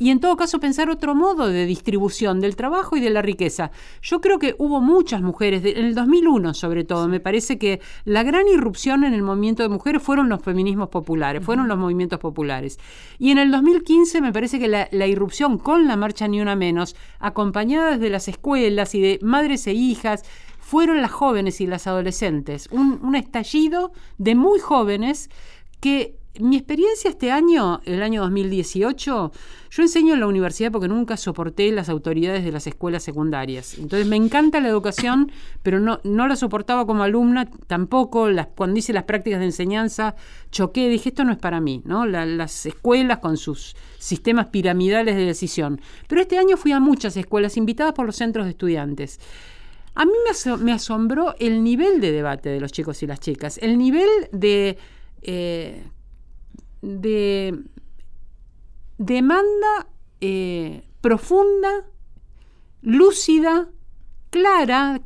y 0.00 0.10
en 0.10 0.20
todo 0.20 0.36
caso 0.36 0.60
pensar 0.60 0.90
otro 0.90 1.16
modo 1.16 1.48
de 1.48 1.66
distribución 1.66 2.38
del 2.38 2.54
trabajo 2.54 2.96
y 2.96 3.00
de 3.00 3.10
la 3.10 3.20
riqueza. 3.20 3.72
Yo 4.00 4.20
creo 4.20 4.38
que 4.38 4.54
hubo 4.58 4.80
muchas 4.80 5.22
mujeres, 5.22 5.60
de- 5.64 5.72
en 5.72 5.86
el 5.86 5.94
2001 5.96 6.54
sobre 6.54 6.84
todo, 6.84 7.08
me 7.08 7.18
parece 7.18 7.58
que 7.58 7.80
la 8.04 8.22
gran 8.22 8.46
irrupción 8.46 9.02
en 9.02 9.12
el 9.12 9.22
movimiento 9.22 9.64
de 9.64 9.68
mujeres 9.70 10.00
fueron 10.00 10.28
los 10.28 10.40
feminismos 10.40 10.88
populares, 10.90 11.44
fueron 11.44 11.66
los 11.66 11.78
movimientos 11.78 12.20
populares. 12.20 12.78
Y 13.18 13.32
en 13.32 13.38
el 13.38 13.50
2015 13.50 14.20
me 14.20 14.32
parece 14.32 14.60
que 14.60 14.68
la, 14.68 14.86
la 14.92 15.08
irrupción 15.08 15.58
con 15.58 15.88
la 15.88 15.96
marcha 15.96 16.28
Ni 16.28 16.40
Una 16.40 16.54
Menos, 16.54 16.94
acompañada 17.18 17.92
desde 17.92 18.08
las 18.10 18.28
escuelas 18.28 18.94
y 18.94 19.00
de 19.00 19.18
madres 19.20 19.66
e 19.66 19.72
hijas, 19.72 20.22
fueron 20.68 21.00
las 21.00 21.10
jóvenes 21.10 21.62
y 21.62 21.66
las 21.66 21.86
adolescentes. 21.86 22.68
Un, 22.70 23.00
un 23.02 23.14
estallido 23.14 23.90
de 24.18 24.34
muy 24.34 24.58
jóvenes 24.58 25.30
que 25.80 26.14
mi 26.40 26.56
experiencia 26.56 27.08
este 27.08 27.32
año, 27.32 27.80
el 27.86 28.02
año 28.02 28.20
2018, 28.20 29.32
yo 29.70 29.82
enseño 29.82 30.12
en 30.12 30.20
la 30.20 30.26
universidad 30.26 30.70
porque 30.70 30.86
nunca 30.86 31.16
soporté 31.16 31.72
las 31.72 31.88
autoridades 31.88 32.44
de 32.44 32.52
las 32.52 32.66
escuelas 32.66 33.02
secundarias. 33.02 33.78
Entonces 33.78 34.06
me 34.06 34.16
encanta 34.16 34.60
la 34.60 34.68
educación, 34.68 35.32
pero 35.62 35.80
no, 35.80 36.00
no 36.04 36.28
la 36.28 36.36
soportaba 36.36 36.86
como 36.86 37.02
alumna, 37.02 37.48
tampoco 37.66 38.28
las, 38.28 38.48
cuando 38.48 38.78
hice 38.78 38.92
las 38.92 39.04
prácticas 39.04 39.40
de 39.40 39.46
enseñanza 39.46 40.16
choqué, 40.52 40.88
dije 40.90 41.08
esto 41.08 41.24
no 41.24 41.32
es 41.32 41.38
para 41.38 41.60
mí, 41.60 41.80
¿no? 41.86 42.04
La- 42.04 42.26
las 42.26 42.66
escuelas 42.66 43.18
con 43.18 43.38
sus 43.38 43.74
sistemas 43.98 44.48
piramidales 44.48 45.16
de 45.16 45.24
decisión. 45.24 45.80
Pero 46.08 46.20
este 46.20 46.36
año 46.38 46.58
fui 46.58 46.72
a 46.72 46.78
muchas 46.78 47.16
escuelas 47.16 47.56
invitadas 47.56 47.94
por 47.94 48.04
los 48.04 48.16
centros 48.16 48.44
de 48.44 48.50
estudiantes. 48.50 49.18
A 50.00 50.04
mí 50.04 50.12
me, 50.24 50.30
aso- 50.30 50.58
me 50.58 50.72
asombró 50.72 51.34
el 51.40 51.64
nivel 51.64 52.00
de 52.00 52.12
debate 52.12 52.48
de 52.50 52.60
los 52.60 52.70
chicos 52.70 53.02
y 53.02 53.06
las 53.08 53.18
chicas, 53.18 53.58
el 53.60 53.76
nivel 53.76 54.08
de, 54.30 54.78
eh, 55.22 55.82
de 56.82 57.58
demanda 58.98 59.88
eh, 60.20 60.84
profunda, 61.00 61.84
lúcida, 62.82 63.68
clara, 64.30 65.00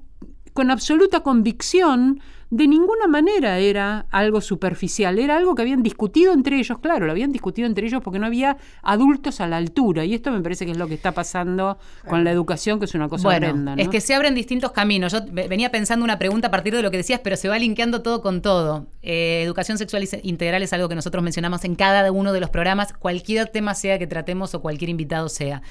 con 0.52 0.70
absoluta 0.70 1.20
convicción. 1.20 2.20
De 2.50 2.68
ninguna 2.68 3.06
manera 3.06 3.56
era 3.60 4.04
algo 4.10 4.42
superficial, 4.42 5.18
era 5.18 5.38
algo 5.38 5.54
que 5.54 5.62
habían 5.62 5.82
discutido 5.82 6.34
entre 6.34 6.58
ellos, 6.58 6.76
claro, 6.80 7.06
lo 7.06 7.12
habían 7.12 7.32
discutido 7.32 7.66
entre 7.66 7.86
ellos 7.86 8.02
porque 8.04 8.18
no 8.18 8.26
había 8.26 8.58
adultos 8.82 9.40
a 9.40 9.46
la 9.48 9.56
altura. 9.56 10.04
Y 10.04 10.12
esto 10.12 10.30
me 10.30 10.42
parece 10.42 10.66
que 10.66 10.72
es 10.72 10.76
lo 10.76 10.86
que 10.86 10.92
está 10.92 11.12
pasando 11.12 11.78
con 12.06 12.24
la 12.24 12.30
educación, 12.30 12.78
que 12.78 12.84
es 12.84 12.94
una 12.94 13.08
cosa 13.08 13.22
Bueno, 13.28 13.46
horrenda. 13.46 13.74
¿no? 13.74 13.80
es 13.80 13.88
que 13.88 14.02
se 14.02 14.14
abren 14.14 14.34
distintos 14.34 14.72
caminos. 14.72 15.12
Yo 15.12 15.20
ve- 15.32 15.48
venía 15.48 15.70
pensando 15.70 16.04
una 16.04 16.18
pregunta 16.18 16.48
a 16.48 16.50
partir 16.50 16.74
de 16.76 16.82
lo 16.82 16.90
que 16.90 16.98
decías, 16.98 17.20
pero 17.24 17.36
se 17.38 17.48
va 17.48 17.58
linkeando 17.58 18.02
todo 18.02 18.20
con 18.20 18.42
todo. 18.42 18.86
Eh, 19.00 19.40
educación 19.42 19.78
sexual 19.78 20.06
integral 20.22 20.62
es 20.62 20.74
algo 20.74 20.90
que 20.90 20.94
nosotros 20.94 21.24
mencionamos 21.24 21.64
en 21.64 21.74
cada 21.74 22.12
uno 22.12 22.34
de 22.34 22.40
los 22.40 22.50
programas, 22.50 22.92
cualquier 22.92 23.48
tema 23.48 23.74
sea 23.74 23.98
que 23.98 24.06
tratemos 24.06 24.54
o 24.54 24.60
cualquier 24.60 24.90
invitado 24.90 25.30
sea. 25.30 25.62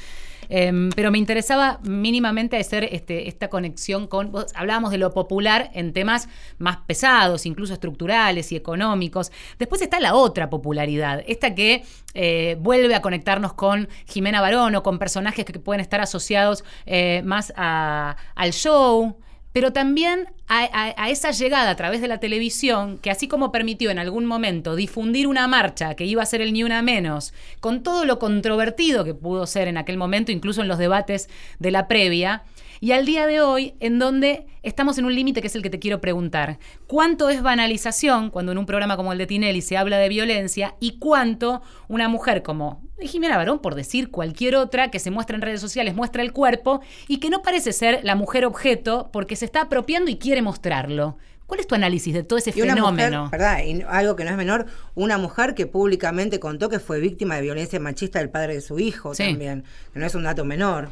Em, 0.53 0.89
pero 0.89 1.11
me 1.11 1.17
interesaba 1.17 1.79
mínimamente 1.81 2.57
hacer 2.57 2.83
este, 2.91 3.29
esta 3.29 3.49
conexión 3.49 4.05
con, 4.07 4.33
hablábamos 4.53 4.91
de 4.91 4.97
lo 4.97 5.13
popular 5.13 5.71
en 5.73 5.93
temas 5.93 6.27
más 6.57 6.79
pesados, 6.85 7.45
incluso 7.45 7.71
estructurales 7.71 8.51
y 8.51 8.57
económicos. 8.57 9.31
Después 9.59 9.81
está 9.81 10.01
la 10.01 10.13
otra 10.13 10.49
popularidad, 10.49 11.23
esta 11.25 11.55
que 11.55 11.85
eh, 12.13 12.57
vuelve 12.59 12.95
a 12.95 13.01
conectarnos 13.01 13.53
con 13.53 13.87
Jimena 14.07 14.41
Barón 14.41 14.75
o 14.75 14.83
con 14.83 14.99
personajes 14.99 15.45
que 15.45 15.57
pueden 15.57 15.79
estar 15.79 16.01
asociados 16.01 16.65
eh, 16.85 17.21
más 17.23 17.53
al 17.55 18.51
show 18.51 19.15
pero 19.53 19.73
también 19.73 20.27
a, 20.47 21.09
esa 21.09 21.31
llegada 21.31 21.69
a 21.69 21.75
través 21.75 22.01
de 22.01 22.07
la 22.07 22.19
televisión, 22.19 22.97
que 22.97 23.09
así 23.09 23.27
como 23.27 23.51
permitió 23.51 23.89
en 23.89 23.99
algún 23.99 24.25
momento 24.25 24.75
difundir 24.75 25.27
una 25.27 25.47
marcha 25.47 25.95
que 25.95 26.05
iba 26.05 26.21
a 26.21 26.25
ser 26.25 26.41
el 26.41 26.51
ni 26.51 26.63
una 26.63 26.81
menos, 26.81 27.33
con 27.59 27.83
todo 27.83 28.05
lo 28.05 28.19
controvertido 28.19 29.05
que 29.05 29.13
pudo 29.13 29.47
ser 29.47 29.67
en 29.67 29.77
aquel 29.77 29.97
momento, 29.97 30.31
incluso 30.31 30.61
en 30.61 30.67
los 30.67 30.77
debates 30.77 31.29
de 31.59 31.71
la 31.71 31.87
previa, 31.87 32.43
y 32.81 32.93
al 32.93 33.05
día 33.05 33.27
de 33.27 33.41
hoy, 33.41 33.75
en 33.79 33.99
donde 33.99 34.47
estamos 34.63 34.97
en 34.97 35.05
un 35.05 35.13
límite 35.13 35.39
que 35.39 35.47
es 35.47 35.55
el 35.55 35.61
que 35.61 35.69
te 35.69 35.77
quiero 35.77 36.01
preguntar. 36.01 36.57
¿Cuánto 36.87 37.29
es 37.29 37.43
banalización 37.43 38.31
cuando 38.31 38.51
en 38.51 38.57
un 38.57 38.65
programa 38.65 38.97
como 38.97 39.11
el 39.11 39.19
de 39.19 39.27
Tinelli 39.27 39.61
se 39.61 39.77
habla 39.77 39.99
de 39.99 40.09
violencia 40.09 40.75
y 40.79 40.97
cuánto 40.97 41.61
una 41.87 42.09
mujer 42.09 42.41
como 42.41 42.81
Jimena 42.99 43.37
Barón, 43.37 43.59
por 43.59 43.75
decir 43.75 44.09
cualquier 44.09 44.55
otra, 44.55 44.89
que 44.89 44.97
se 44.97 45.11
muestra 45.11 45.35
en 45.35 45.43
redes 45.43 45.61
sociales, 45.61 45.93
muestra 45.93 46.23
el 46.23 46.33
cuerpo 46.33 46.81
y 47.07 47.19
que 47.19 47.29
no 47.29 47.43
parece 47.43 47.71
ser 47.71 47.99
la 48.01 48.15
mujer 48.15 48.45
objeto 48.45 49.11
porque 49.13 49.35
se 49.35 49.45
está 49.45 49.61
apropiando 49.61 50.09
y 50.09 50.17
quiere 50.17 50.41
mostrarlo? 50.41 51.17
¿Cuál 51.45 51.59
es 51.59 51.67
tu 51.67 51.75
análisis 51.75 52.15
de 52.15 52.23
todo 52.23 52.39
ese 52.39 52.51
fenómeno? 52.51 53.29
¿verdad? 53.29 53.59
algo 53.89 54.15
que 54.15 54.23
no 54.23 54.31
es 54.31 54.37
menor, 54.37 54.65
una 54.95 55.19
mujer 55.19 55.53
que 55.53 55.67
públicamente 55.67 56.39
contó 56.39 56.67
que 56.67 56.79
fue 56.79 56.99
víctima 56.99 57.35
de 57.35 57.41
violencia 57.41 57.79
machista 57.79 58.17
del 58.17 58.29
padre 58.29 58.55
de 58.55 58.61
su 58.61 58.79
hijo 58.79 59.13
también, 59.13 59.65
que 59.93 59.99
no 59.99 60.07
es 60.07 60.15
un 60.15 60.23
dato 60.23 60.45
menor 60.45 60.89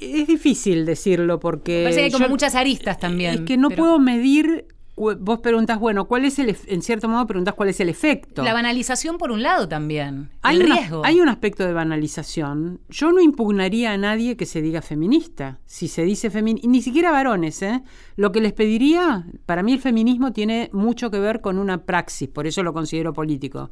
es 0.00 0.26
difícil 0.26 0.86
decirlo 0.86 1.38
porque... 1.40 1.82
Parece 1.84 2.00
que 2.00 2.04
hay 2.06 2.10
como 2.10 2.28
muchas 2.28 2.54
aristas 2.54 2.98
también. 2.98 3.34
Es 3.34 3.40
que 3.42 3.56
no 3.56 3.70
puedo 3.70 3.98
medir 3.98 4.66
vos 4.96 5.40
preguntas, 5.40 5.78
bueno, 5.78 6.06
¿cuál 6.06 6.24
es 6.24 6.38
el, 6.38 6.54
en 6.66 6.82
cierto 6.82 7.08
modo 7.08 7.26
preguntas 7.26 7.54
cuál 7.54 7.70
es 7.70 7.80
el 7.80 7.88
efecto? 7.88 8.42
La 8.42 8.52
banalización 8.52 9.18
por 9.18 9.30
un 9.30 9.42
lado 9.42 9.66
también. 9.68 10.30
Hay 10.42 10.56
el 10.56 10.70
riesgo. 10.70 11.02
Hay 11.04 11.20
un 11.20 11.28
aspecto 11.28 11.64
de 11.64 11.72
banalización. 11.72 12.80
Yo 12.88 13.10
no 13.12 13.20
impugnaría 13.20 13.92
a 13.92 13.96
nadie 13.96 14.36
que 14.36 14.46
se 14.46 14.60
diga 14.60 14.82
feminista. 14.82 15.58
Si 15.64 15.88
se 15.88 16.02
dice 16.02 16.30
feminista, 16.30 16.68
ni 16.68 16.82
siquiera 16.82 17.10
varones, 17.10 17.62
¿eh? 17.62 17.82
Lo 18.16 18.32
que 18.32 18.40
les 18.40 18.52
pediría, 18.52 19.24
para 19.46 19.62
mí 19.62 19.72
el 19.72 19.80
feminismo 19.80 20.32
tiene 20.32 20.68
mucho 20.72 21.10
que 21.10 21.18
ver 21.18 21.40
con 21.40 21.58
una 21.58 21.84
praxis, 21.84 22.28
por 22.28 22.46
eso 22.46 22.62
lo 22.62 22.72
considero 22.72 23.12
político. 23.12 23.70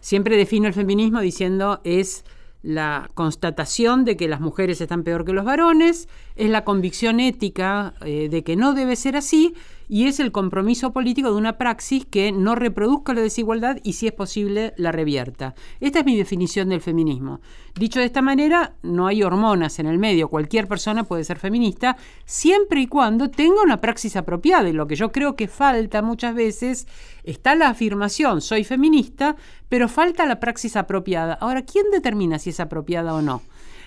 Siempre 0.00 0.36
defino 0.36 0.66
el 0.66 0.74
feminismo 0.74 1.20
diciendo 1.20 1.80
es 1.84 2.24
la 2.62 3.10
constatación 3.14 4.04
de 4.04 4.16
que 4.16 4.28
las 4.28 4.40
mujeres 4.40 4.80
están 4.80 5.02
peor 5.02 5.24
que 5.24 5.32
los 5.32 5.44
varones, 5.44 6.08
es 6.36 6.50
la 6.50 6.64
convicción 6.64 7.20
ética 7.20 7.94
eh, 8.04 8.28
de 8.30 8.44
que 8.44 8.56
no 8.56 8.74
debe 8.74 8.96
ser 8.96 9.16
así 9.16 9.54
y 9.90 10.06
es 10.06 10.20
el 10.20 10.30
compromiso 10.30 10.92
político 10.92 11.32
de 11.32 11.36
una 11.36 11.58
praxis 11.58 12.06
que 12.06 12.30
no 12.30 12.54
reproduzca 12.54 13.12
la 13.12 13.22
desigualdad 13.22 13.78
y 13.82 13.94
si 13.94 14.06
es 14.06 14.12
posible 14.12 14.72
la 14.76 14.92
revierta. 14.92 15.56
Esta 15.80 15.98
es 15.98 16.04
mi 16.04 16.16
definición 16.16 16.68
del 16.68 16.80
feminismo. 16.80 17.40
Dicho 17.74 17.98
de 17.98 18.06
esta 18.06 18.22
manera, 18.22 18.74
no 18.82 19.08
hay 19.08 19.24
hormonas 19.24 19.80
en 19.80 19.86
el 19.86 19.98
medio, 19.98 20.28
cualquier 20.28 20.68
persona 20.68 21.02
puede 21.02 21.24
ser 21.24 21.40
feminista 21.40 21.96
siempre 22.24 22.82
y 22.82 22.86
cuando 22.86 23.30
tenga 23.30 23.62
una 23.64 23.80
praxis 23.80 24.14
apropiada 24.14 24.68
y 24.68 24.72
lo 24.72 24.86
que 24.86 24.94
yo 24.94 25.10
creo 25.10 25.34
que 25.34 25.48
falta 25.48 26.02
muchas 26.02 26.36
veces 26.36 26.86
está 27.24 27.56
la 27.56 27.68
afirmación 27.68 28.40
soy 28.40 28.62
feminista, 28.62 29.34
pero 29.68 29.88
falta 29.88 30.24
la 30.24 30.38
praxis 30.38 30.76
apropiada. 30.76 31.34
Ahora, 31.34 31.62
¿quién 31.62 31.90
determina 31.90 32.38
si 32.38 32.50
es 32.50 32.60
apropiada 32.60 33.12
o 33.12 33.22
no? 33.22 33.42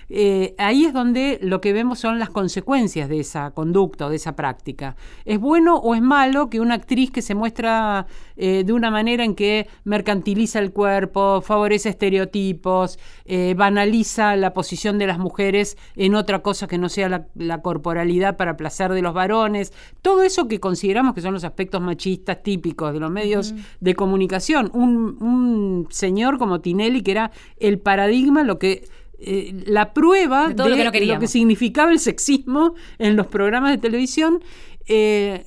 Eh, 0.08 0.54
ahí 0.58 0.84
es 0.84 0.92
donde 0.92 1.38
lo 1.42 1.60
que 1.60 1.72
vemos 1.72 1.98
son 1.98 2.18
las 2.18 2.30
consecuencias 2.30 3.08
de 3.08 3.20
esa 3.20 3.52
conducta 3.52 4.06
o 4.06 4.10
de 4.10 4.16
esa 4.16 4.36
práctica. 4.36 4.96
¿Es 5.24 5.38
bueno 5.38 5.76
o 5.76 5.94
es 5.94 6.02
malo 6.02 6.50
que 6.50 6.60
una 6.60 6.74
actriz 6.74 7.10
que 7.10 7.22
se 7.22 7.34
muestra 7.34 8.06
eh, 8.36 8.64
de 8.64 8.72
una 8.72 8.90
manera 8.90 9.24
en 9.24 9.34
que 9.34 9.68
mercantiliza 9.84 10.58
el 10.58 10.72
cuerpo, 10.72 11.40
favorece 11.40 11.88
estereotipos, 11.88 12.98
eh, 13.24 13.54
banaliza 13.56 14.36
la 14.36 14.52
posición 14.52 14.98
de 14.98 15.06
las 15.06 15.18
mujeres 15.18 15.76
en 15.96 16.14
otra 16.14 16.40
cosa 16.40 16.66
que 16.66 16.78
no 16.78 16.88
sea 16.88 17.26
la, 17.34 17.62
corporalidad 17.62 18.36
para 18.36 18.56
placer 18.56 18.92
de 18.92 19.02
los 19.02 19.14
varones? 19.14 19.72
Todo 20.02 20.22
eso 20.22 20.48
que 20.48 20.60
consideramos 20.60 21.14
que 21.14 21.20
son 21.20 21.32
los 21.32 21.44
aspectos 21.44 21.80
machistas 21.80 22.42
típicos 22.42 22.92
de 22.92 23.00
los 23.00 23.10
medios 23.10 23.54
de 23.80 23.94
comunicación. 23.94 24.70
Un, 24.74 25.16
un 25.20 25.86
señor 25.90 26.38
como 26.38 26.60
Tinelli, 26.60 27.02
que 27.02 27.12
era 27.12 27.30
el 27.58 27.78
paradigma, 27.78 28.42
lo 28.42 28.58
que 28.58 28.84
eh, 29.26 29.64
la 29.66 29.94
prueba 29.94 30.48
de, 30.48 30.84
lo, 30.84 31.18
que 31.18 31.26
significaba 31.26 31.90
el 31.90 31.98
sexismo 31.98 32.74
en 32.98 33.16
los 33.16 33.26
programas 33.26 33.70
de 33.70 33.78
televisión. 33.78 34.42
Eh, 34.86 35.46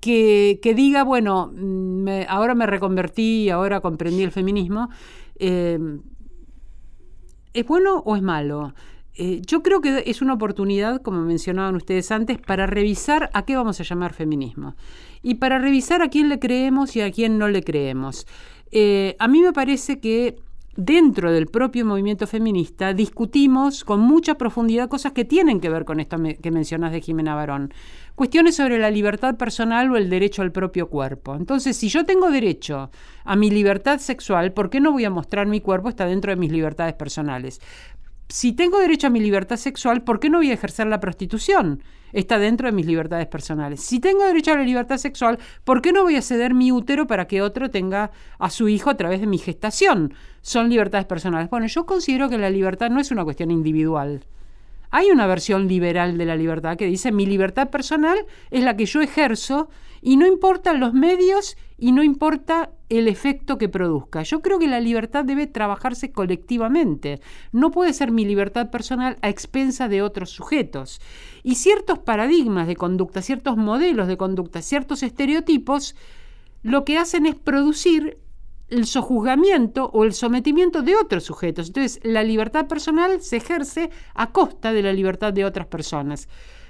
que, 0.00 0.72
diga, 0.76 1.02
bueno, 1.02 1.52
ahora 2.28 2.54
me 2.54 2.64
reconvertí, 2.66 3.50
ahora 3.50 3.80
comprendí 3.80 4.22
el 4.22 4.30
feminismo, 4.30 4.88
eh, 5.34 5.80
¿es 7.52 7.66
bueno 7.66 8.04
o 8.06 8.14
es 8.14 8.22
malo? 8.22 8.72
yo 9.18 9.62
creo 9.62 9.80
que 9.80 10.04
es 10.06 10.20
una 10.20 10.34
oportunidad, 10.34 11.00
como 11.00 11.22
mencionaban 11.22 11.74
ustedes 11.74 12.12
antes, 12.12 12.38
para 12.38 12.66
revisar 12.66 13.30
a 13.32 13.46
qué 13.46 13.56
vamos 13.56 13.80
a 13.80 13.82
llamar 13.82 14.12
feminismo 14.12 14.76
y 15.22 15.36
para 15.36 15.58
revisar 15.58 16.02
a 16.02 16.10
quién 16.10 16.28
le 16.28 16.38
creemos 16.38 16.94
y 16.96 17.00
a 17.00 17.10
quién 17.10 17.38
no 17.38 17.48
le 17.48 17.62
creemos. 17.62 18.26
a 19.18 19.28
mí 19.28 19.40
me 19.40 19.52
parece 19.54 20.00
que 20.00 20.36
dentro 20.76 21.32
del 21.32 21.46
propio 21.46 21.84
movimiento 21.84 22.26
feminista 22.26 22.92
discutimos 22.92 23.84
con 23.84 24.00
mucha 24.00 24.36
profundidad 24.36 24.88
cosas 24.88 25.12
que 25.12 25.24
tienen 25.24 25.60
que 25.60 25.70
ver 25.70 25.84
con 25.84 26.00
esto 26.00 26.16
que 26.42 26.50
mencionas 26.50 26.92
de 26.92 27.00
Jimena 27.00 27.34
Barón. 27.34 27.72
Cuestiones 28.14 28.56
sobre 28.56 28.78
la 28.78 28.90
libertad 28.90 29.36
personal 29.36 29.90
o 29.90 29.96
el 29.96 30.08
derecho 30.08 30.42
al 30.42 30.52
propio 30.52 30.88
cuerpo. 30.88 31.34
Entonces, 31.34 31.76
si 31.76 31.88
yo 31.88 32.06
tengo 32.06 32.30
derecho 32.30 32.90
a 33.24 33.36
mi 33.36 33.50
libertad 33.50 33.98
sexual, 33.98 34.52
¿por 34.52 34.70
qué 34.70 34.80
no 34.80 34.92
voy 34.92 35.04
a 35.04 35.10
mostrar 35.10 35.46
mi 35.46 35.60
cuerpo? 35.60 35.88
Está 35.88 36.06
dentro 36.06 36.30
de 36.30 36.36
mis 36.36 36.52
libertades 36.52 36.94
personales 36.94 37.60
si 38.28 38.52
tengo 38.52 38.80
derecho 38.80 39.06
a 39.06 39.10
mi 39.10 39.20
libertad 39.20 39.56
sexual, 39.56 40.02
¿por 40.02 40.18
qué 40.18 40.28
no 40.30 40.38
voy 40.38 40.50
a 40.50 40.54
ejercer 40.54 40.86
la 40.86 41.00
prostitución? 41.00 41.82
Está 42.12 42.38
dentro 42.38 42.66
de 42.66 42.72
mis 42.72 42.86
libertades 42.86 43.26
personales. 43.26 43.80
Si 43.80 44.00
tengo 44.00 44.24
derecho 44.24 44.52
a 44.52 44.56
la 44.56 44.62
libertad 44.62 44.96
sexual, 44.96 45.38
¿por 45.64 45.82
qué 45.82 45.92
no 45.92 46.02
voy 46.02 46.16
a 46.16 46.22
ceder 46.22 46.54
mi 46.54 46.72
útero 46.72 47.06
para 47.06 47.26
que 47.26 47.42
otro 47.42 47.70
tenga 47.70 48.10
a 48.38 48.50
su 48.50 48.68
hijo 48.68 48.90
a 48.90 48.96
través 48.96 49.20
de 49.20 49.26
mi 49.26 49.38
gestación? 49.38 50.14
Son 50.40 50.68
libertades 50.68 51.06
personales. 51.06 51.50
Bueno, 51.50 51.66
yo 51.66 51.86
considero 51.86 52.28
que 52.28 52.38
la 52.38 52.50
libertad 52.50 52.90
no 52.90 53.00
es 53.00 53.10
una 53.10 53.24
cuestión 53.24 53.50
individual. 53.50 54.24
Hay 54.90 55.10
una 55.10 55.26
versión 55.26 55.68
liberal 55.68 56.16
de 56.16 56.24
la 56.24 56.36
libertad 56.36 56.76
que 56.76 56.86
dice 56.86 57.12
mi 57.12 57.26
libertad 57.26 57.70
personal 57.70 58.18
es 58.50 58.62
la 58.62 58.76
que 58.76 58.86
yo 58.86 59.00
ejerzo 59.02 59.68
y 60.06 60.16
no 60.16 60.24
importan 60.24 60.78
los 60.78 60.94
medios 60.94 61.56
y 61.76 61.90
no 61.90 62.04
importa 62.04 62.70
el 62.88 63.08
efecto 63.08 63.58
que 63.58 63.68
produzca. 63.68 64.22
Yo 64.22 64.40
creo 64.40 64.60
que 64.60 64.68
la 64.68 64.78
libertad 64.78 65.24
debe 65.24 65.48
trabajarse 65.48 66.12
colectivamente. 66.12 67.20
No 67.50 67.72
puede 67.72 67.92
ser 67.92 68.12
mi 68.12 68.24
libertad 68.24 68.70
personal 68.70 69.18
a 69.20 69.28
expensa 69.28 69.88
de 69.88 70.02
otros 70.02 70.30
sujetos. 70.30 71.00
Y 71.42 71.56
ciertos 71.56 71.98
paradigmas 71.98 72.68
de 72.68 72.76
conducta, 72.76 73.20
ciertos 73.20 73.56
modelos 73.56 74.06
de 74.06 74.16
conducta, 74.16 74.62
ciertos 74.62 75.02
estereotipos, 75.02 75.96
lo 76.62 76.84
que 76.84 76.98
hacen 76.98 77.26
es 77.26 77.34
producir 77.34 78.18
el 78.68 78.86
sojuzgamiento 78.86 79.90
o 79.92 80.04
el 80.04 80.12
sometimiento 80.12 80.82
de 80.82 80.94
otros 80.94 81.24
sujetos. 81.24 81.66
Entonces, 81.66 81.98
la 82.04 82.22
libertad 82.22 82.68
personal 82.68 83.22
se 83.22 83.38
ejerce 83.38 83.90
a 84.14 84.30
costa 84.30 84.72
de 84.72 84.82
la 84.82 84.92
libertad 84.92 85.32
de 85.32 85.44
otras 85.44 85.66
personas. 85.66 86.28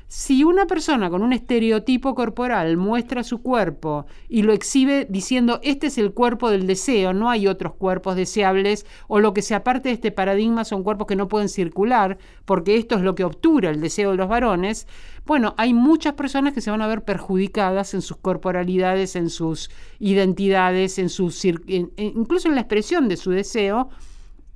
Si 0.09 0.45
una 0.45 0.67
persona 0.67 1.11
con 1.11 1.23
un 1.23 1.33
estereotipo 1.33 2.15
corporal 2.15 2.77
muestra 2.77 3.25
su 3.25 3.43
cuerpo 3.43 4.07
y 4.29 4.43
lo 4.43 4.53
exhibe 4.53 5.05
diciendo 5.11 5.59
este 5.65 5.89
es 5.89 5.99
el 5.99 6.13
cuerpo 6.13 6.49
del 6.49 6.69
deseo, 6.69 7.13
no 7.13 7.29
hay 7.29 7.49
otros 7.49 7.75
cuerpos 7.75 8.15
deseables, 8.15 8.87
o 9.09 9.19
lo 9.19 9.35
que 9.35 9.43
se 9.43 9.57
aparte 9.57 9.89
de 9.89 9.97
este 9.97 10.13
paradigma 10.13 10.65
son 10.65 10.85
cuerpos 10.85 11.09
que 11.09 11.17
no 11.17 11.27
pueden 11.27 11.49
circular, 11.49 12.19
porque 12.45 12.77
esto 12.77 12.95
es 12.95 13.03
lo 13.03 13.17
que 13.17 13.25
obtura 13.25 13.71
el 13.71 13.81
deseo 13.81 14.13
de 14.13 14.17
los 14.17 14.29
varones, 14.29 14.87
bueno, 15.27 15.57
hay 15.59 15.75
muchas 15.75 16.15
personas 16.15 16.55
que 16.55 16.61
se 16.61 16.71
van 16.71 16.83
a 16.83 16.87
ver 16.87 17.03
perjudicadas 17.03 17.93
en 17.93 18.01
sus 18.01 18.17
corporalidades, 18.19 19.17
en 19.17 19.29
sus 19.29 19.71
identidades, 19.99 21.01
en 21.01 21.09
sus 21.09 21.45
incluso 21.45 22.49
en 22.49 22.55
la 22.55 22.61
expresión 22.61 23.09
de 23.09 23.17
su 23.17 23.33
deseo 23.33 23.91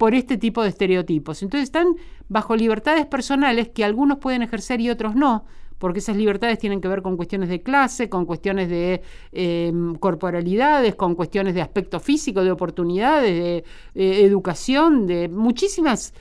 por 0.01 0.14
este 0.14 0.38
tipo 0.38 0.62
de 0.62 0.70
estereotipos. 0.70 1.42
Entonces 1.42 1.64
están 1.64 1.88
bajo 2.26 2.57
libertades 2.57 3.05
personales 3.05 3.68
que 3.68 3.84
algunos 3.84 4.16
pueden 4.16 4.40
ejercer 4.40 4.80
y 4.80 4.88
otros 4.88 5.14
no, 5.14 5.44
porque 5.76 5.98
esas 5.98 6.16
libertades 6.16 6.59
tienen 6.59 6.80
que 6.80 6.88
ver 6.88 7.03
con 7.03 7.18
cuestiones 7.18 7.51
de 7.51 7.61
clase, 7.61 8.09
con 8.09 8.24
cuestiones 8.24 8.70
de 8.70 9.03
em, 9.32 9.94
corporalidades, 9.96 10.94
con 10.94 11.14
cuestiones 11.14 11.55
de 11.55 11.61
aspecto 11.61 12.01
físico, 12.01 12.42
de 12.42 12.51
oportunidades, 12.51 13.62
de, 13.94 14.24
educación, 14.24 15.07
de 15.07 15.28
muchísimas 15.28 16.14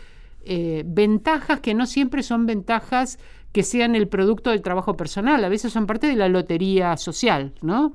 eh, 0.44 0.84
ventajas 0.86 1.62
que 1.62 1.74
no 1.74 1.86
siempre 1.86 2.22
son 2.22 2.46
ventajas 2.46 3.18
que 3.54 3.64
sean 3.64 3.96
el 3.96 4.10
producto 4.10 4.50
del 4.50 4.62
trabajo 4.62 4.98
personal, 4.98 5.42
a 5.42 5.48
veces 5.48 5.72
son 5.72 5.86
parte 5.86 6.08
de 6.08 6.18
la 6.18 6.28
lotería 6.28 6.98
social, 6.98 7.54
¿no? 7.62 7.94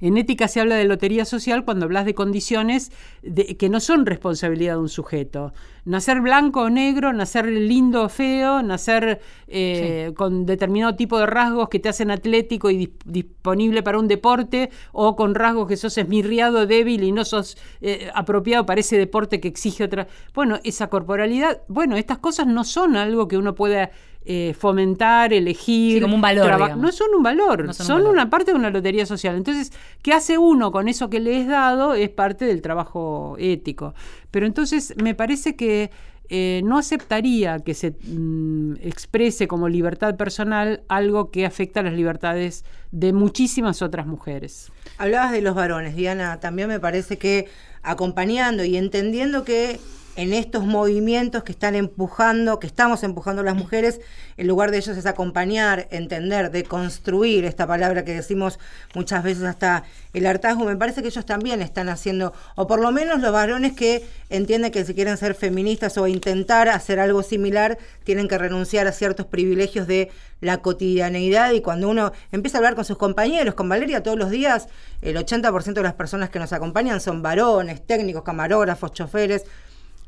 En 0.00 0.16
ética 0.16 0.48
se 0.48 0.60
habla 0.60 0.76
de 0.76 0.84
lotería 0.84 1.24
social 1.24 1.64
cuando 1.64 1.86
hablas 1.86 2.04
de 2.04 2.14
condiciones 2.14 2.92
de, 3.22 3.56
que 3.56 3.68
no 3.68 3.80
son 3.80 4.06
responsabilidad 4.06 4.74
de 4.74 4.80
un 4.80 4.88
sujeto. 4.88 5.52
Nacer 5.84 6.20
blanco 6.20 6.62
o 6.62 6.70
negro, 6.70 7.12
nacer 7.12 7.46
lindo 7.46 8.02
o 8.02 8.08
feo, 8.08 8.62
nacer 8.62 9.20
eh, 9.46 10.12
con 10.16 10.44
determinado 10.44 10.96
tipo 10.96 11.18
de 11.18 11.26
rasgos 11.26 11.68
que 11.68 11.78
te 11.78 11.88
hacen 11.88 12.10
atlético 12.10 12.70
y 12.70 12.92
disponible 13.04 13.82
para 13.82 13.98
un 13.98 14.08
deporte, 14.08 14.70
o 14.92 15.14
con 15.14 15.34
rasgos 15.34 15.68
que 15.68 15.76
sos 15.76 15.96
esmirriado, 15.96 16.66
débil 16.66 17.04
y 17.04 17.12
no 17.12 17.24
sos 17.24 17.56
eh, 17.80 18.10
apropiado 18.14 18.66
para 18.66 18.80
ese 18.80 18.98
deporte 18.98 19.40
que 19.40 19.48
exige 19.48 19.84
otra. 19.84 20.08
Bueno, 20.34 20.58
esa 20.64 20.88
corporalidad, 20.88 21.62
bueno, 21.68 21.96
estas 21.96 22.18
cosas 22.18 22.46
no 22.46 22.64
son 22.64 22.96
algo 22.96 23.28
que 23.28 23.36
uno 23.36 23.54
pueda 23.54 23.90
eh, 24.28 24.54
fomentar, 24.58 25.32
elegir. 25.32 26.02
como 26.02 26.16
un 26.16 26.20
valor. 26.20 26.76
No 26.76 26.90
son 26.90 27.14
un 27.16 27.22
valor, 27.22 27.72
son, 27.72 28.06
una 28.06 28.28
parte 28.28 28.50
de 28.50 28.58
una 28.58 28.70
lotería 28.70 29.06
social. 29.06 29.36
Entonces, 29.36 29.72
¿qué 30.02 30.12
hace 30.12 30.36
uno 30.36 30.72
con 30.72 30.88
eso 30.88 31.08
que 31.08 31.20
le 31.20 31.40
es 31.40 31.46
dado? 31.46 31.94
Es 31.94 32.08
parte 32.08 32.44
del 32.44 32.60
trabajo 32.60 33.36
ético. 33.38 33.94
Pero 34.32 34.46
entonces 34.46 34.94
me 35.00 35.14
parece 35.14 35.54
que 35.54 35.92
eh, 36.28 36.60
no 36.64 36.76
aceptaría 36.76 37.60
que 37.60 37.74
se 37.74 37.92
mm, 38.02 38.78
exprese 38.82 39.46
como 39.46 39.68
libertad 39.68 40.16
personal 40.16 40.82
algo 40.88 41.30
que 41.30 41.46
afecta 41.46 41.78
a 41.80 41.82
las 41.84 41.94
libertades 41.94 42.64
de 42.90 43.12
muchísimas 43.12 43.80
otras 43.80 44.08
mujeres. 44.08 44.72
Hablabas 44.98 45.30
de 45.30 45.40
los 45.40 45.54
varones, 45.54 45.94
Diana, 45.94 46.40
también 46.40 46.66
me 46.66 46.80
parece 46.80 47.16
que 47.16 47.46
acompañando 47.84 48.64
y 48.64 48.76
entendiendo 48.76 49.44
que 49.44 49.78
en 50.16 50.32
estos 50.32 50.64
movimientos 50.64 51.44
que 51.44 51.52
están 51.52 51.74
empujando, 51.74 52.58
que 52.58 52.66
estamos 52.66 53.02
empujando 53.02 53.42
las 53.42 53.54
mujeres, 53.54 54.00
en 54.38 54.46
lugar 54.46 54.70
de 54.70 54.78
ellos 54.78 54.96
es 54.96 55.06
acompañar, 55.06 55.88
entender, 55.90 56.50
de 56.50 56.64
construir 56.64 57.44
esta 57.44 57.66
palabra 57.66 58.04
que 58.04 58.14
decimos 58.14 58.58
muchas 58.94 59.22
veces 59.22 59.44
hasta 59.44 59.84
el 60.14 60.26
hartazgo, 60.26 60.64
me 60.64 60.76
parece 60.76 61.02
que 61.02 61.08
ellos 61.08 61.26
también 61.26 61.60
están 61.60 61.90
haciendo, 61.90 62.32
o 62.54 62.66
por 62.66 62.80
lo 62.80 62.90
menos 62.92 63.20
los 63.20 63.32
varones 63.32 63.74
que 63.74 64.06
entienden 64.30 64.72
que 64.72 64.84
si 64.84 64.94
quieren 64.94 65.18
ser 65.18 65.34
feministas 65.34 65.98
o 65.98 66.06
intentar 66.06 66.68
hacer 66.68 66.98
algo 66.98 67.22
similar, 67.22 67.78
tienen 68.04 68.26
que 68.26 68.38
renunciar 68.38 68.86
a 68.86 68.92
ciertos 68.92 69.26
privilegios 69.26 69.86
de 69.86 70.10
la 70.40 70.58
cotidianeidad. 70.58 71.52
Y 71.52 71.60
cuando 71.60 71.88
uno 71.88 72.12
empieza 72.32 72.56
a 72.56 72.60
hablar 72.60 72.74
con 72.74 72.84
sus 72.84 72.96
compañeros, 72.96 73.54
con 73.54 73.68
Valeria 73.68 74.02
todos 74.02 74.18
los 74.18 74.30
días, 74.30 74.68
el 75.02 75.16
80% 75.16 75.74
de 75.74 75.82
las 75.82 75.94
personas 75.94 76.30
que 76.30 76.38
nos 76.38 76.52
acompañan 76.52 77.00
son 77.00 77.22
varones, 77.22 77.86
técnicos, 77.86 78.22
camarógrafos, 78.22 78.92
choferes, 78.92 79.44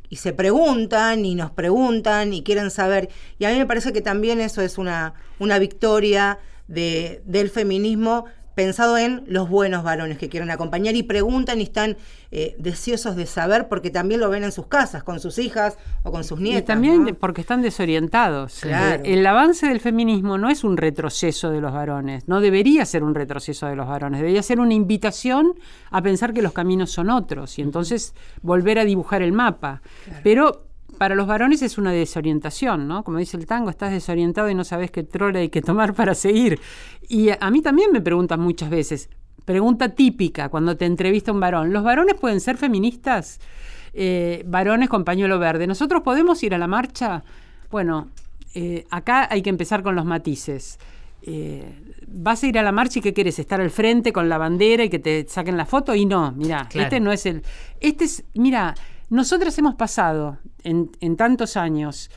y 0.09 0.17
se 0.17 0.33
preguntan 0.33 1.25
y 1.25 1.35
nos 1.35 1.51
preguntan 1.51 2.33
y 2.33 2.43
quieren 2.43 2.71
saber. 2.71 3.11
Y 3.39 3.45
a 3.45 3.51
mí 3.51 3.59
me 3.59 3.67
parece 3.67 3.93
que 3.93 4.01
también 4.01 4.41
eso 4.41 4.63
es 4.63 4.79
una, 4.79 5.15
una 5.39 5.59
victoria 5.59 6.39
de, 6.67 7.23
del 7.25 7.51
feminismo 7.51 8.27
pensado 8.59 8.99
en 8.99 9.23
los 9.29 9.49
buenos 9.49 9.85
varones 9.85 10.19
que 10.19 10.29
quieren 10.29 10.51
acompañar 10.51 10.97
y 10.97 11.05
preguntan 11.05 11.61
y 11.61 11.63
están 11.63 11.97
eh, 12.33 12.57
deseosos 12.59 13.15
de 13.15 13.25
saber 13.25 13.69
porque 13.69 13.91
también 13.91 14.19
lo 14.19 14.29
ven 14.31 14.43
en 14.43 14.51
sus 14.51 14.67
casas, 14.67 15.05
con 15.05 15.21
sus 15.21 15.39
hijas 15.39 15.79
o 16.03 16.11
con 16.11 16.25
sus 16.25 16.41
nietas. 16.41 16.65
Y 16.65 16.67
también 16.67 17.17
porque 17.21 17.41
están 17.41 17.63
desorientados. 17.63 18.65
El, 18.65 19.25
avance 19.29 19.69
del 19.69 19.79
feminismo 19.79 20.39
no 20.39 20.51
es 20.51 20.65
un 20.65 20.77
retroceso 20.77 21.51
de 21.51 21.61
los 21.61 21.73
varones, 21.73 22.27
no 22.27 22.41
debería 22.41 22.85
ser 22.85 23.05
un 23.05 23.15
retroceso 23.15 23.69
de 23.69 23.77
los 23.77 23.87
varones, 23.87 24.19
debería 24.19 24.43
ser 24.43 24.59
una 24.59 24.75
invitación 24.75 25.55
a 25.93 26.03
pensar 26.03 26.35
que 26.35 26.43
los 26.43 26.53
caminos 26.53 26.91
son 26.91 27.11
otros 27.11 27.61
y 27.61 27.63
entonces 27.63 28.13
volver 28.43 28.81
a 28.81 28.85
dibujar 28.85 29.23
el 29.23 29.31
mapa. 29.31 29.83
Pero 30.25 30.68
para 30.99 31.15
los 31.15 31.27
varones 31.27 31.63
es 31.63 31.79
una 31.79 31.93
desorientación, 31.93 32.89
¿no? 32.89 33.05
Como 33.05 33.19
dice 33.19 33.37
el 33.37 33.47
tango, 33.47 33.71
estás 33.71 33.93
desorientado 33.93 34.51
y 34.51 34.55
no 34.55 34.65
sabes 34.65 34.91
qué 34.91 35.03
trole 35.03 35.39
hay 35.41 35.49
que 35.49 35.63
tomar 35.63 35.95
para 35.97 36.15
seguir. 36.15 36.61
Y 37.09 37.31
a 37.31 37.51
mí 37.51 37.63
también 37.63 37.93
me 37.93 38.01
preguntan 38.01 38.41
muchas 38.41 38.69
veces, 38.69 39.09
pregunta 39.45 39.89
típica 39.91 40.49
cuando 40.49 40.77
te 40.77 40.85
entrevista 40.85 41.33
un 41.33 41.41
varón, 41.41 41.73
¿los 41.73 41.83
varones 41.83 42.17
pueden 42.17 42.41
ser 42.41 42.57
feministas? 42.57 43.41
Eh, 43.95 44.45
varones 44.47 44.89
con 44.89 45.05
pañuelo 45.05 45.39
verde, 45.39 45.67
¿nosotros 45.67 46.03
podemos 46.03 46.43
ir 46.43 46.55
a 46.55 46.59
la 46.59 46.67
marcha? 46.67 47.23
Bueno, 47.71 48.09
eh, 48.55 48.85
acá 48.91 49.29
hay 49.31 49.41
que 49.41 49.51
empezar 49.51 49.83
con 49.83 49.95
los 49.95 50.05
matices. 50.05 50.79
Eh, 51.23 51.65
vas 52.07 52.43
a 52.43 52.47
ir 52.47 52.59
a 52.59 52.63
la 52.63 52.73
marcha 52.73 52.99
y 52.99 53.03
qué 53.03 53.13
quieres 53.13 53.39
estar 53.39 53.61
al 53.61 53.71
frente 53.71 54.13
con 54.13 54.29
la 54.29 54.39
bandera 54.39 54.85
y 54.85 54.89
que 54.89 54.99
te 54.99 55.27
saquen 55.29 55.57
la 55.57 55.67
foto 55.67 55.95
y 55.95 56.07
no, 56.07 56.33
mira, 56.33 56.69
este 56.75 57.01
no 57.01 57.13
es 57.13 57.27
el, 57.27 57.43
este 57.81 58.05
es, 58.05 58.25
mira, 58.35 58.75
nosotras 59.11 59.59
hemos 59.59 59.75
pasado 59.75 60.39
en, 60.63 61.17
tantos 61.17 61.57
años, 61.57 62.11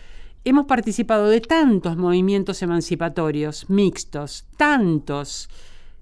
hemos 0.44 0.66
participado 0.66 1.30
de 1.30 1.40
tantos 1.40 1.96
movimientos 1.96 2.62
emancipatorios 2.62 3.70
mixtos, 3.70 4.46
tantos 4.58 5.50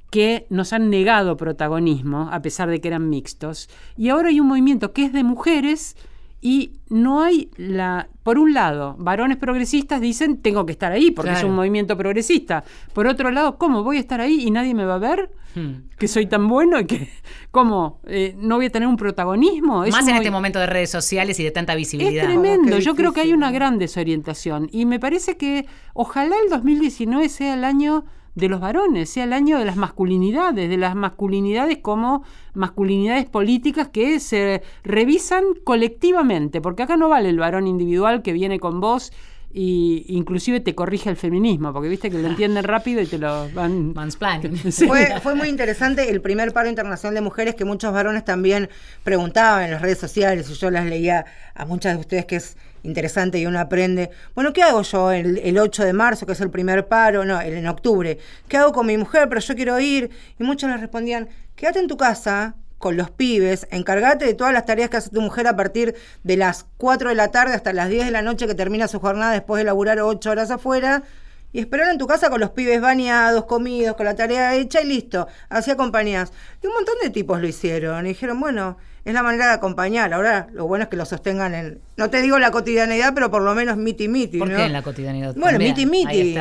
que 0.09 0.47
nos 0.49 0.73
han 0.73 0.89
negado 0.89 1.37
protagonismo 1.37 2.29
a 2.31 2.41
pesar 2.41 2.69
de 2.69 2.81
que 2.81 2.87
eran 2.87 3.09
mixtos, 3.09 3.69
y 3.95 4.09
ahora 4.09 4.29
hay 4.29 4.39
un 4.39 4.47
movimiento 4.47 4.91
que 4.91 5.05
es 5.05 5.13
de 5.13 5.23
mujeres 5.23 5.95
y 6.41 6.79
no 6.89 7.21
hay 7.21 7.49
la. 7.57 8.09
Por 8.23 8.37
un 8.37 8.53
lado, 8.53 8.95
varones 8.99 9.37
progresistas 9.37 9.99
dicen 9.99 10.41
tengo 10.41 10.65
que 10.65 10.71
estar 10.71 10.91
ahí 10.91 11.11
porque 11.11 11.31
es 11.31 11.43
un 11.43 11.55
movimiento 11.55 11.97
progresista. 11.97 12.63
Por 12.93 13.07
otro 13.07 13.31
lado, 13.31 13.57
¿cómo 13.57 13.83
voy 13.83 13.97
a 13.97 13.99
estar 13.99 14.21
ahí 14.21 14.41
y 14.45 14.51
nadie 14.51 14.73
me 14.73 14.85
va 14.85 14.95
a 14.95 14.99
ver? 14.99 15.31
Hmm. 15.55 15.89
Que 15.97 16.07
soy 16.07 16.27
tan 16.27 16.47
bueno 16.47 16.79
y 16.79 16.85
que. 16.85 17.09
¿Cómo? 17.51 18.01
Eh, 18.05 18.35
¿No 18.37 18.57
voy 18.57 18.67
a 18.67 18.69
tener 18.69 18.87
un 18.87 18.97
protagonismo? 18.97 19.85
Más 19.87 20.07
en 20.07 20.15
este 20.15 20.31
momento 20.31 20.59
de 20.59 20.67
redes 20.67 20.91
sociales 20.91 21.39
y 21.39 21.43
de 21.43 21.51
tanta 21.51 21.75
visibilidad. 21.75 22.23
Es 22.23 22.29
tremendo. 22.29 22.77
Yo 22.79 22.95
creo 22.95 23.13
que 23.13 23.21
hay 23.21 23.33
una 23.33 23.51
gran 23.51 23.79
desorientación. 23.79 24.69
Y 24.71 24.85
me 24.85 24.99
parece 24.99 25.37
que 25.37 25.65
ojalá 25.93 26.35
el 26.43 26.49
2019 26.49 27.27
sea 27.29 27.55
el 27.55 27.63
año 27.63 28.05
de 28.39 28.49
los 28.49 28.59
varones, 28.59 29.09
sea 29.09 29.25
el 29.25 29.33
año 29.33 29.59
de 29.59 29.65
las 29.65 29.75
masculinidades, 29.75 30.69
de 30.69 30.77
las 30.77 30.95
masculinidades 30.95 31.77
como 31.77 32.23
masculinidades 32.53 33.25
políticas 33.25 33.89
que 33.89 34.19
se 34.19 34.61
revisan 34.83 35.43
colectivamente, 35.63 36.61
porque 36.61 36.83
acá 36.83 36.97
no 36.97 37.09
vale 37.09 37.29
el 37.29 37.39
varón 37.39 37.67
individual 37.67 38.21
que 38.21 38.33
viene 38.33 38.59
con 38.59 38.79
vos 38.79 39.11
y 39.51 40.05
inclusive 40.09 40.59
te 40.59 40.75
corrige 40.75 41.09
el 41.09 41.15
feminismo, 41.15 41.73
porque 41.73 41.89
viste 41.89 42.11
que 42.11 42.19
lo 42.19 42.27
entienden 42.27 42.63
rápido 42.63 43.01
y 43.01 43.07
te 43.07 43.17
lo 43.17 43.49
van... 43.49 43.93
Mansplaining. 43.95 44.57
Fue, 44.71 45.19
fue 45.21 45.35
muy 45.35 45.47
interesante 45.47 46.09
el 46.09 46.21
primer 46.21 46.53
paro 46.53 46.69
internacional 46.69 47.15
de 47.15 47.21
mujeres 47.21 47.55
que 47.55 47.65
muchos 47.65 47.91
varones 47.91 48.23
también 48.23 48.69
preguntaban 49.03 49.63
en 49.63 49.71
las 49.71 49.81
redes 49.81 49.97
sociales 49.97 50.49
y 50.49 50.53
yo 50.53 50.69
las 50.69 50.85
leía 50.85 51.25
a 51.55 51.65
muchas 51.65 51.95
de 51.95 51.99
ustedes 51.99 52.25
que 52.25 52.35
es 52.35 52.57
interesante 52.83 53.39
y 53.39 53.45
uno 53.45 53.59
aprende, 53.59 54.11
bueno, 54.35 54.53
¿qué 54.53 54.63
hago 54.63 54.81
yo 54.81 55.11
el, 55.11 55.57
8 55.57 55.83
de 55.83 55.93
marzo, 55.93 56.25
que 56.25 56.33
es 56.33 56.41
el 56.41 56.49
primer 56.49 56.87
paro? 56.87 57.25
No, 57.25 57.39
el, 57.41 57.53
en 57.53 57.67
octubre. 57.67 58.17
¿Qué 58.47 58.57
hago 58.57 58.71
con 58.71 58.85
mi 58.85 58.97
mujer? 58.97 59.29
Pero 59.29 59.41
yo 59.41 59.55
quiero 59.55 59.79
ir. 59.79 60.09
Y 60.39 60.43
muchos 60.43 60.69
les 60.69 60.79
respondían, 60.79 61.29
quédate 61.55 61.79
en 61.79 61.87
tu 61.87 61.97
casa 61.97 62.55
con 62.77 62.95
los 62.95 63.11
pibes, 63.11 63.67
encárgate 63.71 64.25
de 64.25 64.33
todas 64.33 64.53
las 64.53 64.65
tareas 64.65 64.89
que 64.89 64.97
hace 64.97 65.09
tu 65.09 65.21
mujer 65.21 65.47
a 65.47 65.55
partir 65.55 65.95
de 66.23 66.37
las 66.37 66.65
4 66.77 67.09
de 67.09 67.15
la 67.15 67.29
tarde 67.29 67.53
hasta 67.53 67.73
las 67.73 67.89
10 67.89 68.05
de 68.05 68.11
la 68.11 68.21
noche 68.21 68.47
que 68.47 68.55
termina 68.55 68.87
su 68.87 68.99
jornada 68.99 69.33
después 69.33 69.59
de 69.59 69.65
laburar 69.65 69.99
8 69.99 70.31
horas 70.31 70.49
afuera. 70.49 71.03
Y 71.51 71.59
esperar 71.59 71.89
en 71.89 71.97
tu 71.97 72.05
casa 72.05 72.29
con 72.29 72.39
los 72.39 72.51
pibes 72.51 72.79
bañados, 72.79 73.45
comidos, 73.45 73.95
con 73.95 74.05
la 74.05 74.15
tarea 74.15 74.55
hecha 74.55 74.81
y 74.81 74.85
listo. 74.85 75.27
Así 75.49 75.71
acompañás. 75.71 76.31
Y 76.61 76.67
un 76.67 76.73
montón 76.73 76.93
de 77.01 77.09
tipos 77.09 77.41
lo 77.41 77.47
hicieron. 77.47 78.05
Y 78.05 78.09
dijeron, 78.09 78.39
bueno, 78.39 78.77
es 79.05 79.13
la 79.13 79.23
manera 79.23 79.47
de 79.47 79.53
acompañar. 79.53 80.13
Ahora, 80.13 80.47
lo 80.53 80.67
bueno 80.67 80.83
es 80.83 80.89
que 80.89 80.97
lo 80.97 81.05
sostengan 81.05 81.53
en, 81.53 81.79
no 81.97 82.09
te 82.09 82.21
digo 82.21 82.39
la 82.39 82.51
cotidianidad, 82.51 83.13
pero 83.13 83.31
por 83.31 83.41
lo 83.41 83.55
menos 83.55 83.77
miti 83.77 84.07
miti. 84.07 84.37
¿Por 84.37 84.49
qué 84.49 84.65
en 84.65 84.73
la 84.73 84.81
cotidianidad? 84.81 85.35
Bueno, 85.35 85.59
miti 85.59 85.85
miti. 85.85 86.35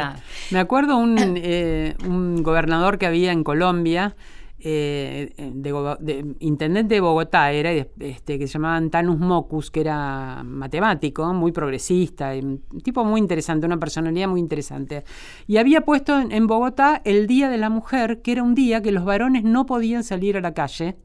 Me 0.51 0.59
acuerdo 0.59 0.97
un, 0.97 1.17
eh, 1.37 1.95
un 2.07 2.43
gobernador 2.43 2.99
que 2.99 3.07
había 3.07 3.33
en 3.33 3.45
Colombia. 3.45 4.17
Eh, 4.61 5.35
de, 5.39 6.35
intendente 6.41 6.97
de 6.97 7.01
Bogotá 7.01 7.53
era 7.53 7.71
este, 7.71 8.41
que 8.41 8.49
se 8.49 8.55
llamaba 8.55 8.75
Antanus 8.75 9.17
Mocus, 9.17 9.71
que 9.71 9.83
era 9.83 10.43
matemático, 10.43 11.33
muy 11.33 11.53
progresista, 11.53 12.33
un 12.33 12.65
tipo 12.83 13.05
muy 13.05 13.21
interesante, 13.21 13.67
una 13.67 13.79
personalidad 13.79 14.27
muy 14.27 14.41
interesante. 14.41 15.05
Y 15.47 15.59
había 15.59 15.83
puesto 15.83 16.19
en, 16.19 16.33
en 16.33 16.49
Bogotá 16.49 17.01
el 17.05 17.29
Día 17.29 17.49
de 17.51 17.57
la 17.57 17.71
Mujer, 17.71 18.21
que 18.21 18.33
era 18.33 18.43
un 18.43 18.57
día 18.57 18.83
que 18.83 18.91
los 18.91 19.05
varones 19.05 19.45
no 19.45 19.65
podían 19.65 20.03
salir 20.03 20.37
a 20.37 20.41
la 20.41 20.55
calle 20.55 20.97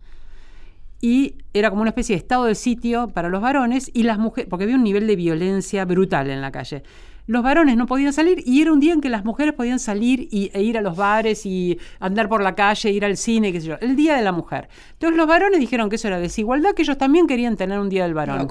y 1.04 1.36
era 1.54 1.70
como 1.70 1.82
una 1.82 1.90
especie 1.90 2.16
de 2.16 2.20
estado 2.20 2.46
de 2.46 2.56
sitio 2.56 3.10
para 3.10 3.28
los 3.28 3.42
varones 3.42 3.92
y 3.94 4.04
las 4.04 4.18
mujeres, 4.18 4.50
porque 4.50 4.64
había 4.64 4.78
un 4.78 4.86
nivel 4.86 5.06
de 5.06 5.18
violencia 5.18 5.84
brutal 5.84 6.30
en 6.30 6.40
la 6.40 6.50
calle. 6.50 6.82
Los 7.28 7.44
varones 7.44 7.76
no 7.76 7.88
podían 7.88 8.14
salir 8.14 8.42
y 8.46 8.62
era 8.62 8.72
un 8.72 8.80
día 8.80 8.94
en 8.94 9.02
que 9.02 9.10
las 9.10 9.26
mujeres 9.26 9.54
podían 9.54 9.80
salir 9.80 10.30
y, 10.32 10.50
e 10.54 10.64
ir 10.64 10.78
a 10.78 10.82
los 10.82 10.96
bares 10.96 11.46
y 11.46 11.78
andar 12.00 12.30
por 12.30 12.42
la 12.42 12.56
calle, 12.56 12.90
ir 12.90 13.04
al 13.04 13.18
cine, 13.18 13.52
qué 13.52 13.60
sé 13.60 13.68
yo. 13.68 13.76
El 13.82 13.98
Día 13.98 14.16
de 14.16 14.22
la 14.22 14.32
Mujer. 14.32 14.70
Entonces 14.94 15.18
los 15.18 15.28
varones 15.28 15.60
dijeron 15.60 15.90
que 15.90 15.98
eso 15.98 16.08
era 16.08 16.20
desigualdad, 16.20 16.74
que 16.74 16.84
ellos 16.84 16.98
también 16.98 17.28
querían 17.28 17.58
tener 17.58 17.80
un 17.80 17.90
Día 17.90 18.04
del 18.04 18.14
Varón. 18.14 18.48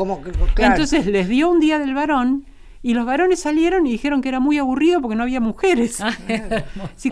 Entonces 0.58 1.06
les 1.06 1.28
dio 1.28 1.50
un 1.50 1.58
Día 1.58 1.78
del 1.78 1.94
Varón 1.94 2.44
y 2.82 2.94
los 2.94 3.06
varones 3.06 3.40
salieron 3.40 3.86
y 3.86 3.92
dijeron 3.92 4.20
que 4.20 4.28
era 4.28 4.40
muy 4.40 4.58
aburrido 4.58 5.00
porque 5.00 5.16
no 5.16 5.22
había 5.22 5.40
mujeres. 5.40 6.00
Ah, 6.00 6.12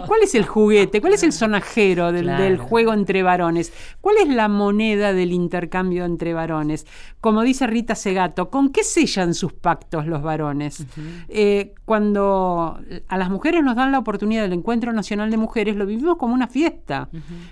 ¿Cuál 0.07 0.23
es 0.23 0.35
el 0.35 0.45
juguete? 0.45 1.01
¿Cuál 1.01 1.13
es 1.13 1.23
el 1.23 1.33
sonajero 1.33 2.13
del, 2.13 2.59
juego 2.59 2.93
entre 2.93 3.23
varones? 3.23 3.73
¿Cuál 4.01 4.17
es 4.19 4.29
la 4.29 4.49
moneda 4.49 5.13
del 5.13 5.33
intercambio 5.33 6.05
entre 6.05 6.35
varones? 6.35 6.87
Como 7.21 7.43
dice 7.43 7.67
Rita 7.67 7.95
Segato, 7.95 8.51
¿con 8.51 8.71
qué 8.71 8.83
sellan 8.83 9.35
sus 9.35 9.53
pactos 9.53 10.07
los 10.07 10.23
varones? 10.23 10.85
Eh, 11.29 11.75
cuando 11.85 12.81
a 13.09 13.19
las 13.19 13.31
mujeres 13.31 13.63
nos 13.63 13.77
dan 13.77 13.93
la 13.93 13.99
oportunidad 13.99 14.43
del 14.43 14.55
Encuentro 14.55 14.93
Nacional 14.93 15.31
de 15.31 15.37
Mujeres, 15.37 15.77
lo 15.77 15.87
vivimos 15.87 16.17
como 16.17 16.35
una 16.35 16.49
fiesta. 16.49 17.09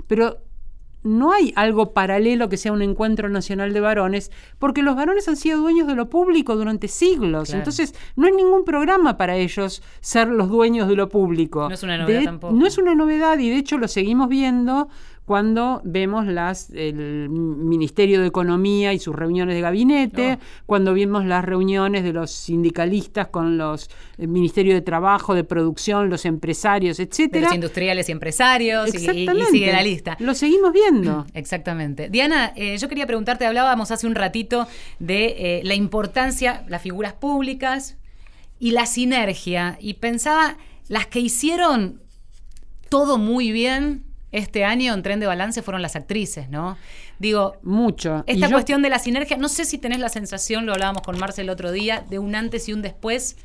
Pero 0.06 0.38
no 1.02 1.32
hay 1.32 1.52
algo 1.56 1.92
paralelo 1.92 2.48
que 2.48 2.56
sea 2.56 2.72
un 2.72 2.82
encuentro 2.82 3.28
nacional 3.28 3.72
de 3.72 3.80
varones, 3.80 4.30
porque 4.58 4.82
los 4.82 4.96
varones 4.96 5.28
han 5.28 5.36
sido 5.36 5.60
dueños 5.60 5.86
de 5.86 5.94
lo 5.94 6.10
público 6.10 6.56
durante 6.56 6.88
siglos. 6.88 7.48
Claro. 7.48 7.58
Entonces, 7.60 7.94
no 8.16 8.26
es 8.26 8.34
ningún 8.34 8.64
programa 8.64 9.16
para 9.16 9.36
ellos 9.36 9.82
ser 10.00 10.28
los 10.28 10.48
dueños 10.48 10.88
de 10.88 10.96
lo 10.96 11.08
público. 11.08 11.68
No 11.68 11.74
es 11.74 11.82
una 11.82 11.98
novedad 11.98 12.18
De- 12.20 12.24
tampoco. 12.26 12.52
No 12.54 12.66
es 12.66 12.78
una 12.78 12.94
novedad 12.94 13.38
y 13.38 13.48
de 13.50 13.56
hecho 13.56 13.78
lo 13.78 13.88
seguimos 13.88 14.28
viendo 14.28 14.88
cuando 15.28 15.82
vemos 15.84 16.26
las 16.26 16.70
el 16.70 17.28
Ministerio 17.28 18.22
de 18.22 18.26
Economía 18.28 18.94
y 18.94 18.98
sus 18.98 19.14
reuniones 19.14 19.54
de 19.54 19.60
gabinete, 19.60 20.38
Oh. 20.40 20.44
cuando 20.64 20.94
vemos 20.94 21.26
las 21.26 21.44
reuniones 21.44 22.02
de 22.02 22.14
los 22.14 22.30
sindicalistas 22.30 23.28
con 23.28 23.58
los 23.58 23.90
el 24.16 24.28
Ministerio 24.28 24.72
de 24.72 24.80
Trabajo, 24.80 25.34
de 25.34 25.44
Producción, 25.44 26.08
los 26.08 26.24
empresarios, 26.24 26.96
De 26.96 27.02
etcétera. 27.04 27.44
los 27.48 27.54
industriales 27.54 28.08
y 28.08 28.12
empresarios, 28.12 28.88
y- 28.94 28.96
y, 28.96 29.44
sigue 29.50 29.70
la 29.70 29.82
lista. 29.82 30.16
Lo 30.18 30.32
seguimos 30.34 30.72
viendo. 30.72 31.26
Exactamente. 31.34 32.08
Diana, 32.08 32.54
eh, 32.56 32.78
yo 32.78 32.88
quería 32.88 33.06
preguntarte, 33.06 33.44
hablábamos 33.44 33.90
hace 33.90 34.06
un 34.06 34.14
ratito 34.14 34.66
de 34.98 35.58
eh, 35.58 35.60
la 35.62 35.74
importancia, 35.74 36.64
las 36.68 36.80
figuras 36.80 37.12
públicas 37.12 37.98
y 38.58 38.70
la 38.70 38.86
sinergia, 38.86 39.76
y 39.78 39.94
pensaba, 39.94 40.56
las 40.88 41.06
que 41.06 41.20
hicieron 41.20 42.00
todo 42.88 43.18
muy 43.18 43.52
bien 43.52 44.04
este 44.32 44.64
año 44.64 44.92
en 44.94 45.02
Tren 45.02 45.20
de 45.20 45.26
Balance 45.26 45.62
fueron 45.62 45.80
las 45.82 45.96
actrices, 45.96 46.48
¿no? 46.50 46.76
Digo, 47.18 47.56
Mucho. 47.62 48.24
Y 48.26 48.32
esta 48.32 48.46
yo- 48.48 48.52
cuestión 48.52 48.82
de 48.82 48.90
la 48.90 48.98
sinergia, 48.98 49.36
no 49.36 49.48
sé 49.48 49.64
si 49.64 49.78
tenés 49.78 49.98
la 50.00 50.08
sensación, 50.08 50.66
lo 50.66 50.72
hablábamos 50.72 51.02
con 51.02 51.18
Marcel 51.18 51.44
el 51.46 51.50
otro 51.50 51.72
día, 51.72 52.04
de 52.08 52.18
un 52.18 52.34
antes 52.34 52.68
y 52.68 52.72
un 52.72 52.82
después 52.82 53.36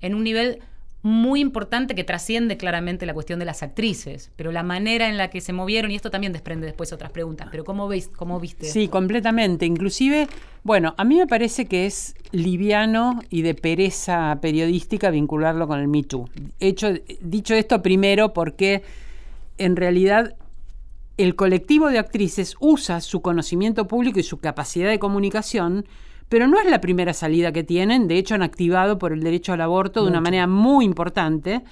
en 0.00 0.14
un 0.14 0.24
nivel 0.24 0.60
muy 1.02 1.40
importante 1.40 1.94
que 1.94 2.02
trasciende 2.02 2.56
claramente 2.56 3.06
la 3.06 3.14
cuestión 3.14 3.38
de 3.38 3.44
las 3.44 3.62
actrices, 3.62 4.30
pero 4.34 4.50
la 4.50 4.64
manera 4.64 5.08
en 5.08 5.16
la 5.16 5.30
que 5.30 5.40
se 5.40 5.52
movieron, 5.52 5.90
y 5.92 5.94
esto 5.94 6.10
también 6.10 6.32
desprende 6.32 6.66
después 6.66 6.92
otras 6.92 7.12
preguntas, 7.12 7.46
pero 7.52 7.64
¿cómo, 7.64 7.86
veis, 7.86 8.08
cómo 8.08 8.40
viste? 8.40 8.66
Sí, 8.66 8.88
completamente. 8.88 9.64
Inclusive, 9.64 10.26
bueno, 10.64 10.94
a 10.98 11.04
mí 11.04 11.14
me 11.16 11.28
parece 11.28 11.66
que 11.66 11.86
es 11.86 12.14
liviano 12.32 13.20
y 13.30 13.42
de 13.42 13.54
pereza 13.54 14.38
periodística 14.42 15.10
vincularlo 15.10 15.68
con 15.68 15.78
el 15.78 15.86
Me 15.88 16.02
Too. 16.02 16.28
Hecho, 16.58 16.88
dicho 17.20 17.54
esto 17.54 17.80
primero 17.80 18.32
porque 18.32 18.82
en 19.58 19.76
realidad 19.76 20.36
el 21.18 21.34
colectivo 21.34 21.88
de 21.88 21.98
actrices 21.98 22.54
usa 22.60 23.00
su 23.00 23.20
conocimiento 23.20 23.86
público 23.86 24.20
y 24.20 24.22
su 24.22 24.38
capacidad 24.38 24.88
de 24.88 25.00
comunicación, 25.00 25.84
pero 26.28 26.46
no 26.46 26.60
es 26.60 26.66
la 26.70 26.80
primera 26.80 27.12
salida 27.12 27.52
que 27.52 27.64
tienen. 27.64 28.06
De 28.06 28.18
hecho, 28.18 28.36
han 28.36 28.42
activado 28.42 28.98
por 28.98 29.12
el 29.12 29.22
derecho 29.22 29.52
al 29.52 29.60
aborto 29.60 30.02
de 30.02 30.10
una 30.10 30.20
manera 30.20 30.46
muy 30.46 30.84
importante. 30.84 31.62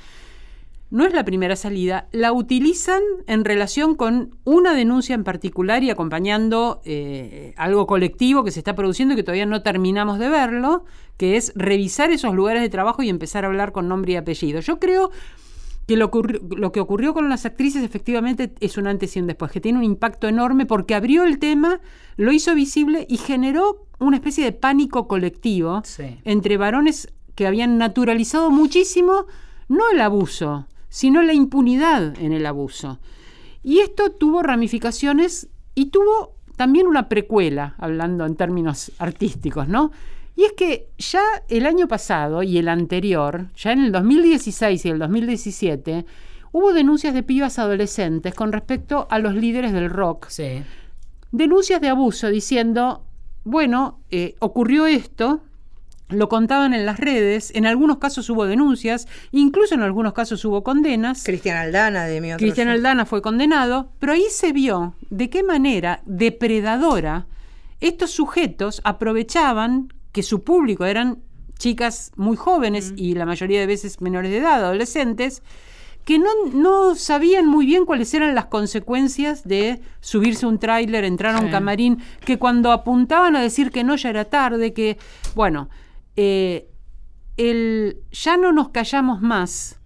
No 0.90 1.04
es 1.04 1.12
la 1.12 1.24
primera 1.24 1.56
salida, 1.56 2.08
la 2.12 2.32
utilizan 2.32 3.02
en 3.26 3.44
relación 3.44 3.96
con 3.96 4.36
una 4.44 4.72
denuncia 4.72 5.14
en 5.14 5.24
particular 5.24 5.82
y 5.82 5.90
acompañando 5.90 6.80
eh, 6.84 7.54
algo 7.56 7.86
colectivo 7.86 8.44
que 8.44 8.52
se 8.52 8.60
está 8.60 8.74
produciendo 8.76 9.14
y 9.14 9.16
que 9.16 9.24
todavía 9.24 9.46
no 9.46 9.62
terminamos 9.62 10.20
de 10.20 10.28
verlo, 10.28 10.84
que 11.16 11.36
es 11.36 11.52
revisar 11.56 12.12
esos 12.12 12.34
lugares 12.34 12.62
de 12.62 12.68
trabajo 12.68 13.02
y 13.02 13.08
empezar 13.08 13.44
a 13.44 13.48
hablar 13.48 13.72
con 13.72 13.88
nombre 13.88 14.12
y 14.12 14.16
apellido. 14.16 14.60
Yo 14.60 14.78
creo 14.78 15.10
que 15.86 15.96
lo, 15.96 16.10
que 16.10 16.80
ocurrió 16.80 17.14
con 17.14 17.28
las 17.28 17.46
actrices 17.46 17.82
efectivamente 17.82 18.52
es 18.60 18.76
un 18.76 18.88
antes 18.88 19.16
y 19.16 19.20
un 19.20 19.28
después, 19.28 19.52
que 19.52 19.60
tiene 19.60 19.78
un 19.78 19.84
impacto 19.84 20.26
enorme 20.26 20.66
porque 20.66 20.94
abrió 20.94 21.24
el 21.24 21.38
tema, 21.38 21.80
lo 22.16 22.32
hizo 22.32 22.54
visible 22.54 23.06
y 23.08 23.18
generó 23.18 23.86
una 23.98 24.16
especie 24.16 24.44
de 24.44 24.52
pánico 24.52 25.06
colectivo 25.06 25.82
Sí. 25.84 26.18
entre 26.24 26.56
varones 26.56 27.12
que 27.34 27.46
habían 27.46 27.78
naturalizado 27.78 28.50
muchísimo, 28.50 29.26
no 29.68 29.84
el 29.92 30.00
abuso, 30.00 30.66
sino 30.88 31.22
la 31.22 31.34
impunidad 31.34 32.18
en 32.18 32.32
el 32.32 32.46
abuso. 32.46 32.98
Y 33.62 33.80
esto 33.80 34.10
tuvo 34.10 34.42
ramificaciones 34.42 35.48
y 35.74 35.86
tuvo 35.86 36.34
también 36.56 36.86
una 36.86 37.08
precuela, 37.08 37.74
hablando 37.78 38.24
en 38.24 38.34
términos 38.34 38.90
artísticos, 38.98 39.68
¿no? 39.68 39.92
Y 40.36 40.44
es 40.44 40.52
que 40.52 40.88
ya 40.98 41.22
el 41.48 41.64
año 41.66 41.88
pasado 41.88 42.42
y 42.42 42.58
el 42.58 42.68
anterior, 42.68 43.46
ya 43.56 43.72
en 43.72 43.80
el 43.80 43.90
2016 43.92 44.84
y 44.84 44.88
el 44.90 44.98
2017, 44.98 46.04
hubo 46.52 46.72
denuncias 46.74 47.14
de 47.14 47.22
pibas 47.22 47.58
adolescentes 47.58 48.34
con 48.34 48.52
respecto 48.52 49.06
a 49.10 49.18
los 49.18 49.34
líderes 49.34 49.72
del 49.72 49.88
rock 49.90 50.28
Sí. 50.28 50.62
denuncias 51.32 51.80
de 51.80 51.88
abuso 51.88 52.28
diciendo, 52.28 53.02
bueno, 53.44 53.98
eh, 54.10 54.34
ocurrió 54.38 54.86
esto, 54.86 55.40
lo 56.08 56.28
contaban 56.28 56.72
en 56.74 56.86
las 56.86 57.00
redes, 57.00 57.50
en 57.54 57.66
algunos 57.66 57.98
casos 57.98 58.28
hubo 58.30 58.44
denuncias, 58.46 59.08
incluso 59.32 59.74
en 59.74 59.82
algunos 59.82 60.12
casos 60.12 60.44
hubo 60.44 60.62
condenas. 60.62 61.24
Cristian 61.24 61.56
Aldana 61.56 62.04
de 62.04 62.20
mi 62.20 62.32
otro 62.32 62.44
Cristian. 62.44 62.68
Aldana 62.68 63.06
fue 63.06 63.22
condenado, 63.22 63.90
pero 63.98 64.12
ahí 64.12 64.24
se 64.30 64.52
vio 64.52 64.94
de 65.10 65.30
qué 65.30 65.42
manera 65.42 66.02
depredadora 66.04 67.26
estos 67.80 68.10
sujetos 68.10 68.80
aprovechaban 68.84 69.92
que 70.16 70.22
su 70.22 70.42
público 70.42 70.86
eran 70.86 71.18
chicas 71.58 72.10
muy 72.16 72.38
jóvenes 72.38 72.94
y 72.96 73.14
la 73.14 73.26
mayoría 73.26 73.60
de 73.60 73.66
veces 73.66 74.00
menores 74.00 74.30
de 74.30 74.38
edad, 74.38 74.64
adolescentes, 74.64 75.42
que 76.06 76.18
no, 76.18 76.30
no 76.54 76.94
sabían 76.94 77.46
muy 77.46 77.66
bien 77.66 77.84
cuáles 77.84 78.14
eran 78.14 78.34
las 78.34 78.46
consecuencias 78.46 79.44
de 79.46 79.82
subirse 80.00 80.46
un 80.46 80.58
tráiler, 80.58 81.04
entrar 81.04 81.34
a 81.36 81.40
un 81.40 81.46
Sí. 81.46 81.50
camarín, 81.50 81.98
que 82.24 82.38
cuando 82.38 82.72
apuntaban 82.72 83.36
a 83.36 83.42
decir 83.42 83.70
que 83.70 83.84
no 83.84 83.94
ya 83.96 84.08
era 84.08 84.24
tarde, 84.24 84.72
que, 84.72 84.96
bueno, 85.34 85.68
eh, 86.16 86.66
el, 87.36 87.98
ya 88.10 88.38
no 88.38 88.52
nos 88.54 88.70
callamos 88.70 89.20
más 89.20 89.78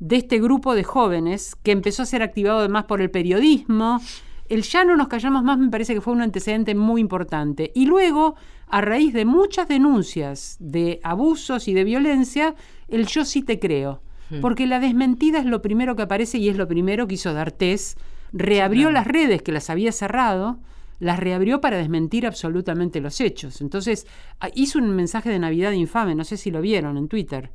de 0.00 0.16
este 0.16 0.40
grupo 0.40 0.74
de 0.74 0.82
jóvenes 0.82 1.54
que 1.62 1.70
empezó 1.70 2.02
a 2.02 2.06
ser 2.06 2.22
activado 2.24 2.58
además 2.58 2.86
por 2.86 3.00
el 3.00 3.10
periodismo. 3.12 4.00
El 4.48 4.62
ya 4.62 4.84
no 4.84 4.96
nos 4.96 5.06
callamos 5.06 5.44
más 5.44 5.58
me 5.58 5.70
parece 5.70 5.94
que 5.94 6.00
fue 6.00 6.12
un 6.12 6.22
antecedente 6.22 6.74
muy 6.74 7.00
importante. 7.00 7.70
Y 7.74 7.86
luego, 7.86 8.34
a 8.68 8.80
raíz 8.80 9.12
de 9.12 9.24
muchas 9.24 9.68
denuncias 9.68 10.56
de 10.58 11.00
abusos 11.02 11.68
y 11.68 11.74
de 11.74 11.84
violencia, 11.84 12.54
el 12.88 13.06
yo 13.06 13.24
sí 13.24 13.42
te 13.42 13.58
creo. 13.58 14.02
Porque 14.40 14.66
la 14.66 14.80
desmentida 14.80 15.38
es 15.38 15.44
lo 15.46 15.62
primero 15.62 15.94
que 15.94 16.02
aparece 16.02 16.38
y 16.38 16.48
es 16.48 16.56
lo 16.56 16.66
primero 16.66 17.06
que 17.06 17.14
hizo 17.14 17.32
D'Artés. 17.32 17.96
Reabrió 18.32 18.90
las 18.90 19.06
redes 19.06 19.40
que 19.40 19.52
las 19.52 19.70
había 19.70 19.92
cerrado, 19.92 20.58
las 20.98 21.20
reabrió 21.20 21.60
para 21.60 21.76
desmentir 21.76 22.26
absolutamente 22.26 23.00
los 23.00 23.20
hechos. 23.20 23.60
Entonces, 23.60 24.04
ah, 24.40 24.48
hizo 24.54 24.80
un 24.80 24.90
mensaje 24.96 25.30
de 25.30 25.38
Navidad 25.38 25.70
infame, 25.70 26.16
no 26.16 26.24
sé 26.24 26.36
si 26.36 26.50
lo 26.50 26.60
vieron 26.60 26.96
en 26.96 27.06
Twitter. 27.06 27.50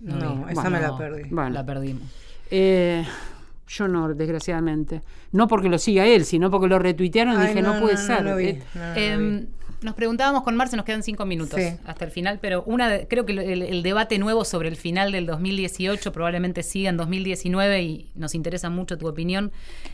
No, 0.00 0.48
esa 0.48 0.68
me 0.70 0.80
la 0.80 0.88
No, 0.88 0.98
perdí. 0.98 1.22
Bueno. 1.30 1.50
La 1.50 1.64
perdimos. 1.64 2.02
Eh, 2.50 3.04
yo 3.68 3.88
no, 3.88 4.12
desgraciadamente. 4.12 5.02
No 5.32 5.48
porque 5.48 5.68
lo 5.68 5.78
siga 5.78 6.04
él, 6.06 6.24
sino 6.24 6.50
porque 6.50 6.66
lo 6.66 6.78
retuitearon 6.78 7.34
y 7.34 7.36
Ay, 7.36 7.48
dije, 7.48 7.62
no, 7.62 7.80
puede 7.80 7.96
ser. 7.96 8.24
No, 8.24 8.30
lo 8.30 8.36
vi, 8.36 8.58
Eh, 8.74 9.46
nos 9.82 9.94
preguntábamos 9.94 10.42
con 10.42 10.56
Marce, 10.56 10.76
nos 10.76 10.84
quedan 10.86 11.02
cinco 11.02 11.26
minutos 11.26 11.60
Sí. 11.60 11.68
hasta 11.84 12.04
el 12.04 12.10
final, 12.10 12.38
pero 12.40 12.62
una 12.64 12.88
de- 12.88 13.06
creo 13.08 13.26
que 13.26 13.32
el, 13.32 13.62
el 13.62 13.82
debate 13.82 14.18
nuevo 14.18 14.44
sobre 14.44 14.68
el 14.68 14.76
final 14.76 15.12
del 15.12 15.26
2018 15.26 16.12
probablemente 16.12 16.62
siga 16.62 16.88
en 16.90 16.96
2019 16.96 17.82
y 17.82 18.10
nos 18.14 18.34
interesa 18.34 18.70
mucho 18.70 18.96
tu 18.98 19.06
opinión, 19.06 19.52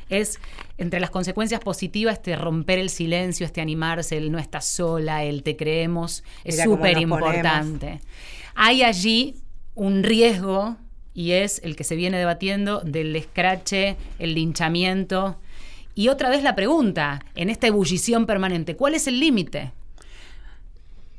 es 0.08 0.38
entre 0.78 1.00
las 1.00 1.10
consecuencias 1.10 1.60
positivas 1.60 2.14
este 2.14 2.36
romper 2.36 2.78
el 2.78 2.90
silencio, 2.90 3.44
este 3.44 3.60
animarse, 3.60 4.16
el 4.16 4.30
no 4.32 4.38
estás 4.38 4.66
sola, 4.66 5.24
el 5.24 5.42
te 5.42 5.56
creemos, 5.56 6.22
es 6.44 6.62
súper 6.62 6.98
importante. 6.98 8.00
Hay 8.54 8.82
allí 8.82 9.36
un 9.74 10.02
riesgo 10.02 10.76
y 11.14 11.32
es 11.32 11.60
el 11.64 11.76
que 11.76 11.84
se 11.84 11.96
viene 11.96 12.18
debatiendo 12.18 12.80
del 12.80 13.14
escrache, 13.16 13.96
el 14.18 14.34
linchamiento. 14.34 15.36
Y 15.94 16.08
otra 16.08 16.30
vez 16.30 16.42
la 16.42 16.54
pregunta, 16.54 17.24
en 17.34 17.50
esta 17.50 17.66
ebullición 17.66 18.26
permanente, 18.26 18.76
¿cuál 18.76 18.94
es 18.94 19.06
el 19.06 19.20
límite? 19.20 19.72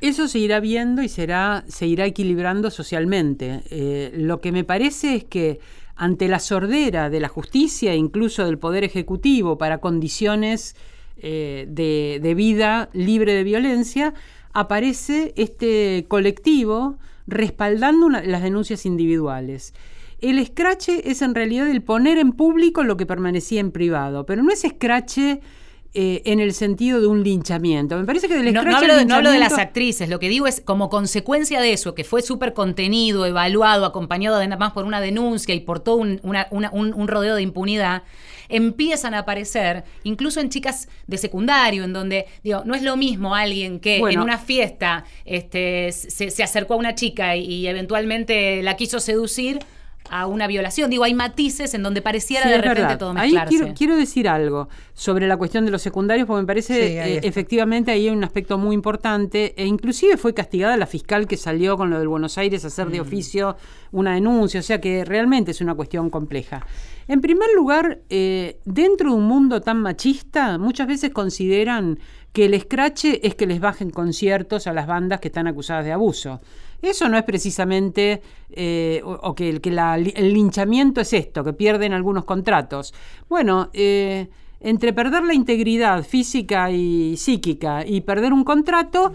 Eso 0.02 0.28
se 0.28 0.40
irá 0.40 0.60
viendo 0.60 1.02
y 1.02 1.10
será, 1.10 1.64
se 1.68 1.88
irá 1.88 2.06
equilibrando 2.06 2.72
socialmente. 2.72 3.62
Eh, 3.70 4.12
lo 4.16 4.42
que 4.42 4.52
me 4.52 4.64
parece 4.64 5.16
es 5.16 5.24
que 5.24 5.60
ante 5.96 6.28
la 6.28 6.40
sordera 6.40 7.10
de 7.10 7.20
la 7.20 7.30
justicia 7.30 7.94
e 7.94 7.98
incluso 7.98 8.46
del 8.46 8.58
Poder 8.58 8.84
Ejecutivo 8.84 9.58
para 9.58 9.78
condiciones 9.78 10.76
eh, 11.18 11.68
de, 11.70 12.34
vida 12.36 12.90
libre 12.94 13.34
de 13.34 13.44
violencia, 13.44 14.14
aparece 14.52 15.34
este 15.38 16.06
colectivo 16.08 16.98
respaldando 17.28 18.10
las 18.10 18.42
denuncias 18.42 18.86
individuales. 18.86 19.74
El 20.24 20.40
escrache 20.40 21.10
es 21.12 21.22
en 21.22 21.36
realidad 21.36 21.70
el 21.70 21.82
poner 21.82 22.18
en 22.18 22.32
público 22.32 22.84
lo 22.84 22.96
que 22.96 23.06
permanecía 23.06 23.60
en 23.60 23.72
privado, 23.72 24.26
pero 24.26 24.42
no 24.42 24.52
es 24.52 24.64
escrache 24.64 25.42
eh, 25.96 26.22
en 26.26 26.40
el 26.40 26.54
sentido 26.54 27.02
de 27.02 27.08
un 27.08 27.24
linchamiento. 27.24 27.98
Me 27.98 28.06
parece 28.06 28.28
que 28.30 28.36
del 28.36 28.46
No, 28.54 28.62
escrache 28.62 28.72
no 28.72 28.78
hablo, 28.78 28.96
de- 28.96 29.06
no 29.06 29.16
hablo 29.16 29.32
de 29.32 29.38
las 29.40 29.58
actrices, 29.60 30.08
lo 30.10 30.20
que 30.20 30.30
digo 30.30 30.48
es 30.48 30.62
como 30.62 30.90
consecuencia 30.90 31.60
de 31.62 31.74
eso, 31.74 31.94
que 31.94 32.04
fue 32.04 32.22
súper 32.22 32.54
contenido, 32.54 33.26
evaluado, 33.26 33.86
acompañado 33.86 34.38
además 34.38 34.72
por 34.72 34.86
una 34.86 35.02
denuncia 35.02 35.54
y 35.54 35.60
por 35.60 35.82
todo 35.82 35.98
un, 35.98 36.20
una- 36.24 36.48
una- 36.52 36.72
un- 36.72 36.94
un 36.94 37.08
rodeo 37.10 37.36
de 37.36 37.42
impunidad, 37.44 38.04
empiezan 38.50 39.14
a 39.14 39.20
aparecer, 39.20 39.84
incluso 40.04 40.40
en 40.40 40.50
chicas 40.50 40.88
de 41.06 41.18
secundario, 41.18 41.84
en 41.84 41.92
donde, 41.94 42.26
digo, 42.44 42.64
no 42.66 42.76
es 42.76 42.82
lo 42.82 42.96
mismo 42.98 43.36
alguien 43.36 43.80
que 43.80 44.00
Bueno. 44.00 44.22
en 44.22 44.24
una 44.24 44.38
fiesta 44.40 45.04
este, 45.26 45.92
se, 45.92 46.32
se 46.32 46.44
acercó 46.44 46.74
a 46.76 46.78
una 46.78 46.96
chica 46.96 47.36
y, 47.36 47.44
y 47.44 47.68
eventualmente 47.68 48.64
la 48.64 48.76
quiso 48.78 49.00
seducir, 49.00 49.60
a 50.10 50.28
una 50.28 50.48
violación. 50.48 50.90
Digo, 50.90 51.04
hay 51.06 51.14
matices 51.14 51.74
en 51.74 51.82
donde 51.84 52.02
pareciera 52.02 52.44
Sí, 52.44 52.50
de 52.50 52.58
repente 52.58 52.82
verdad. 52.82 52.98
todo 53.00 53.12
Ahí 53.12 53.32
mezclarse. 53.32 53.58
quiero, 53.58 53.74
quiero 53.74 53.96
decir 53.96 54.28
algo 54.28 54.70
sobre 54.94 55.28
la 55.28 55.38
cuestión 55.38 55.66
de 55.66 55.72
los 55.72 55.82
secundarios, 55.82 56.28
porque 56.28 56.42
me 56.42 56.48
parece 56.48 56.74
Sí, 56.90 56.98
ahí 56.98 57.14
eh, 57.14 57.20
efectivamente 57.24 57.92
ahí 57.92 58.08
hay 58.08 58.14
un 58.16 58.24
aspecto 58.24 58.58
muy 58.58 58.76
importante, 58.76 59.54
e 59.58 59.66
inclusive 59.66 60.18
fue 60.18 60.34
castigada 60.34 60.76
la 60.78 60.86
fiscal 60.88 61.28
que 61.28 61.38
salió 61.38 61.78
con 61.78 61.90
lo 61.90 62.00
del 62.00 62.08
Buenos 62.10 62.38
Aires 62.38 62.64
a 62.64 62.68
hacer 62.68 62.88
Mm. 62.88 62.92
de 62.92 63.00
oficio 63.02 63.56
una 63.92 64.14
denuncia, 64.16 64.60
o 64.60 64.64
sea 64.64 64.80
que 64.82 65.06
realmente 65.06 65.52
es 65.52 65.62
una 65.62 65.74
cuestión 65.76 66.10
compleja. 66.10 66.66
En 67.08 67.22
primer 67.22 67.50
lugar, 67.56 68.00
eh, 68.10 68.60
dentro 68.66 69.12
de 69.12 69.18
un 69.18 69.26
mundo 69.26 69.62
tan 69.62 69.82
machista, 69.82 70.58
muchas 70.58 70.88
veces 70.88 71.12
consideran 71.12 72.00
que 72.32 72.46
el 72.46 72.54
escrache 72.54 73.26
es 73.28 73.36
que 73.36 73.46
les 73.46 73.60
bajen 73.60 73.90
conciertos 73.90 74.68
a 74.68 74.74
las 74.74 74.88
bandas 74.88 75.20
que 75.20 75.28
están 75.28 75.48
acusadas 75.48 75.86
de 75.86 75.92
abuso. 75.92 76.42
Eso 76.82 77.08
no 77.10 77.18
es 77.18 77.24
precisamente, 77.24 78.22
eh, 78.52 79.02
o, 79.06 79.36
que, 79.36 79.50
el- 79.50 80.34
linchamiento 80.34 81.02
es 81.02 81.14
esto, 81.14 81.44
que 81.44 81.54
pierden 81.54 81.94
algunos 81.94 82.26
contratos. 82.26 82.94
Bueno, 83.30 83.70
eh, 83.74 84.30
entre 84.60 84.94
perder 84.94 85.24
la 85.24 85.34
integridad 85.34 86.04
física 86.04 86.72
y 86.72 87.18
psíquica 87.18 87.86
y 87.86 88.02
perder 88.02 88.32
un 88.34 88.44
contrato, 88.46 89.12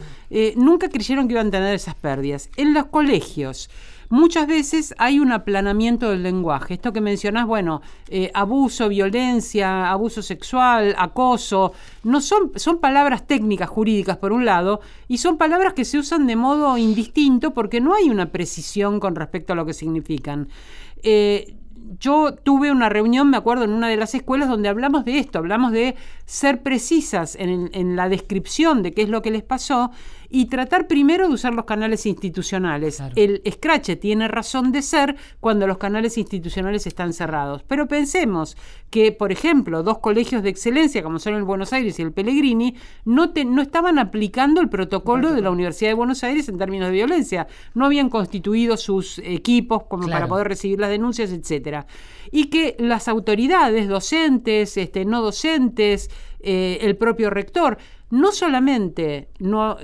nunca 0.57 0.89
creyeron 0.91 1.26
que 1.26 1.32
iban 1.34 1.49
a 1.49 1.51
tener 1.51 1.74
esas 1.74 1.95
pérdidas. 1.95 2.51
En 2.57 2.74
los 2.74 2.86
colegios, 2.86 3.70
muchas 4.09 4.46
veces 4.46 4.94
hay 4.98 5.18
un 5.20 5.32
aplanamiento 5.32 6.11
del 6.11 6.22
lenguaje. 6.22 6.74
Esto 6.74 6.92
que 6.92 7.00
mencionás, 7.00 7.46
bueno, 7.46 7.82
eh, 8.09 8.30
abuso, 8.34 8.88
violencia, 8.88 9.90
abuso 9.90 10.22
sexual, 10.22 10.94
acoso, 10.98 11.72
no 12.04 12.20
son, 12.20 12.52
son 12.56 12.78
palabras 12.78 13.26
técnicas 13.26 13.68
jurídicas 13.68 14.16
por 14.16 14.32
un 14.32 14.44
lado, 14.44 14.80
y 15.09 15.18
son 15.18 15.38
palabras 15.38 15.74
que 15.74 15.84
se 15.84 15.98
usan 15.98 16.26
de 16.26 16.36
modo 16.36 16.76
indistinto 16.78 17.52
porque 17.52 17.80
no 17.80 17.94
hay 17.94 18.11
una 18.11 18.30
precisión 18.32 19.00
con 19.00 19.14
respecto 19.14 19.52
a 19.52 19.56
lo 19.56 19.66
que 19.66 19.74
significan. 19.74 20.48
Eh, 21.02 21.54
yo 22.00 22.34
tuve 22.34 22.70
una 22.70 22.88
reunión, 22.88 23.30
me 23.30 23.36
acuerdo, 23.36 23.64
en 23.64 23.70
una 23.70 23.88
de 23.88 23.96
las 23.96 24.14
escuelas 24.14 24.48
donde 24.48 24.68
hablamos 24.68 25.04
de 25.04 25.18
esto, 25.18 25.38
hablamos 25.38 25.72
de 25.72 25.96
ser 26.26 26.62
precisas 26.62 27.34
en, 27.36 27.70
en 27.72 27.96
la 27.96 28.09
descripción 28.09 28.82
de 28.82 28.92
qué 28.92 29.02
es 29.02 29.09
lo 29.09 29.22
que 29.22 29.30
les 29.30 29.42
pasó 29.42 29.90
y 30.30 30.46
tratar 30.46 30.86
primero 30.88 31.26
de 31.28 31.34
usar 31.34 31.54
los 31.54 31.64
canales 31.64 32.04
institucionales. 32.06 32.96
Claro. 32.96 33.14
El 33.16 33.40
escrache 33.44 33.96
tiene 33.96 34.28
razón 34.28 34.72
de 34.72 34.82
ser 34.82 35.16
cuando 35.40 35.66
los 35.66 35.78
canales 35.78 36.18
institucionales 36.18 36.86
están 36.86 37.12
cerrados. 37.12 37.62
Pero 37.66 37.88
pensemos 37.88 38.56
que, 38.90 39.12
por 39.12 39.32
ejemplo, 39.32 39.82
dos 39.82 39.98
colegios 39.98 40.42
de 40.42 40.50
excelencia, 40.50 41.02
como 41.02 41.18
son 41.18 41.34
el 41.34 41.44
Buenos 41.44 41.72
Aires 41.72 41.98
y 41.98 42.02
el 42.02 42.12
Pellegrini, 42.12 42.74
no, 43.04 43.30
te- 43.30 43.44
no 43.44 43.62
estaban 43.62 43.98
aplicando 43.98 44.60
el 44.60 44.68
protocolo 44.68 45.32
de 45.32 45.40
la 45.40 45.50
Universidad 45.50 45.90
de 45.90 45.94
Buenos 45.94 46.22
Aires 46.24 46.48
en 46.48 46.58
términos 46.58 46.88
de 46.88 46.94
violencia. 46.94 47.46
No 47.74 47.86
habían 47.86 48.10
constituido 48.10 48.76
sus 48.76 49.18
equipos 49.20 49.84
como 49.84 50.08
para 50.08 50.26
poder 50.28 50.48
recibir 50.48 50.78
las 50.78 50.90
denuncias, 50.90 51.32
etcétera. 51.32 51.86
Y 52.30 52.46
que 52.50 52.76
las 52.78 53.08
autoridades, 53.08 53.88
docentes, 53.88 54.76
este, 54.76 55.04
no 55.06 55.22
docentes, 55.22 56.10
eh, 56.40 56.78
el 56.82 56.96
propio 56.96 57.30
rector, 57.30 57.78
no 58.11 58.32
solamente, 58.32 59.28
no, 59.38 59.76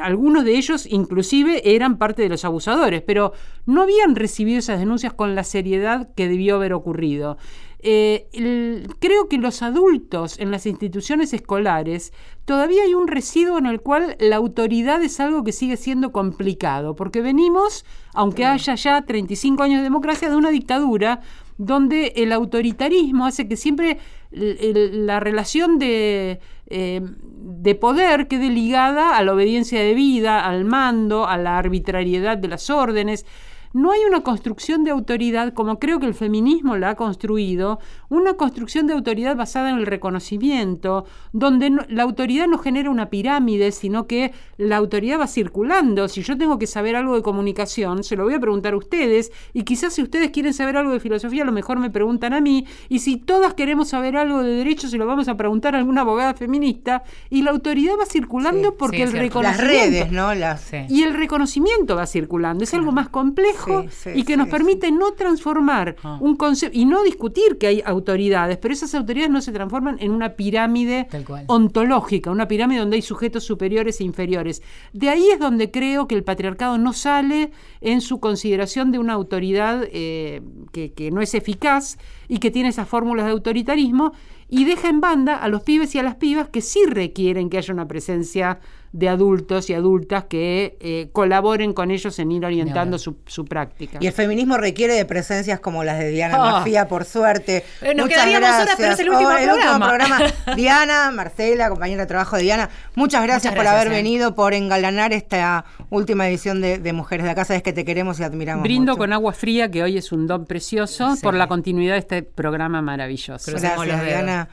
algunos 0.00 0.44
de 0.44 0.56
ellos 0.56 0.86
inclusive 0.86 1.74
eran 1.74 1.98
parte 1.98 2.22
de 2.22 2.28
los 2.28 2.44
abusadores, 2.44 3.02
pero 3.02 3.32
no 3.66 3.82
habían 3.82 4.16
recibido 4.16 4.58
esas 4.58 4.78
denuncias 4.80 5.12
con 5.12 5.34
la 5.34 5.44
seriedad 5.44 6.08
que 6.16 6.28
debió 6.28 6.56
haber 6.56 6.72
ocurrido. 6.72 7.36
Eh, 7.82 8.28
el- 8.34 8.88
creo 8.98 9.28
que 9.28 9.38
los 9.38 9.62
adultos 9.62 10.38
en 10.38 10.50
las 10.50 10.66
instituciones 10.66 11.32
escolares 11.32 12.12
todavía 12.44 12.82
hay 12.82 12.92
un 12.92 13.08
residuo 13.08 13.56
en 13.56 13.64
el 13.64 13.80
cual 13.80 14.16
la 14.20 14.36
autoridad 14.36 15.02
es 15.02 15.18
algo 15.18 15.44
que 15.44 15.52
sigue 15.52 15.78
siendo 15.78 16.12
complicado, 16.12 16.94
porque 16.94 17.22
venimos, 17.22 17.86
aunque 18.12 18.44
haya 18.44 18.74
ya 18.74 19.00
35 19.06 19.62
años 19.62 19.78
de 19.78 19.84
democracia, 19.84 20.28
de 20.28 20.36
una 20.36 20.50
dictadura 20.50 21.20
donde 21.60 22.14
el 22.16 22.32
autoritarismo 22.32 23.26
hace 23.26 23.46
que 23.46 23.58
siempre 23.58 23.98
la 24.30 25.20
relación 25.20 25.78
de, 25.78 26.40
eh, 26.68 27.02
de 27.02 27.74
poder 27.74 28.28
quede 28.28 28.48
ligada 28.48 29.18
a 29.18 29.22
la 29.22 29.34
obediencia 29.34 29.78
debida, 29.82 30.46
al 30.46 30.64
mando, 30.64 31.26
a 31.26 31.36
la 31.36 31.58
arbitrariedad 31.58 32.38
de 32.38 32.48
las 32.48 32.70
órdenes. 32.70 33.26
No 33.72 33.92
hay 33.92 34.00
una 34.08 34.22
construcción 34.22 34.82
de 34.82 34.90
autoridad, 34.90 35.52
como 35.54 35.78
creo 35.78 36.00
que 36.00 36.06
el 36.06 36.14
feminismo 36.14 36.76
la 36.76 36.90
ha 36.90 36.94
construido, 36.96 37.78
una 38.08 38.34
construcción 38.34 38.86
de 38.88 38.94
autoridad 38.94 39.36
basada 39.36 39.70
en 39.70 39.76
el 39.78 39.86
reconocimiento, 39.86 41.04
donde 41.32 41.70
no- 41.70 41.82
la 41.88 42.02
autoridad 42.02 42.46
no 42.48 42.58
genera 42.58 42.90
una 42.90 43.10
pirámide, 43.10 43.70
sino 43.72 44.06
que 44.08 44.32
la 44.56 44.76
autoridad 44.76 45.20
va 45.20 45.26
circulando. 45.26 46.08
Si 46.08 46.22
yo 46.22 46.36
tengo 46.36 46.58
que 46.58 46.66
saber 46.66 46.96
algo 46.96 47.14
de 47.14 47.22
comunicación, 47.22 48.02
se 48.02 48.16
lo 48.16 48.24
voy 48.24 48.34
a 48.34 48.40
preguntar 48.40 48.74
a 48.74 48.76
ustedes, 48.76 49.30
y 49.52 49.62
quizás 49.62 49.92
si 49.92 50.02
ustedes 50.02 50.30
quieren 50.30 50.52
saber 50.52 50.76
algo 50.76 50.92
de 50.92 50.98
filosofía, 51.00 51.42
a 51.42 51.46
lo 51.46 51.52
mejor 51.52 51.78
me 51.78 51.90
preguntan 51.90 52.32
a 52.32 52.40
mí, 52.40 52.66
y 52.88 52.98
si 53.00 53.18
todas 53.18 53.54
queremos 53.54 53.88
saber 53.88 54.16
algo 54.16 54.42
de 54.42 54.50
derecho, 54.52 54.88
se 54.88 54.96
lo 54.98 55.06
vamos 55.06 55.28
a 55.28 55.36
preguntar 55.36 55.74
a 55.74 55.78
alguna 55.78 56.00
abogada 56.00 56.34
feminista, 56.34 57.04
y 57.28 57.42
la 57.42 57.52
autoridad 57.52 57.94
va 58.00 58.06
circulando 58.06 58.70
Sí, 58.70 58.74
porque 58.78 58.96
sí, 58.96 59.02
el 59.04 59.10
cierto. 59.10 59.42
Las 59.42 59.58
reconocimiento... 59.58 59.90
redes, 60.00 60.12
¿no? 60.12 60.34
Las, 60.34 60.60
Sí. 60.60 60.76
Y 60.88 61.02
el 61.04 61.14
reconocimiento 61.14 61.96
va 61.96 62.06
circulando, 62.06 62.64
es 62.64 62.74
algo 62.74 62.90
más 62.92 63.08
complejo 63.08 63.59
Sí, 63.64 63.88
sí, 63.90 64.10
y 64.20 64.22
que 64.24 64.32
sí, 64.34 64.36
nos 64.38 64.46
sí. 64.46 64.50
permite 64.52 64.90
no 64.90 65.12
transformar 65.12 65.96
Ah. 66.02 66.18
un 66.20 66.36
concepto 66.36 66.76
y 66.78 66.84
no 66.84 67.02
discutir 67.02 67.58
que 67.58 67.66
hay 67.66 67.82
autoridades, 67.84 68.56
pero 68.58 68.72
esas 68.74 68.94
autoridades 68.94 69.30
no 69.30 69.40
se 69.40 69.52
transforman 69.52 69.96
en 70.00 70.10
una 70.12 70.30
pirámide 70.34 71.08
ontológica, 71.46 72.30
una 72.30 72.48
pirámide 72.48 72.80
donde 72.80 72.96
hay 72.96 73.02
sujetos 73.02 73.44
superiores 73.44 74.00
e 74.00 74.04
inferiores. 74.04 74.62
De 74.92 75.08
ahí 75.08 75.28
es 75.30 75.38
donde 75.38 75.70
creo 75.70 76.06
que 76.08 76.14
el 76.14 76.24
patriarcado 76.24 76.78
no 76.78 76.92
sale 76.92 77.50
en 77.80 78.00
su 78.00 78.20
consideración 78.20 78.92
de 78.92 78.98
una 78.98 79.14
autoridad 79.14 79.84
eh, 79.92 80.42
que, 80.72 80.92
que 80.92 81.10
no 81.10 81.20
es 81.20 81.34
eficaz 81.34 81.98
y 82.28 82.38
que 82.38 82.50
tiene 82.50 82.68
esas 82.68 82.88
fórmulas 82.88 83.26
de 83.26 83.32
autoritarismo 83.32 84.12
y 84.48 84.64
deja 84.64 84.88
en 84.88 85.00
banda 85.00 85.36
a 85.36 85.48
los 85.48 85.62
pibes 85.62 85.94
y 85.94 85.98
a 85.98 86.02
las 86.02 86.16
pibas 86.16 86.48
que 86.48 86.60
sí 86.60 86.80
requieren 86.86 87.50
que 87.50 87.58
haya 87.58 87.72
una 87.74 87.86
presencia 87.86 88.58
de 88.92 89.08
adultos 89.08 89.70
y 89.70 89.74
adultas 89.74 90.24
que 90.24 90.76
eh, 90.80 91.10
colaboren 91.12 91.72
con 91.72 91.90
ellos 91.90 92.18
en 92.18 92.32
ir 92.32 92.44
orientando 92.44 92.98
su, 92.98 93.16
su 93.26 93.44
práctica. 93.44 93.98
Y 94.00 94.06
el 94.08 94.12
feminismo 94.12 94.56
requiere 94.56 94.94
de 94.94 95.04
presencias 95.04 95.60
como 95.60 95.84
las 95.84 95.98
de 95.98 96.08
Diana. 96.10 96.38
Mafía, 96.38 96.88
por 96.88 97.04
suerte. 97.04 97.64
Eh, 97.82 97.94
nos 97.94 98.06
Muchas 98.06 98.24
quedaríamos 98.24 98.48
horas, 98.62 98.74
pero 98.76 98.92
es 98.92 98.98
el 98.98 99.10
último 99.10 99.30
programa. 99.30 99.88
programa. 99.88 100.18
Diana, 100.56 101.10
Marcela, 101.12 101.68
compañera 101.68 102.02
de 102.02 102.06
trabajo 102.06 102.36
de 102.36 102.42
Diana, 102.42 102.68
muchas 102.96 103.22
gracias, 103.22 103.52
Muchas 103.52 103.54
por 103.54 103.64
gracias, 103.64 103.80
haber 103.82 103.92
eh. 103.92 103.96
venido, 103.96 104.34
por 104.34 104.54
engalanar 104.54 105.12
esta 105.12 105.64
última 105.90 106.28
edición 106.28 106.60
de, 106.60 106.78
de 106.78 106.92
Mujeres 106.92 107.24
de 107.24 107.30
Acá. 107.30 107.44
Sabes 107.44 107.62
que 107.62 107.72
te 107.72 107.84
queremos 107.84 108.18
y 108.18 108.24
admiramos. 108.24 108.64
Brindo 108.64 108.92
mucho. 108.92 108.98
con 108.98 109.12
agua 109.12 109.32
fría, 109.32 109.70
que 109.70 109.82
hoy 109.84 109.98
es 109.98 110.10
un 110.10 110.26
don 110.26 110.46
precioso, 110.46 111.14
Sí. 111.14 111.22
por 111.22 111.34
la 111.34 111.46
continuidad 111.46 111.94
de 111.94 111.98
este 112.00 112.22
programa 112.22 112.82
maravilloso. 112.82 113.50
Gracias. 113.52 114.04
Diana. 114.04 114.48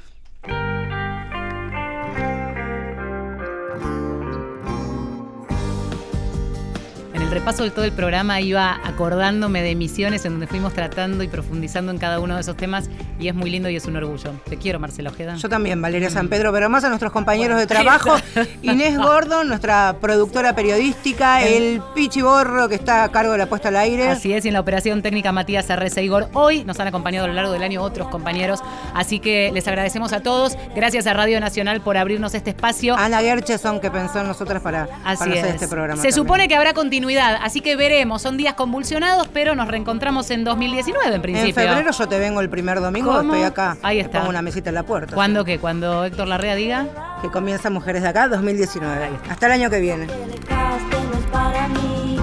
Repaso 7.38 7.64
de 7.64 7.70
todo 7.70 7.86
el 7.86 7.92
programa 7.92 8.42
iba 8.42 8.80
acordándome 8.84 9.62
de 9.62 9.70
emisiones 9.70 10.26
en 10.26 10.32
donde 10.32 10.48
fuimos 10.48 10.74
tratando 10.74 11.24
y 11.24 11.28
profundizando 11.28 11.92
en 11.92 12.00
cada 12.00 12.20
uno 12.20 12.34
de 12.34 12.42
esos 12.42 12.58
temas 12.58 12.90
y 13.20 13.28
es 13.28 13.36
muy 13.36 13.50
lindo 13.50 13.70
y 13.70 13.76
es 13.76 13.86
un 13.86 13.96
orgullo. 13.96 14.32
Te 14.50 14.58
quiero, 14.58 14.80
Marcela 14.80 15.10
Ojeda. 15.10 15.36
Yo 15.36 15.50
también, 15.50 15.82
Valeria 15.82 16.10
Mm. 16.10 16.14
San 16.14 16.28
Pedro, 16.30 16.52
pero 16.54 16.70
más 16.70 16.84
a 16.84 16.90
nuestros 16.90 17.12
compañeros 17.12 17.58
de 17.60 17.68
trabajo. 17.68 18.16
Inés 18.62 18.98
Gordon, 18.98 19.48
nuestra 19.48 19.96
productora 20.00 20.54
periodística, 20.56 21.42
el 21.44 21.82
Pichi 21.96 22.22
Borro, 22.22 22.70
que 22.70 22.76
está 22.76 23.04
a 23.04 23.10
cargo 23.12 23.32
de 23.34 23.38
la 23.40 23.48
puesta 23.48 23.70
al 23.70 23.78
aire. 23.78 24.08
Así 24.10 24.34
es, 24.34 24.46
y 24.46 24.50
en 24.50 24.54
la 24.54 24.60
operación 24.60 25.02
técnica 25.02 25.32
Matías 25.32 25.70
Arreza 25.70 26.02
Igor. 26.02 26.30
Hoy 26.34 26.64
nos 26.64 26.80
han 26.80 26.88
acompañado 26.88 27.26
a 27.26 27.28
lo 27.28 27.34
largo 27.34 27.52
del 27.52 27.64
año 27.64 27.82
otros 27.82 28.08
compañeros, 28.10 28.62
así 28.94 29.20
que 29.20 29.52
les 29.54 29.68
agradecemos 29.68 30.14
a 30.14 30.22
todos. 30.22 30.58
Gracias 30.76 31.08
a 31.08 31.14
Radio 31.14 31.40
Nacional 31.40 31.82
por 31.82 31.98
abrirnos 31.98 32.34
este 32.36 32.52
espacio. 32.52 32.96
Ana 32.98 33.20
Gercheson, 33.22 33.80
que 33.80 33.90
pensó 33.92 34.20
en 34.22 34.28
nosotras 34.28 34.62
para, 34.62 34.88
Así 35.04 35.20
para 35.20 35.32
hacer 35.32 35.46
es. 35.46 35.54
este 35.56 35.68
programa. 35.68 36.02
Se 36.02 36.10
también. 36.10 36.14
supone 36.14 36.48
que 36.48 36.56
habrá 36.56 36.74
continuidad, 36.74 37.38
así 37.42 37.62
que 37.62 37.76
veremos. 37.76 38.22
Son 38.22 38.38
días 38.38 38.54
convulsionados, 38.54 39.28
pero 39.34 39.56
nos 39.56 39.68
reencontramos 39.68 40.30
en 40.32 40.44
2019 40.44 41.08
en 41.08 41.14
En 41.14 41.22
principio. 41.22 41.54
febrero 41.56 41.92
yo 41.92 42.08
te 42.08 42.20
vengo 42.20 42.42
el 42.42 42.50
primer 42.50 42.80
domingo, 42.82 43.07
¿Cómo? 43.08 43.22
estoy 43.34 43.44
acá. 43.44 43.78
Ahí 43.82 43.98
Te 43.98 44.04
está. 44.04 44.20
Pongo 44.20 44.30
una 44.32 44.42
mesita 44.42 44.70
en 44.70 44.76
la 44.76 44.84
puerta. 44.84 45.14
¿Cuándo 45.16 45.44
qué? 45.46 45.60
Cuando 45.60 46.06
Héctor 46.06 46.28
Larrea 46.28 46.56
diga. 46.56 46.86
Que 47.22 47.30
comienza 47.30 47.70
Mujeres 47.70 48.04
de 48.04 48.10
Acá 48.10 48.28
2019. 48.28 49.10
Hasta 49.30 49.46
el 49.48 49.52
año 49.54 49.70
que 49.70 49.80
viene. 49.80 50.06
No 50.06 50.14
es 50.14 51.26
para 51.32 51.68
mí, 51.70 52.20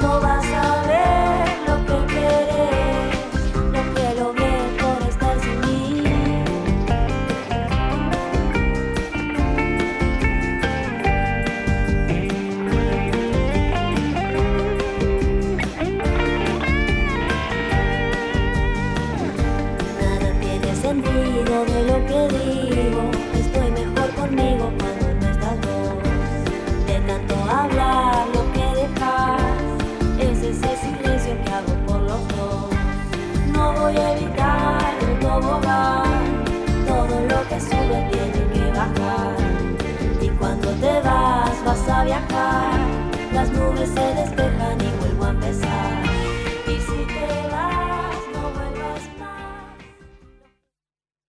no 0.00 0.20
vas 0.20 0.46
voy 33.88 33.96
a 33.96 34.12
evitar 34.12 34.94
el 35.00 35.18
tobogán. 35.18 36.44
Todo 36.86 37.20
lo 37.30 37.48
que 37.48 37.60
sube 37.60 38.08
tiene 38.12 38.42
que 38.52 38.70
bajar. 38.70 39.36
Y 40.20 40.28
cuando 40.38 40.68
te 40.72 41.00
vas, 41.00 41.64
vas 41.64 41.88
a 41.88 42.04
viajar. 42.04 42.78
Las 43.32 43.50
nubes 43.50 43.88
se 43.88 44.06
despejan 44.20 44.78
y 44.80 44.98
vuelvo 45.00 45.24
a 45.24 45.30
empezar. 45.30 45.97